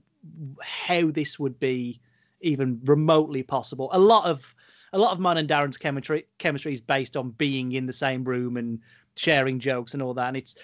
[0.62, 2.00] how this would be
[2.40, 3.90] even remotely possible.
[3.92, 4.56] A lot of
[4.94, 8.24] a lot of mine and Darren's chemistry chemistry is based on being in the same
[8.24, 8.80] room and
[9.16, 10.30] sharing jokes and all that.
[10.30, 10.56] And it's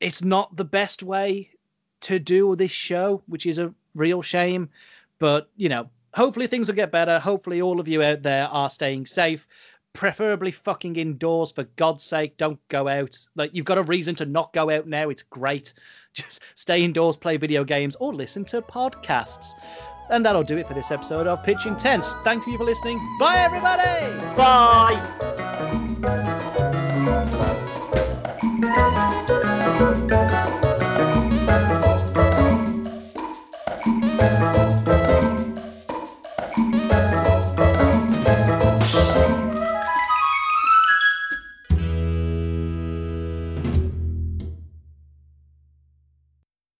[0.00, 1.50] it's not the best way
[2.04, 4.68] to do this show, which is a real shame.
[5.18, 7.18] But you know, hopefully things will get better.
[7.18, 9.46] Hopefully all of you out there are staying safe.
[9.94, 13.16] Preferably fucking indoors for god's sake don't go out.
[13.36, 15.08] Like you've got a reason to not go out now.
[15.08, 15.72] It's great.
[16.14, 19.52] Just stay indoors play video games or listen to podcasts.
[20.10, 22.14] And that'll do it for this episode of pitch intense.
[22.24, 22.98] Thank you for listening.
[23.18, 24.12] Bye everybody!
[24.36, 26.33] Bye.